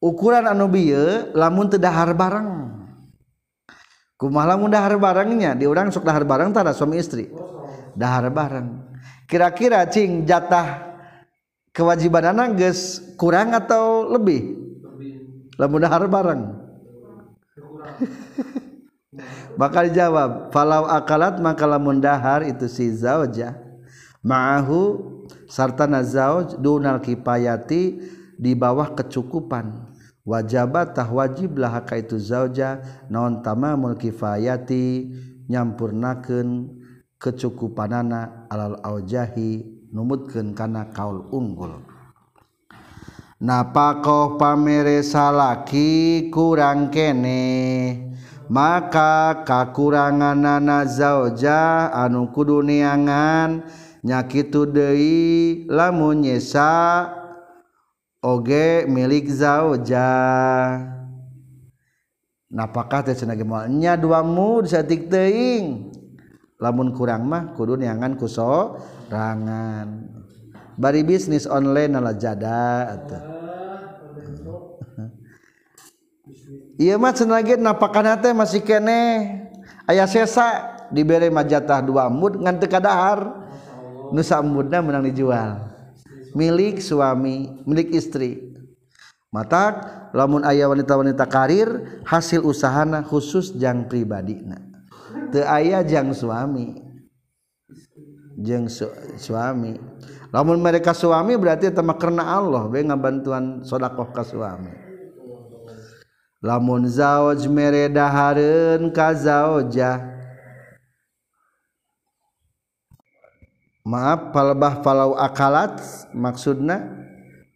Ukuran 0.00 0.48
anu 0.48 0.70
bieu 0.70 1.34
lamun 1.36 1.68
teu 1.68 1.82
dahar 1.82 2.14
barang. 2.16 2.48
Kumaha 4.16 4.56
lamun 4.56 4.72
dahar 4.72 4.96
barangnya? 4.96 5.56
Di 5.56 5.64
urang 5.68 5.92
sok 5.92 6.04
dahar 6.04 6.24
barang 6.24 6.52
tara 6.52 6.72
suami 6.72 7.00
istri. 7.00 7.28
Dahar 7.96 8.28
barang. 8.32 8.92
Kira-kira 9.24 9.84
cing 9.88 10.28
jatah 10.28 10.96
kewajiban 11.72 12.32
anak 12.32 12.56
geus 12.60 13.00
kurang 13.16 13.56
atau 13.56 14.08
lebih? 14.08 14.69
lamun 15.60 15.84
dahar 15.84 16.08
bareng. 16.08 16.56
Maka 19.60 19.84
dijawab 19.84 20.48
falau 20.48 20.88
akalat 20.88 21.36
maka 21.36 21.68
lamun 21.68 22.00
dahar 22.00 22.40
itu 22.48 22.64
si 22.64 22.88
zauja 22.96 23.60
ma'ahu 24.24 24.96
sarta 25.50 25.84
nazauj 25.84 26.56
dunal 26.56 27.04
kipayati 27.04 28.00
di 28.40 28.52
bawah 28.56 28.96
kecukupan. 28.96 29.92
Wajabat 30.24 30.94
tah 30.94 31.08
wajib 31.10 31.58
lah 31.60 31.84
itu 31.92 32.16
zauja 32.16 32.80
non 33.12 33.44
tamamul 33.44 34.00
kifayati 34.00 35.12
nyampurnakeun 35.50 36.80
kecukupanana 37.20 38.48
alal 38.48 38.80
aujahi. 38.80 39.76
Numutkeun 39.90 40.54
kana 40.54 40.94
kaul 40.94 41.26
unggul. 41.34 41.89
napakoh 43.40 44.36
pamere 44.36 45.00
salaki 45.00 46.28
kurang 46.28 46.92
kene? 46.92 48.12
Maka 48.50 49.46
kakurangan 49.46 50.34
nana 50.34 50.82
zauja 50.84 51.88
anu 51.94 52.34
kudu 52.34 52.60
neangan 52.66 53.62
nyakitu 54.04 54.66
deui 54.68 55.64
lamun 55.70 56.26
nyesa. 56.26 57.08
Oge 58.20 58.84
milik 58.84 59.32
zauja. 59.32 60.12
Napakah 62.50 63.06
teh 63.06 63.16
cenah 63.16 63.38
moal 63.46 63.70
nya 63.72 63.96
dua 63.96 64.20
mud 64.20 64.68
satik 64.68 65.08
teuing. 65.08 65.94
Lamun 66.60 66.92
kurang 66.92 67.24
mah 67.24 67.56
kudu 67.56 67.80
neangan 67.80 68.18
kusorangan 68.20 69.88
bari 70.80 71.04
bisnis 71.04 71.44
online 71.44 71.92
nala 71.92 72.16
jada 72.16 72.96
atuh 72.96 73.20
Iya 76.80 76.96
mah 76.96 77.12
cenage 77.12 77.60
napakana 77.60 78.16
teh 78.16 78.32
masih 78.32 78.64
kene. 78.64 79.28
Aya 79.84 80.08
sesa 80.08 80.80
dibere 80.88 81.28
majatah 81.28 81.84
dua 81.84 82.08
mud 82.08 82.40
ngan 82.40 82.56
teu 82.56 82.72
kadahar. 82.72 83.36
Nusa 84.16 84.40
mudna 84.40 84.80
menang 84.80 85.04
dijual. 85.04 85.60
Milik 86.32 86.80
suami 86.80 87.60
milik 87.68 87.92
istri. 87.92 88.56
Mata 89.28 90.08
lamun 90.16 90.40
ayah 90.48 90.72
wanita-wanita 90.72 91.28
karir 91.28 92.00
hasil 92.08 92.48
usahana 92.48 93.04
khusus 93.04 93.54
jang 93.54 93.84
pribadi 93.86 94.40
na 94.40 94.56
teu 95.28 95.44
aya 95.44 95.84
jang 95.84 96.16
suami. 96.16 96.80
Jeng 98.40 98.72
su 98.72 98.88
suami. 99.20 99.76
Lamun 100.30 100.58
mereka 100.62 100.94
suami 100.94 101.34
berarti 101.34 101.70
tema 101.70 101.94
karena 101.98 102.26
Allah 102.26 102.66
be 102.70 102.82
ngabantuan 102.82 103.66
sodakoh 103.66 104.10
ka 104.14 104.22
suami. 104.26 104.70
Lamun 106.40 106.88
zauj 106.88 107.44
mere 107.52 107.92
dahareun 107.92 108.88
ka 108.96 109.12
zaujah 109.12 110.00
maaf 113.84 114.32
palbah 114.32 114.80
falau 114.80 115.12
akalat 115.20 115.76
maksudna? 116.16 116.96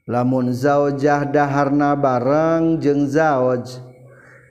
Lamun 0.04 0.52
zaujah 0.52 1.24
daharna 1.24 1.96
bareng 1.96 2.76
jeung 2.76 3.08
zauj 3.08 3.80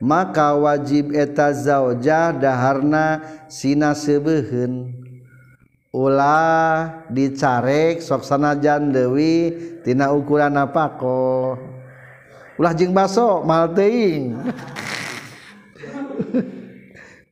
maka 0.01 0.57
wajib 0.57 1.13
eta 1.13 1.53
zaujah 1.53 2.33
daharna 2.33 3.21
sina 3.45 3.93
sebeheun 3.93 4.92
ulah 5.93 7.05
dicarek 7.13 8.01
soksanajan 8.01 8.89
Dewi 8.89 9.53
tina 9.85 10.09
ukuran 10.09 10.57
apa 10.57 10.97
kok 10.97 11.61
ulah 12.57 12.73
jeng 12.73 12.91
baso 12.91 13.45
malteing 13.45 14.33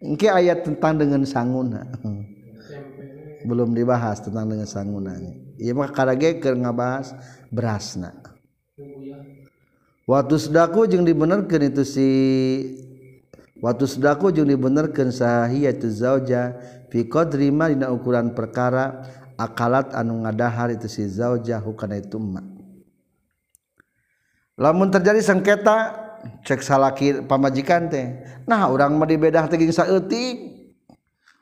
Engke 0.01 0.33
ayat 0.33 0.65
tentang 0.65 0.97
dengan 0.97 1.21
sanguna. 1.21 1.85
Belum 3.45 3.69
dibahas 3.69 4.17
tentang 4.17 4.49
dengan 4.49 4.65
sanguna 4.65 5.13
iya 5.61 5.77
mah 5.77 5.93
karage 5.93 6.41
keur 6.41 6.57
ngabahas 6.57 7.13
berasna. 7.53 8.09
Waktu 10.09 10.35
sedaku 10.41 10.89
jeung 10.89 11.05
dibenerkeun 11.05 11.69
itu 11.69 11.85
si 11.85 12.09
waktu 13.61 13.85
sedaku 13.85 14.33
jeung 14.33 14.49
dibenerkeun 14.49 15.13
sahiyatu 15.13 15.85
zauja. 15.93 16.57
fiqadrima 16.91 17.71
dina 17.71 17.87
ukuran 17.87 18.35
perkara 18.35 19.07
akalat 19.39 19.95
anu 19.95 20.27
ngadahar 20.27 20.75
itu 20.75 20.91
si 20.91 21.07
zaujahu 21.07 21.71
kana 21.73 21.97
itu 21.97 22.19
ma. 22.19 22.43
Lamun 24.59 24.91
terjadi 24.91 25.23
sengketa 25.23 25.95
cek 26.45 26.61
salaki 26.61 27.25
pamajikan 27.25 27.89
teh 27.89 28.21
nah 28.45 28.69
urang 28.69 28.99
mah 28.99 29.07
dibedah 29.07 29.47
teh 29.47 29.57
geus 29.57 29.79
saeutik. 29.79 30.59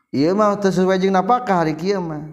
Ieu 0.10 0.34
mah 0.34 0.58
teu 0.58 0.74
sesuai 0.74 1.02
jeung 1.02 1.14
napakah 1.14 1.66
hari 1.66 1.74
kieu 1.74 2.00
mah. 2.00 2.26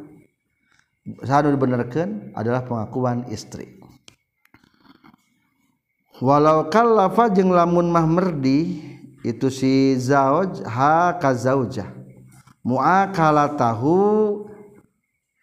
Sanu 1.24 1.50
dibenerkeun 1.54 2.36
adalah 2.36 2.64
pengakuan 2.64 3.28
istri. 3.32 3.80
Walau 6.20 6.72
kallafa 6.72 7.28
jeung 7.32 7.52
lamun 7.52 7.92
mah 7.92 8.08
merdi 8.08 8.80
itu 9.20 9.52
si 9.52 9.98
zauj 10.00 10.64
ha 10.64 11.18
ka 11.20 11.34
zaujah 11.36 11.92
muakalatahu 12.66 13.94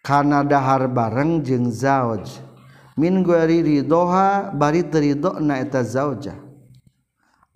kana 0.04 0.44
dahar 0.44 0.84
bareng 0.92 1.40
jeung 1.40 1.72
zauj 1.72 2.28
min 3.00 3.24
guari 3.24 3.64
ridoha 3.64 4.52
bari 4.52 4.84
teridona 4.84 5.56
eta 5.64 5.80
zaujah 5.80 6.36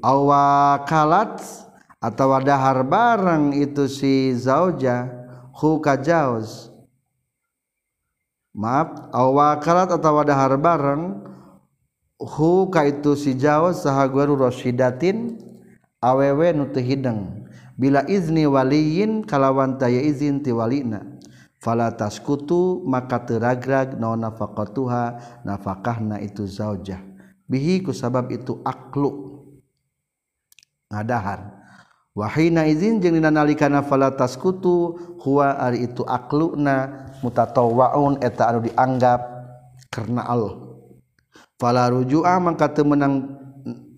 awakalat 0.00 1.36
atau 2.00 2.32
dahar 2.40 2.80
bareng 2.80 3.52
itu 3.52 3.84
si 3.84 4.32
zauja 4.32 5.12
hu 5.52 5.84
ka 5.84 6.00
jauz 6.00 6.72
maaf 8.56 9.12
awakalat 9.12 9.92
atau 9.92 10.24
dahar 10.24 10.56
bareng 10.56 11.28
ka 12.72 12.82
itu 12.82 13.14
si 13.14 13.30
Jawa 13.38 13.70
saha 13.70 14.10
Roshidatin 14.10 15.38
awewe 16.02 16.50
nutu 16.50 16.82
hidng 16.82 17.37
bila 17.78 18.02
izni 18.10 18.42
waliin 18.44 19.22
kalawan 19.22 19.78
taya 19.78 20.02
izin 20.02 20.42
tiwalina 20.42 21.06
fala 21.62 21.94
taskutu 21.94 22.82
maka 22.82 23.22
teragrag 23.22 23.94
naon 23.94 24.26
nafaqatuha 24.26 25.22
nafakahna 25.46 26.18
itu 26.18 26.42
zaujah. 26.42 26.98
Bihi 27.48 27.80
ku 27.80 27.94
sabab 27.94 28.28
itu 28.28 28.60
aklu. 28.66 29.40
Ngadahar. 30.90 31.54
Wahina 32.18 32.66
izin 32.66 32.98
jeung 32.98 33.14
dina 33.14 33.30
nalikana 33.30 33.86
fala 33.86 34.10
taskutu 34.10 34.98
huwa 35.22 35.54
ari 35.54 35.86
itu 35.86 36.02
akluna 36.02 37.06
mutatawwaun 37.22 38.18
eta 38.18 38.50
anu 38.50 38.66
dianggap 38.66 39.22
karena 39.86 40.26
Allah 40.26 40.58
fala 41.58 41.90
rujua 41.90 42.38
mangka 42.42 42.70
teu 42.70 42.86
menang 42.86 43.38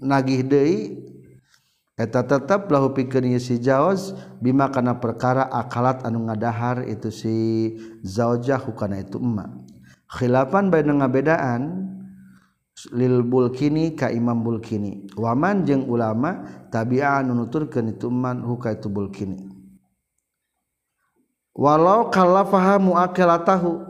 nagih 0.01 0.45
deui 0.45 0.79
eta 2.01 2.25
tetep 2.25 2.73
lahu 2.73 2.97
pikeun 2.97 3.37
si 3.37 3.61
jaoz 3.61 4.17
bima 4.41 4.73
kana 4.73 4.97
perkara 4.97 5.45
akalat 5.53 6.01
anu 6.09 6.25
ngadahar 6.25 6.89
itu 6.89 7.13
si 7.13 7.37
zaujah 8.01 8.57
hukana 8.57 9.05
itu 9.05 9.21
emma. 9.21 9.53
Khilafan 10.09 10.73
bae 10.73 10.81
ngabedaan 10.81 11.93
lil 12.97 13.21
bulkini 13.21 13.93
ka 13.93 14.09
imam 14.09 14.41
bulkini. 14.41 15.13
Waman 15.13 15.69
jeung 15.69 15.85
ulama 15.85 16.65
tabi'an 16.73 17.29
nuturkeun 17.29 17.93
itu 17.93 18.09
man 18.09 18.41
huka 18.41 18.73
itu 18.73 18.89
bulkini. 18.89 19.53
Walau 21.53 22.09
kalau 22.09 22.49
fahamu 22.49 22.97
akela 22.97 23.45
tahu 23.45 23.85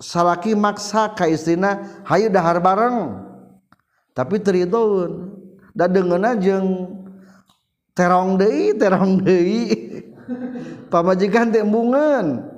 salaki 0.00 0.56
maksa 0.56 1.12
ka 1.12 1.28
istrina 1.28 2.00
hayu 2.08 2.32
dahar 2.32 2.56
bareng. 2.64 3.28
Tapi 4.16 4.40
teridoun 4.40 5.36
da 5.76 5.84
dengan 5.84 6.32
ajeng 6.32 7.00
terong 7.92 8.40
deui 8.40 8.76
terong 8.76 9.20
deui. 9.20 9.62
Pamajikan 10.92 11.48
teh 11.48 11.64
bungan 11.64 12.52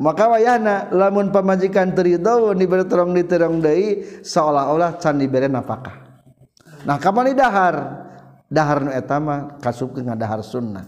maka 0.00 0.32
wayahna 0.32 0.88
lamun 0.96 1.28
pamajikan 1.28 1.92
terido 1.92 2.56
diberi 2.56 2.88
terong 2.88 3.12
di 3.12 3.24
terong 3.28 3.60
deui 3.60 4.00
seolah-olah 4.24 4.96
can 4.96 5.20
diberi 5.20 5.44
napakah. 5.44 6.24
Nah 6.88 6.96
kapan 6.96 7.32
di 7.32 7.34
dahar? 7.36 7.76
Dahar 8.50 8.78
nu 8.82 8.90
eta 8.90 9.20
mah 9.20 9.60
kasupkeun 9.60 10.16
dahar 10.16 10.40
sunnah. 10.40 10.82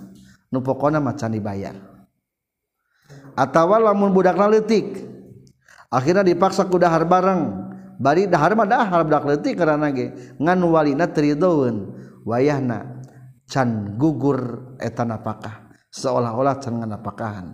Nu 0.49 0.65
pokona 0.65 0.99
mah 0.99 1.15
can 1.15 1.37
dibayar. 1.37 1.77
Atawa 3.37 3.79
lamun 3.79 4.17
budakna 4.17 4.49
leutik. 4.49 5.05
Akhirnya 5.93 6.25
dipaksa 6.25 6.67
ku 6.67 6.81
dahar 6.81 7.05
bareng. 7.05 7.71
Bari 8.01 8.27
dahar 8.27 8.57
mah 8.57 8.67
dahar 8.67 9.05
budak 9.05 9.29
leutik 9.29 9.61
karena 9.61 9.93
ge. 9.93 10.37
Ngan 10.41 10.59
walina 10.65 11.05
teridoeun 11.05 12.01
wayahna 12.27 13.03
can 13.47 13.95
gugur 14.01 14.75
eta 14.81 15.05
napakah 15.05 15.73
seolah-olah 15.93 16.57
can 16.59 16.81
nganapakahan. 16.81 17.49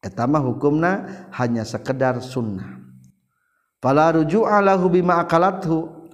Etama 0.00 0.40
hukumna 0.40 1.28
hanya 1.36 1.60
sekedar 1.68 2.24
sunnah. 2.24 2.80
Pala 3.76 4.16
ruju'a 4.16 4.64
lahu 4.64 4.88
bima 4.88 5.20
akalathu. 5.20 6.08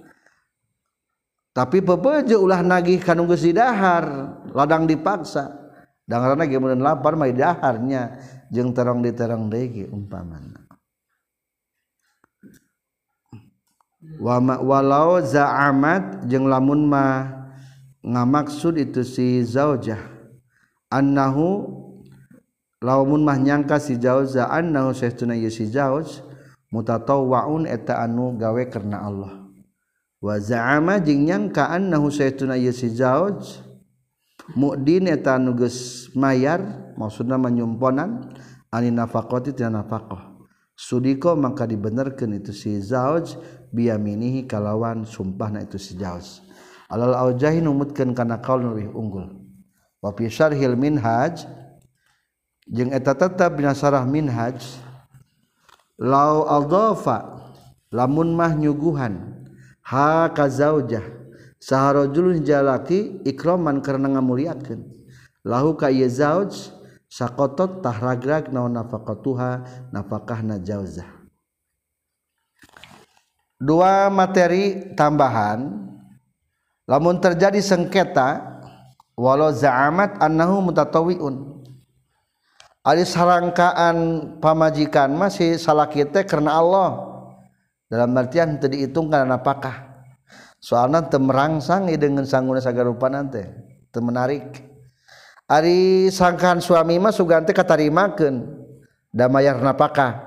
Tapi 1.55 1.79
pepeje 1.81 2.35
ulah 2.35 2.59
nagih 2.59 2.99
ka 2.99 3.15
nunggu 3.15 3.39
dahar 3.55 4.05
ladang 4.51 4.83
dipaksa. 4.83 5.55
Dan 6.07 6.23
karena 6.23 6.43
mun 6.59 6.79
lapar 6.83 7.15
mah 7.15 7.31
daharnya 7.31 8.19
jeung 8.51 8.75
terong 8.75 9.03
diterong 9.03 9.47
deui 9.51 9.87
umpamana. 9.87 10.66
wama 14.15 14.63
walau 14.63 15.19
zaamat 15.19 16.23
jeung 16.25 16.47
lamun 16.47 16.87
mah 16.87 17.51
ngamaksud 17.99 18.79
itu 18.79 19.03
si 19.03 19.43
zaujah. 19.43 19.99
Annahu 20.87 21.67
lamun 22.79 23.27
mah 23.27 23.35
nyangka 23.35 23.75
si 23.75 23.99
zauja 23.99 24.47
annahu 24.47 24.95
saestuna 24.95 25.35
ieu 25.35 25.51
si 25.51 25.67
zauj 25.67 26.23
mutatawwaun 26.71 27.67
eta 27.67 27.99
anu 27.99 28.39
gawe 28.39 28.63
karena 28.71 29.03
Allah. 29.03 29.51
Wa 30.23 30.39
za'ama 30.39 31.03
jeung 31.03 31.27
nyangka 31.27 31.67
annahu 31.67 32.07
saestuna 32.07 32.55
ieu 32.55 32.71
si 32.71 32.87
zauj 32.87 33.59
mu'din 34.55 35.11
eta 35.11 35.35
anu 35.35 35.59
geus 35.59 36.07
mayar 36.15 36.63
maksudna 36.95 37.35
manyumponan 37.35 38.31
ani 38.71 38.87
nafaqati 38.95 39.51
tina 39.51 39.83
nafaqah. 39.83 40.39
Sudiko 40.77 41.33
maka 41.33 41.67
dibenerkeun 41.67 42.37
itu 42.37 42.53
si 42.53 42.79
zauj 42.79 43.35
biyaminihi 43.77 44.49
kalawan 44.49 45.05
sumpahna 45.05 45.61
itu 45.61 45.77
si 45.77 45.93
zauj 45.93 46.47
alal 46.89 47.13
aujahi 47.13 47.59
numutkeun 47.59 48.15
kana 48.15 48.39
kaul 48.39 48.63
lebih 48.63 48.91
unggul. 48.95 49.27
Wa 49.99 50.15
fi 50.15 50.31
syarhil 50.31 50.79
minhaj 50.79 51.43
jeung 52.67 52.91
eta 52.95 53.13
tetep 53.13 53.59
dina 53.59 53.75
sarah 53.75 54.03
minhaj 54.07 54.59
lau 55.99 56.47
aldafa 56.47 57.43
lamun 57.91 58.35
mah 58.35 58.55
nyuguhan 58.55 59.43
ha 59.83 60.31
ka 60.31 60.47
zaujah 60.47 61.03
saharajulun 61.59 62.43
jalaki 62.43 63.19
ikraman 63.27 63.83
karena 63.83 64.17
ngamuliakeun. 64.17 64.81
Lahu 65.47 65.79
ka 65.79 65.87
ieu 65.87 66.11
zauj 66.11 66.71
sakotot 67.07 67.79
tahragrag 67.79 68.51
naon 68.51 68.75
nafaqatuha 68.75 69.63
nafakahna 69.95 70.59
jauzah 70.59 71.16
dua 73.61 74.09
materi 74.09 74.93
tambahan. 74.93 75.85
Lamun 76.87 77.19
terjadi 77.19 77.59
sengketa 77.59 78.61
walau 79.19 79.51
za'amat 79.51 80.23
annahu 80.23 80.71
mutatawiun. 80.71 81.59
Ari 82.87 83.03
sarangkaan 83.03 83.97
pamajikan 84.39 85.11
masih 85.11 85.59
salah 85.59 85.91
kita 85.91 86.23
karena 86.23 86.55
Allah. 86.55 86.89
Dalam 87.91 88.15
artian 88.15 88.55
teu 88.59 88.71
dihitung 88.71 89.11
karena 89.11 89.35
apakah 89.35 89.87
soalnya 90.59 91.07
temerangsang 91.07 91.87
dengan 91.95 92.27
sangguna 92.27 92.59
sagarupa 92.59 93.07
nanti 93.07 93.39
temenarik 93.95 94.67
Ari 95.47 96.11
sangkaan 96.11 96.59
suami 96.59 96.99
mah 96.99 97.15
sugante 97.15 97.55
katarimakeun 97.55 98.43
damayar 99.15 99.63
napakah 99.63 100.26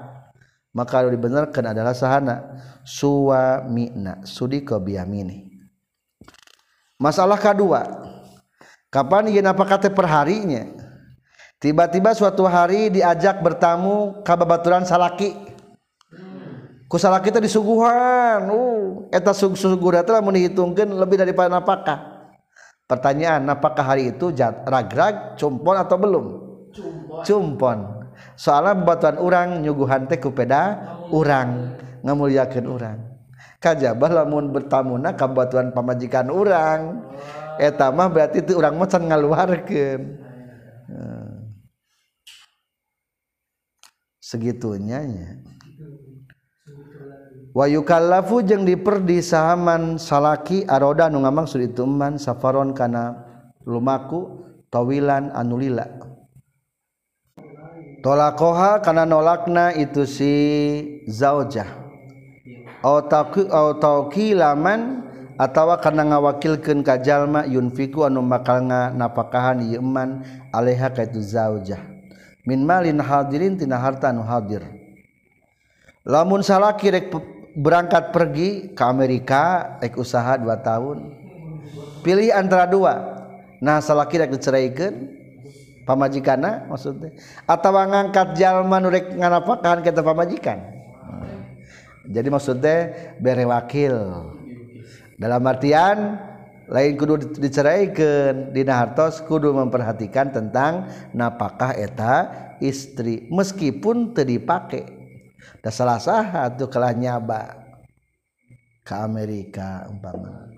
maka 0.71 1.07
dibenarkan 1.07 1.75
adalah 1.75 1.95
sahana. 1.95 2.59
Suamina 2.87 4.23
sudiko 4.25 4.79
biyamini. 4.81 5.51
Masalah 7.01 7.39
kedua. 7.39 7.87
Kapan 8.91 9.31
ieu 9.31 9.39
napakah 9.39 9.79
teh 9.79 9.93
perharinya 9.93 10.67
tiba-tiba 11.63 12.11
suatu 12.11 12.43
hari 12.43 12.91
diajak 12.91 13.39
bertamu 13.39 14.27
ka 14.27 14.35
babaturan 14.35 14.83
salaki. 14.83 15.31
Ku 16.91 16.99
salaki 16.99 17.31
teh 17.31 17.39
disuguhan. 17.39 18.51
Uh 18.51 19.07
eta 19.15 19.31
suguh 19.31 19.95
teh 20.03 20.11
lamun 20.11 20.35
dihitungkeun 20.35 20.91
lebih 20.99 21.23
daripada 21.23 21.51
napakah? 21.51 21.99
Pertanyaan 22.91 23.47
apakah 23.47 23.87
hari 23.87 24.11
itu 24.11 24.35
ragrag 24.67 25.39
cumpon 25.39 25.79
atau 25.79 25.95
belum? 25.95 26.27
Cumpon, 26.75 27.23
cumpon. 27.23 28.00
soalnya 28.41 28.73
batuan 28.81 29.21
orang 29.21 29.61
nyuguhan 29.61 30.09
teh 30.09 30.17
kupeda 30.17 30.81
orang 31.13 31.77
ngemuliakan 32.01 32.65
orang 32.65 32.99
kajabah 33.61 34.25
lamun 34.25 34.49
bertamuna 34.49 35.13
ka 35.13 35.29
batuan 35.29 35.77
pamajikan 35.77 36.33
orang 36.33 37.05
eta 37.61 37.93
mah 37.93 38.09
berarti 38.09 38.41
itu 38.41 38.57
orang 38.57 38.81
macan 38.81 39.05
ngaluarkeun. 39.05 40.01
Eh. 40.89 41.33
Segitunya 44.19 45.05
nya. 45.05 45.29
Wayukallafu 47.51 48.47
jeung 48.47 48.63
diperdi 48.63 49.21
sahaman 49.21 49.99
salaki 49.99 50.63
aroda 50.71 51.11
nu 51.11 51.21
ngamaksud 51.27 51.59
itu 51.75 51.83
man 51.83 52.15
safaron 52.15 52.71
kana 52.73 53.27
lumaku 53.67 54.47
tawilan 54.71 55.35
anulila. 55.35 56.10
tolakoha 58.01 58.81
karena 58.85 59.05
nolakna 59.05 59.73
itu 59.77 60.05
si 60.05 60.35
zaujah. 61.09 61.69
Laman 64.37 64.81
atau 65.41 65.73
karena 65.81 66.03
ngawakilkan 66.05 66.85
kajallma 66.85 67.49
yunfiku 67.49 68.05
anu 68.05 68.21
bakal 68.25 68.65
nga 68.69 68.93
napakahan 68.93 69.65
yeman 69.65 70.25
aleha 70.53 70.93
kaitu 70.93 71.21
zaujah. 71.21 71.81
Min 72.49 72.65
malin 72.65 73.01
hadirin 73.01 73.57
tina 73.57 73.77
harta 73.77 74.13
anu 74.13 74.25
hadir. 74.25 74.65
Lamun 76.09 76.41
salah 76.41 76.73
kirek 76.73 77.13
berangkat 77.53 78.17
pergi 78.17 78.73
ke 78.73 78.83
Amerika 78.85 79.77
ek 79.85 80.01
usaha 80.01 80.41
2 80.41 80.49
tahun. 80.65 80.99
Pilih 82.01 82.33
antara 82.33 82.65
dua. 82.65 83.21
Nah 83.61 83.85
salah 83.85 84.09
kirek 84.09 84.33
diceraikan. 84.33 85.20
pamajikan 85.91 86.71
maksudnya. 86.71 87.11
Atau 87.51 87.75
ngangkat 87.75 88.39
jalma 88.39 88.79
nurek 88.79 89.19
nganapakan 89.19 89.83
kita 89.83 90.07
pamajikan. 90.07 90.63
Jadi 92.07 92.29
maksudnya 92.31 92.77
bere 93.19 93.43
wakil. 93.47 93.95
Dalam 95.19 95.43
artian 95.45 96.17
lain 96.71 96.95
kudu 96.95 97.39
diceraikan. 97.39 98.55
Dina 98.55 98.79
hartos 98.79 99.19
kudu 99.27 99.51
memperhatikan 99.51 100.31
tentang 100.31 100.87
napakah 101.11 101.75
eta 101.75 102.31
istri 102.63 103.27
meskipun 103.29 104.15
teu 104.15 104.23
dipake. 104.23 104.87
Da 105.61 105.69
salah 105.69 106.01
saha 106.01 106.49
tuh 106.55 106.73
kalah 106.73 106.95
nyaba 106.97 107.59
ke 108.87 108.95
Amerika 108.97 109.85
umpama. 109.91 110.49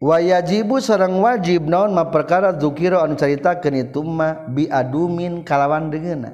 wayajibu 0.00 0.80
sarang 0.80 1.20
wajib 1.20 1.68
naon 1.68 1.92
ma 1.92 2.08
perkara 2.08 2.56
dzukira 2.56 3.04
anu 3.04 3.20
caritakeun 3.20 3.84
itu 3.84 4.00
mah 4.00 4.48
biadumin 4.48 5.44
kalawan 5.44 5.92
deungeuna 5.92 6.32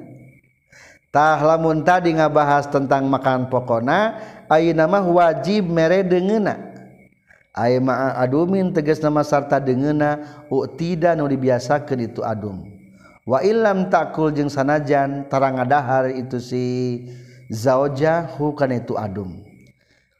tah 1.11 1.37
lamun 1.43 1.83
tadi 1.83 2.15
ngabahas 2.15 2.71
tentang 2.71 3.11
makan 3.11 3.51
pokona 3.51 4.15
ayeuna 4.47 4.87
mah 4.87 5.03
wajib 5.03 5.67
mere 5.67 6.07
deungeuna 6.07 6.55
aya 7.57 7.81
ma 7.81 8.13
adumin 8.15 8.69
tegas 8.69 9.01
nama 9.01 9.25
sarta 9.25 9.57
deungeuna 9.57 10.45
uktida 10.47 11.17
nu 11.17 11.25
dibiasakeun 11.25 12.05
itu 12.05 12.21
adum. 12.21 12.61
Wa 13.27 13.43
illam 13.43 13.91
takul 13.91 14.31
jeung 14.31 14.47
sanajan 14.47 15.27
tarang 15.27 15.59
ngadahar 15.59 16.13
itu 16.13 16.39
si 16.39 16.65
zauja 17.51 18.23
hukan 18.37 18.71
itu 18.77 18.93
adum. 18.95 19.43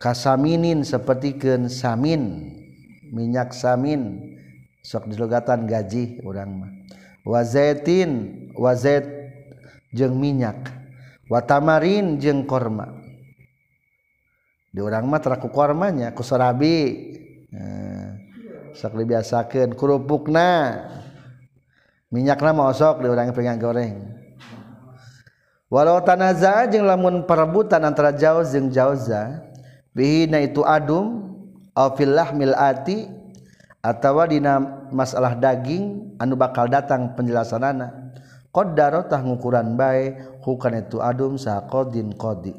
Kasaminin 0.01 0.83
sapertikeun 0.83 1.71
samin. 1.71 2.56
minyak 3.11 3.55
samin 3.55 4.35
sok 4.83 5.11
dilogatan 5.11 5.67
gaji 5.67 6.23
orang 6.23 6.49
mah. 6.63 6.71
Wazaitin 7.27 8.11
wazait 8.55 9.03
jeung 9.91 10.15
minyak. 10.15 10.71
Watamarin 11.27 12.15
jeung 12.23 12.47
korma. 12.47 12.95
Di 14.71 14.79
orang 14.79 15.03
mah 15.11 15.19
teraku 15.19 15.51
kormanya 15.51 16.15
kusorabi 16.15 16.75
nah, 17.51 17.59
eh, 17.59 18.07
sok 18.71 18.95
dibiasakeun 18.95 19.75
kerupukna 19.75 20.79
minyakna 22.07 22.55
mah 22.55 22.71
osok 22.71 23.03
di 23.03 23.07
orang 23.11 23.35
pengen 23.35 23.59
goreng. 23.59 23.95
Walau 25.67 25.99
tanaza 25.99 26.63
jeung 26.71 26.87
lamun 26.87 27.27
perebutan 27.27 27.83
antara 27.83 28.15
jauz 28.15 28.55
jeung 28.55 28.71
jauza 28.71 29.43
bihina 29.91 30.39
itu 30.39 30.63
adum 30.63 31.26
fillah 31.93 32.33
milati 32.33 33.05
atawa 33.85 34.25
dina 34.25 34.57
masalah 34.89 35.37
daging 35.37 36.17
anu 36.17 36.33
bakal 36.33 36.65
datang 36.65 37.13
penjelasan 37.13 37.61
anak 37.61 37.93
qdarotah 38.49 39.21
ngukuran 39.21 39.77
bae 39.77 40.17
hukan 40.41 40.81
itu 40.81 40.97
adum 40.97 41.37
saha 41.37 41.69
qadin 41.69 42.17
qadi. 42.17 42.57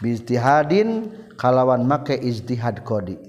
Bistihadin 0.00 1.12
kalawan 1.36 1.84
make 1.84 2.16
ijtihad 2.16 2.80
qadi. 2.80 3.20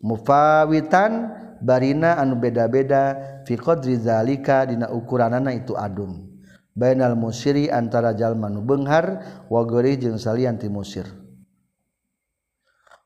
Mufawitan 0.00 1.36
barina 1.60 2.16
anu 2.16 2.40
beda-beda 2.40 3.20
fi 3.44 3.60
qadri 3.60 4.00
zalika 4.00 4.64
dina 4.64 4.88
ukuranana 4.88 5.52
itu 5.52 5.76
adum. 5.76 6.24
Bainal 6.72 7.18
musiri 7.18 7.68
antara 7.68 8.16
jalma 8.16 8.48
nu 8.48 8.64
beunghar 8.64 9.20
wa 9.52 9.60
jeung 10.00 10.16
salian 10.16 10.56
ti 10.56 10.72
musir. 10.72 11.19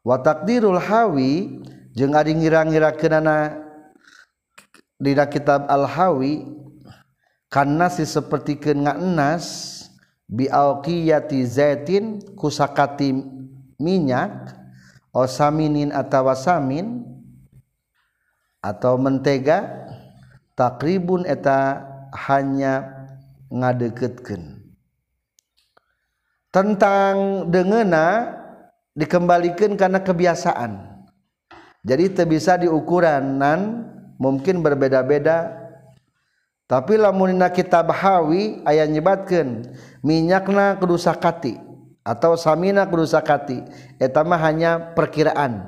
watakdirul 0.04 0.78
hawi 0.78 1.64
jeung 1.96 2.12
ari 2.12 2.36
ngira-ngira 2.36 2.92
kenana 2.92 3.56
dina 5.00 5.24
kitab 5.26 5.64
al-hawi 5.66 6.44
karena 7.48 7.88
si 7.88 8.04
seperti 8.04 8.60
kena 8.60 9.00
enas 9.00 9.72
bialqiyati 10.28 11.42
zaitin 11.48 12.20
kusakati 12.36 13.16
minyak 13.80 14.54
osaminin 15.14 15.90
atawa 15.90 16.36
samin 16.36 17.06
atau 18.60 18.96
mentega 18.96 19.88
takribun 20.58 21.28
eta 21.28 21.84
hanya 22.14 22.90
ngadeketkeun. 23.50 24.62
Tentang 26.54 27.46
dengena 27.50 28.30
dikembalikan 28.94 29.74
karena 29.74 30.00
kebiasaan. 30.00 31.04
Jadi 31.84 32.02
itu 32.08 32.24
bisa 32.24 32.56
diukuranan 32.56 33.90
mungkin 34.16 34.64
berbeda-beda. 34.64 35.60
Tapi 36.64 36.96
lamunina 36.96 37.52
kita 37.52 37.84
bahawi 37.84 38.64
ayat 38.64 38.88
nyebatkan 38.88 39.76
minyakna 40.00 40.80
kedusakati 40.80 41.60
atau 42.00 42.40
samina 42.40 42.88
kedusakati 42.88 43.68
etama 44.00 44.40
hanya 44.40 44.96
perkiraan 44.96 45.60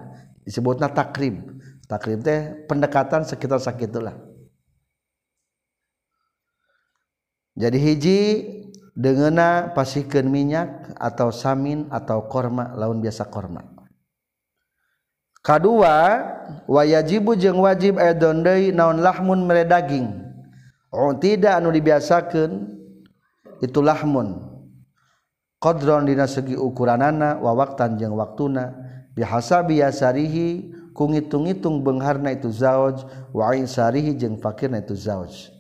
disebutnya 0.49 0.89
takrib. 0.89 1.61
Takrib 1.85 2.25
teh 2.25 2.65
pendekatan 2.65 3.29
sekitar 3.29 3.61
sakitulah. 3.61 4.17
Jadi 7.57 7.79
hiji 7.81 8.19
dengena 8.97 9.77
pasikeun 9.77 10.27
minyak 10.33 10.97
atau 10.97 11.29
samin 11.29 11.87
atau 11.93 12.25
korma 12.27 12.73
laun 12.73 13.05
biasa 13.05 13.29
korma. 13.29 13.63
Kedua 15.45 16.27
wayajibu 16.67 17.39
jeung 17.39 17.63
wajib 17.63 18.03
aya 18.03 18.17
deui 18.17 18.75
naon 18.75 18.99
lahmun 18.99 19.47
mere 19.47 19.63
daging. 19.63 20.11
Oh 20.91 21.15
tidak 21.15 21.61
anu 21.61 21.71
dibiasakan 21.71 22.67
itu 23.63 23.79
lahmun. 23.85 24.43
Qadron 25.63 26.09
dina 26.09 26.27
segi 26.27 26.59
ukuranana 26.59 27.39
wa 27.39 27.55
waqtan 27.55 27.95
jeung 28.01 28.19
waktuna. 28.19 28.75
Bihasa 29.17 29.65
biasarihi 29.65 30.75
ku 30.93 31.09
ngitung-ngitung 31.09 31.81
bengharna 31.81 32.37
itu 32.37 32.53
zauj 32.53 33.05
wa 33.33 33.53
insarihi 33.55 34.19
jeung 34.19 34.37
fakirna 34.43 34.83
itu 34.83 34.93
zauj. 34.93 35.56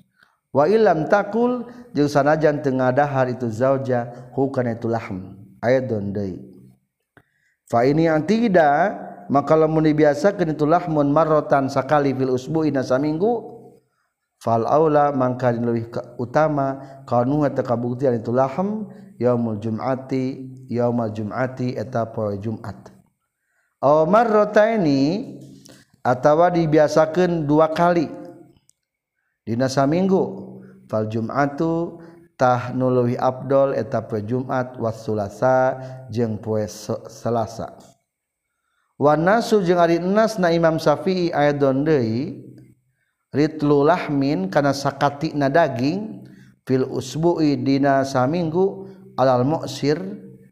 Wa 0.57 0.65
ilam 0.65 1.05
takul 1.13 1.69
jeung 1.93 2.09
sanajan 2.09 2.65
teu 2.65 2.73
ngadahar 2.73 3.29
itu 3.29 3.53
zauja 3.53 4.33
hukana 4.33 4.73
itu 4.73 4.89
lahm. 4.89 5.37
Aidon 5.61 6.13
deui. 6.13 6.41
Fa 7.67 7.83
ini 7.83 8.07
yang 8.07 8.23
tidak 8.25 8.95
maka 9.27 9.59
lamun 9.59 9.83
dibiasakeun 9.91 10.55
itu 10.55 10.63
lahmun 10.69 11.11
marrotan 11.11 11.67
sakali 11.67 12.15
fil 12.15 12.31
usbu'i 12.31 12.71
na 12.71 12.87
saminggu 12.87 13.43
fal 14.39 14.63
aula 14.71 15.11
mangka 15.11 15.51
leuwih 15.51 15.91
utama 16.21 17.03
kanu 17.09 17.43
eta 17.43 17.67
kabuktian 17.67 18.23
itu 18.23 18.31
lahm 18.31 18.87
yaumul 19.19 19.59
jum'ati 19.59 20.47
yaumul 20.71 21.11
jum'ati 21.11 21.75
eta 21.75 22.07
poe 22.15 22.39
Jumat. 22.39 22.95
Aw 23.83 24.07
marrotaini 24.07 25.35
atawa 26.07 26.55
dibiasakeun 26.55 27.51
dua 27.51 27.75
kali 27.75 28.07
dina 29.47 29.71
saminggu 29.71 30.23
fal 30.91 31.07
Jumatutah 31.07 32.75
nuluwi 32.75 33.15
eta 33.79 34.03
poe 34.03 34.21
Jumat 34.27 34.75
wassulasa 34.77 35.79
jeung 36.11 36.43
poe 36.43 36.67
Selasa. 37.07 37.79
Wanasu 38.99 39.63
jeung 39.63 39.79
Ari 39.79 40.03
Enas 40.03 40.43
na 40.43 40.51
Imam 40.51 40.83
Syafi'i 40.83 41.31
ayadon 41.31 41.87
deui 41.87 42.43
ritlu 43.31 43.87
lahmin 43.87 44.51
kana 44.51 44.75
sakatina 44.75 45.47
daging 45.47 46.27
fil 46.67 46.89
usbu'i 46.91 47.55
dina 47.55 48.03
saminggu 48.03 48.91
alal 49.15 49.47
mu'sir 49.47 50.01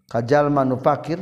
kajal 0.07 0.53
manufakir 0.53 1.19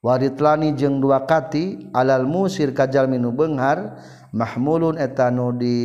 waritlani 0.00 0.72
jeung 0.74 0.98
dua 0.98 1.28
kati 1.28 1.90
alal 1.92 2.24
musir 2.24 2.72
kajal 2.72 3.06
minu 3.10 3.30
benghar 3.30 4.00
mahmulun 4.32 4.96
etanu 4.96 5.52
di 5.52 5.76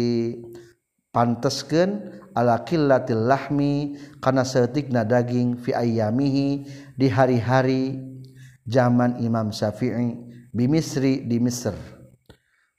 pantesken 1.12 2.20
ala 2.36 2.64
killatil 2.64 3.28
lahmi 3.28 4.00
kana 4.24 4.48
seutikna 4.48 5.04
daging 5.04 5.60
fi 5.60 5.76
ayyamihi 5.76 6.66
di 6.96 7.08
hari-hari 7.12 8.00
zaman 8.68 9.20
Imam 9.20 9.52
Syafi'i 9.52 10.16
bi 10.56 10.66
Misri 10.72 11.28
di 11.28 11.40
Mesir 11.40 11.76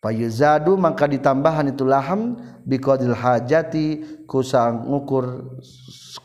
payuzadu 0.02 0.74
maka 0.74 1.06
ditambahan 1.06 1.70
itu 1.70 1.86
laham 1.86 2.36
bi 2.66 2.76
qadil 2.76 3.14
hajati 3.14 4.02
kusang 4.26 4.90
ukur 4.90 5.56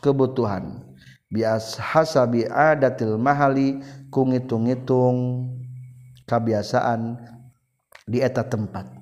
kebutuhan. 0.02 0.82
Bias 1.28 1.76
hasabi 1.76 2.48
adatil 2.48 3.20
mahali 3.20 3.84
ku 4.08 4.24
ngitung-ngitung 4.24 5.46
kebiasaan 6.24 7.20
di 8.08 8.24
eta 8.24 8.40
tempat. 8.40 8.97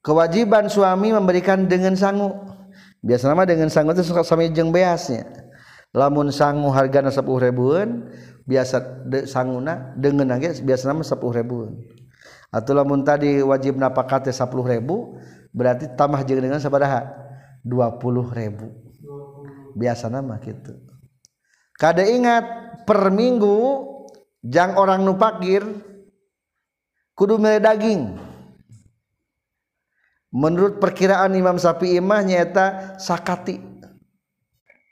kewajiban 0.00 0.68
suami 0.68 1.12
memberikan 1.12 1.64
dengan 1.68 1.96
sangu. 1.96 2.32
Biasa 3.00 3.32
nama 3.32 3.48
dengan 3.48 3.72
sangu 3.72 3.96
itu 3.96 4.04
suami 4.04 4.52
jeng 4.52 4.68
beasnya. 4.68 5.24
Lamun 5.96 6.30
sangu 6.30 6.70
harga 6.70 7.02
na 7.02 7.10
sepuluh 7.10 7.42
ribuan 7.42 8.06
biasa 8.46 9.06
de, 9.10 9.26
sanguna 9.26 9.90
dengan 9.98 10.36
aja 10.36 10.54
biasa 10.62 10.92
nama 10.92 11.02
sepuluh 11.02 11.40
ribuan. 11.40 11.80
Atau 12.52 12.76
lamun 12.76 13.02
tadi 13.02 13.42
wajib 13.42 13.80
napakatnya 13.80 14.30
sepuluh 14.30 14.68
ribu 14.68 15.16
berarti 15.50 15.90
tambah 15.98 16.22
jeng 16.28 16.44
dengan 16.44 16.62
sabaraha? 16.62 17.10
dua 17.66 17.98
puluh 18.00 18.28
ribu. 18.32 18.70
Biasa 19.76 20.12
nama 20.12 20.38
gitu. 20.44 20.76
Kada 21.80 22.04
ingat 22.04 22.44
per 22.84 23.08
minggu 23.08 23.86
jang 24.44 24.76
orang 24.76 25.04
nupakir 25.04 25.64
kudu 27.16 27.40
milih 27.40 27.60
daging. 27.64 28.02
menurut 30.30 30.78
perkiraan 30.78 31.34
Imam 31.34 31.58
Syafi'i 31.58 31.98
mah 31.98 32.22
nyaeta 32.22 32.96
sakati. 33.02 33.58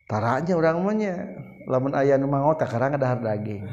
Taranya 0.09 0.57
orang 0.57 0.83
mahnya 0.83 1.15
lamun 1.69 1.93
aya 1.93 2.17
nu 2.17 2.27
mangot 2.27 2.59
karang 2.65 2.97
dahar 2.99 3.21
daging. 3.21 3.69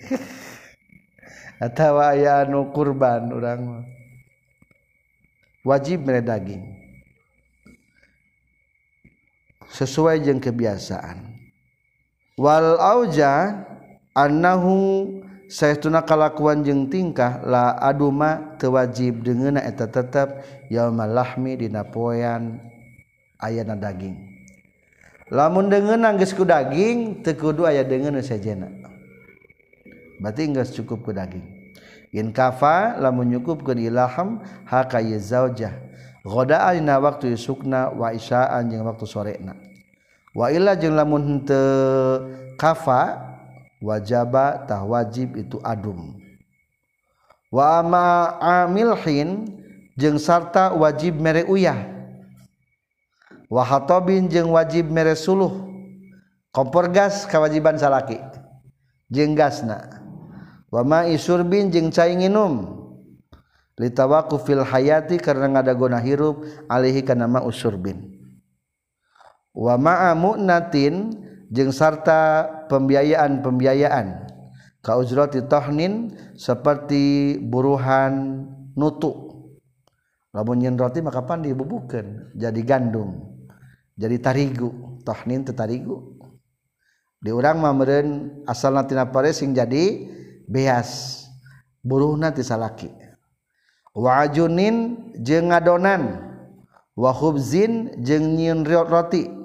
Atawa 1.64 2.16
aya 2.16 2.44
anu 2.46 2.72
kurban 2.72 3.32
urang 3.32 3.60
mah. 3.64 3.84
Wajib 5.64 6.04
mere 6.08 6.24
daging. 6.24 6.64
Sesuai 9.70 10.24
jeung 10.24 10.40
kebiasaan. 10.40 11.36
Wal 12.40 12.80
auja 12.80 13.60
annahu 14.16 15.04
saya 15.50 15.74
kalakuan 16.06 16.62
jeung 16.62 16.86
tingkah 16.86 17.42
la 17.42 17.74
aduma 17.74 18.54
tewajib 18.54 19.26
dengan 19.26 19.58
eta 19.58 19.90
tetap 19.90 20.46
yalmalahmi 20.70 21.58
dina 21.58 21.82
poean 21.82 22.62
ayana 23.42 23.74
daging. 23.74 24.14
Lamun 25.26 25.66
dengan 25.66 26.06
nangis 26.06 26.30
ku 26.30 26.46
daging 26.46 27.26
tekudu 27.26 27.66
aya 27.66 27.82
dengan 27.82 28.22
sejena 28.22 28.70
berarti 30.22 30.42
enggak 30.46 30.70
cukup 30.70 31.02
ku 31.02 31.10
daging. 31.10 31.42
In 32.14 32.30
kafa 32.30 32.98
lamun 33.02 33.34
cukup 33.38 33.66
ke 33.66 33.74
ilham 33.74 34.38
haka 34.70 35.02
zaujah. 35.18 35.74
Goda 36.20 36.62
alina 36.68 37.00
waktu 37.00 37.34
sukna 37.34 37.90
wa 37.90 38.12
isyaan 38.12 38.68
jeung 38.68 38.84
waktu 38.84 39.08
sorena 39.08 39.56
wa 40.36 40.52
illa 40.52 40.76
jeung 40.76 40.92
lamun 40.92 41.22
henteu 41.26 42.28
kafa 42.60 43.29
wajaba 43.80 44.68
tah 44.68 44.84
wajib 44.84 45.34
itu 45.36 45.56
adum. 45.64 46.16
Wa 47.50 47.82
wama 47.82 48.38
amilhin 48.38 49.58
jeung 49.98 50.20
sarta 50.20 50.70
wajib 50.76 51.18
mere 51.18 51.42
uyah. 51.48 51.76
Wahatobin 53.50 54.30
jeung 54.30 54.54
wajib 54.54 54.86
mere 54.86 55.18
suluh. 55.18 55.66
Kompor 56.54 56.86
gas 56.94 57.26
kewajiban 57.26 57.74
salaki. 57.74 58.22
Jeung 59.10 59.34
gasna. 59.34 59.98
Wama 60.70 61.10
isurbin 61.10 61.74
jeung 61.74 61.90
cai 61.90 62.14
nginum. 62.14 62.78
Litawaku 63.74 64.38
fil 64.44 64.62
hayati 64.62 65.18
karena 65.18 65.58
ngadagona 65.58 65.98
hirup 65.98 66.46
alihi 66.70 67.02
kana 67.02 67.26
ma 67.26 67.42
usurbin. 67.42 68.20
Wa 69.50 69.74
ma'a 69.74 70.14
mu'natin 70.14 71.10
jeung 71.50 71.74
sarta 71.74 72.46
pembiayaan-pembiayaan. 72.70 74.30
Kauzrati 74.80 75.44
tahnin 75.44 76.16
seperti 76.40 77.36
buruhan 77.36 78.48
nutu. 78.72 79.28
Lamun 80.32 80.62
nyen 80.62 80.78
roti 80.78 81.04
maka 81.04 81.20
pan 81.26 81.44
dibubukeun 81.44 82.32
jadi 82.38 82.60
gandum 82.64 83.28
jadi 83.98 84.16
tarigu. 84.22 85.02
Tahnin 85.04 85.44
teu 85.44 85.52
tarigu. 85.52 86.16
Di 87.20 87.28
urang 87.28 87.60
mah 87.60 87.76
meureun 87.76 88.40
asalna 88.48 88.88
tina 88.88 89.04
Paris 89.12 89.44
sing 89.44 89.52
jadi 89.52 90.08
beas. 90.48 91.20
Buruhna 91.84 92.32
ti 92.32 92.40
salaki. 92.40 92.88
Wa 93.92 94.24
ajunin 94.24 95.12
jeung 95.20 95.52
ngadonan. 95.52 96.24
Wa 96.96 97.12
khubzin 97.12 98.00
jeung 98.00 98.36
nyieun 98.36 98.64
roti. 98.64 99.39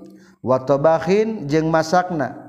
watobahin 0.45 1.49
jeung 1.49 1.73
masakna. 1.73 2.45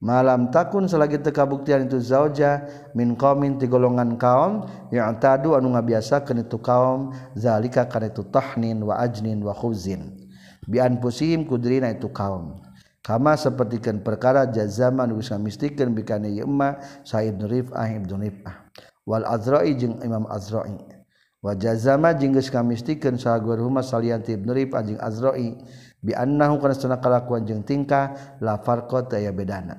Malam 0.00 0.48
takun 0.48 0.88
selagi 0.88 1.20
tekabuktian 1.20 1.84
itu 1.84 2.00
zauja 2.00 2.64
min 2.96 3.12
qaumin 3.20 3.60
ti 3.60 3.68
golongan 3.68 4.16
kaum 4.16 4.64
yang 4.88 5.12
tadu 5.20 5.52
anu 5.52 5.76
ngabiasakeun 5.76 6.40
itu 6.40 6.56
kaum 6.56 7.12
zalika 7.36 7.84
kana 7.84 8.08
itu 8.08 8.24
tahnin 8.32 8.80
wa 8.80 8.96
ajnin 8.96 9.44
wa 9.44 9.52
khuzin. 9.52 10.16
Bi 10.64 10.80
anfusihim 10.80 11.44
kudrina 11.44 11.92
itu 11.92 12.08
kaum. 12.08 12.64
Kama 13.04 13.36
sapertikeun 13.36 14.00
perkara 14.00 14.48
jazaman 14.48 15.12
geus 15.12 15.28
ngamistikeun 15.28 15.92
bikana 15.92 16.32
ieu 16.32 16.48
emma 16.48 16.80
sa 17.04 17.20
ah 17.20 17.28
ibnu 17.28 17.44
rifah 17.44 17.88
ibnu 17.92 18.16
rifah 18.16 18.56
wal 19.04 19.24
azra'i 19.28 19.76
jeung 19.76 20.00
imam 20.00 20.24
azra'i. 20.32 20.99
wajazama 21.40 22.12
jengges 22.16 22.52
kamistikan 22.52 23.16
sagur 23.16 23.56
rumah 23.56 23.84
salianti 23.84 24.36
ibnurib 24.36 24.76
anjing 24.76 25.00
azroi 25.00 25.56
bi 26.00 26.12
annahu 26.12 26.60
kana 26.60 26.76
sunah 26.76 27.00
kalakuan 27.00 27.44
jeung 27.48 27.64
tingkah 27.64 28.36
la 28.40 28.60
farqa 28.60 29.08
ya 29.16 29.32
bedana. 29.32 29.76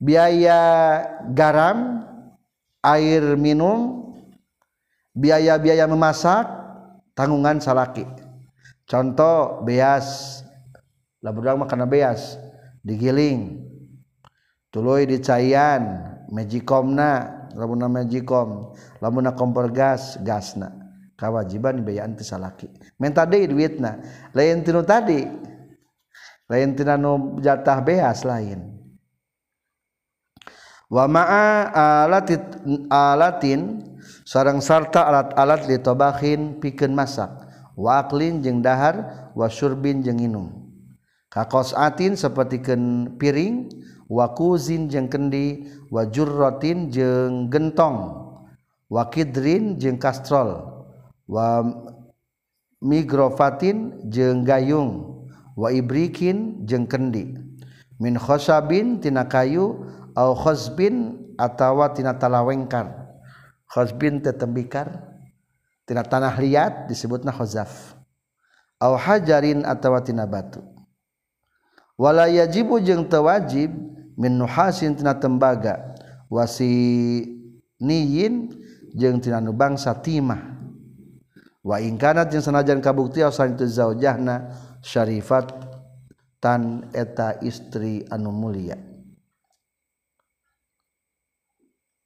Biaya 0.00 0.60
garam 1.32 2.04
air 2.84 3.36
minum 3.40 4.12
biaya-biaya 5.16 5.88
memasak 5.88 6.44
tanggungan 7.16 7.62
salaki. 7.62 8.04
Contoh 8.84 9.64
beas. 9.64 10.42
Lah 11.24 11.32
budak 11.32 11.56
mah 11.56 11.64
kana 11.64 11.88
beas. 11.88 12.36
Digiling. 12.84 13.64
Tuluy 14.68 15.08
dicayan 15.08 16.12
mejikomna. 16.28 17.43
Lamun 17.54 17.86
mejikom 17.90 18.74
lamun 18.98 19.30
kompor 19.34 19.70
gas 19.70 20.18
gasna. 20.20 20.70
Kewajiban 21.14 21.86
biayaan 21.86 22.18
ti 22.18 22.26
salaki. 22.26 22.66
Minta 22.98 23.22
deui 23.22 23.46
duitna. 23.46 24.02
Lain 24.34 24.66
tinu 24.66 24.82
tadi 24.82 25.22
lain 26.50 26.74
tina 26.74 26.98
nu 26.98 27.38
jatah 27.38 27.78
beas 27.80 28.26
lain. 28.26 28.74
Wa 30.90 31.06
ma'a 31.08 31.70
alatit 32.04 32.42
alatin 32.90 33.94
sarang 34.26 34.60
sarta 34.60 35.06
alat-alat 35.06 35.66
li 35.70 35.78
tobahin 35.80 36.58
pikeun 36.60 36.92
masak. 36.92 37.30
Walin 37.74 38.38
jeng 38.42 38.62
dahar 38.62 39.30
wasurbin 39.34 40.02
jeng 40.02 40.22
inum. 40.22 40.50
Kakos 41.26 41.74
atin 41.74 42.14
sepertiken 42.14 43.14
piring 43.18 43.66
wakuzin 44.08 44.88
jeng 44.92 45.08
kendi 45.08 45.68
wajur 45.88 46.28
rotin 46.28 46.92
jeng 46.92 47.48
gentong 47.48 48.24
wakidrin 48.92 49.80
jeng 49.80 49.96
kastrol 49.96 50.84
wa 51.24 51.64
migrofatin 52.84 54.04
jeng 54.12 54.44
gayung 54.44 55.24
wa 55.56 55.72
ibrikin 55.72 56.66
jeng 56.68 56.84
kendi. 56.84 57.32
Min 57.96 58.18
khosabin 58.18 58.98
tina 59.00 59.24
kayu 59.24 59.86
au 60.18 60.30
khosbin 60.34 61.16
atawa 61.38 61.94
tina 61.94 62.12
talawengkar. 62.18 62.90
Khosbin 63.70 64.20
tetembikar 64.20 65.14
tina 65.88 66.04
tanah 66.04 66.34
liat 66.36 66.90
disebutna 66.90 67.32
khazaf 67.32 67.96
au 68.82 68.98
hajarin 68.98 69.64
atawa 69.64 70.02
tina 70.04 70.26
batu. 70.26 70.60
Wala 71.94 72.26
yajibu 72.26 72.82
jeung 72.82 73.06
teu 73.06 73.30
wajib 73.30 73.70
min 74.18 74.38
nuhasin 74.38 74.98
tina 74.98 75.14
tembaga. 75.18 75.94
Wasi 76.32 76.72
niyin 77.78 78.50
jeung 78.94 79.20
tina 79.22 79.38
nu 79.38 79.54
bangsa 79.54 79.94
timah. 79.98 80.56
Wa 81.64 81.80
ingkanat 81.80 82.32
jeung 82.32 82.44
sanajan 82.44 82.80
kabuktiasan 82.80 83.56
itu 83.56 83.64
zaujahna 83.68 84.50
syarifat 84.84 85.52
tan 86.40 86.88
eta 86.92 87.40
istri 87.40 88.04
anu 88.12 88.32
mulia. 88.32 88.76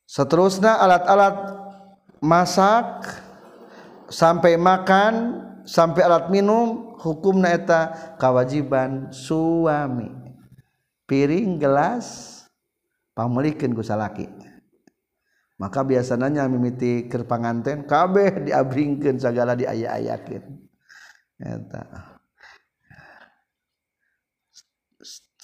Seterusnya 0.08 0.78
alat-alat 0.78 1.36
masak 2.24 3.06
sampai 4.08 4.56
makan 4.56 5.44
sampai 5.68 6.00
alat 6.00 6.32
minum 6.32 6.96
hukumna 6.96 7.52
eta 7.54 8.14
kewajiban 8.16 9.12
suami. 9.12 10.17
Piring 11.08 11.56
gelas 11.56 12.36
pamelikan 13.16 13.72
gusalaki 13.72 14.28
maka 15.58 15.82
biasanya 15.82 16.46
mimiti 16.46 17.08
kerpanganten 17.08 17.88
kabeh 17.88 18.46
diabringkan 18.46 19.16
segala 19.18 19.56
diayak-ayakin 19.56 20.44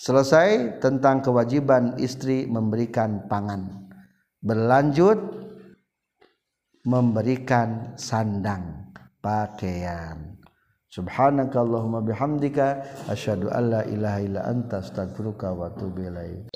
selesai 0.05 0.81
tentang 0.85 1.25
kewajiban 1.25 1.97
istri 1.97 2.45
memberikan 2.45 3.25
pangan. 3.25 3.89
Berlanjut 4.45 5.17
memberikan 6.85 7.97
sandang 7.97 8.93
pakaian 9.25 10.34
subhanakallahumma 10.95 12.07
bihamdika 12.07 12.67
asyhadu 13.11 13.51
alla 13.51 13.83
ilaha 13.95 14.19
illa 14.23 14.41
anta 14.47 14.79
astaghfiruka 14.79 15.51
wa 15.51 15.67
atubu 15.67 16.07
ilaik 16.07 16.47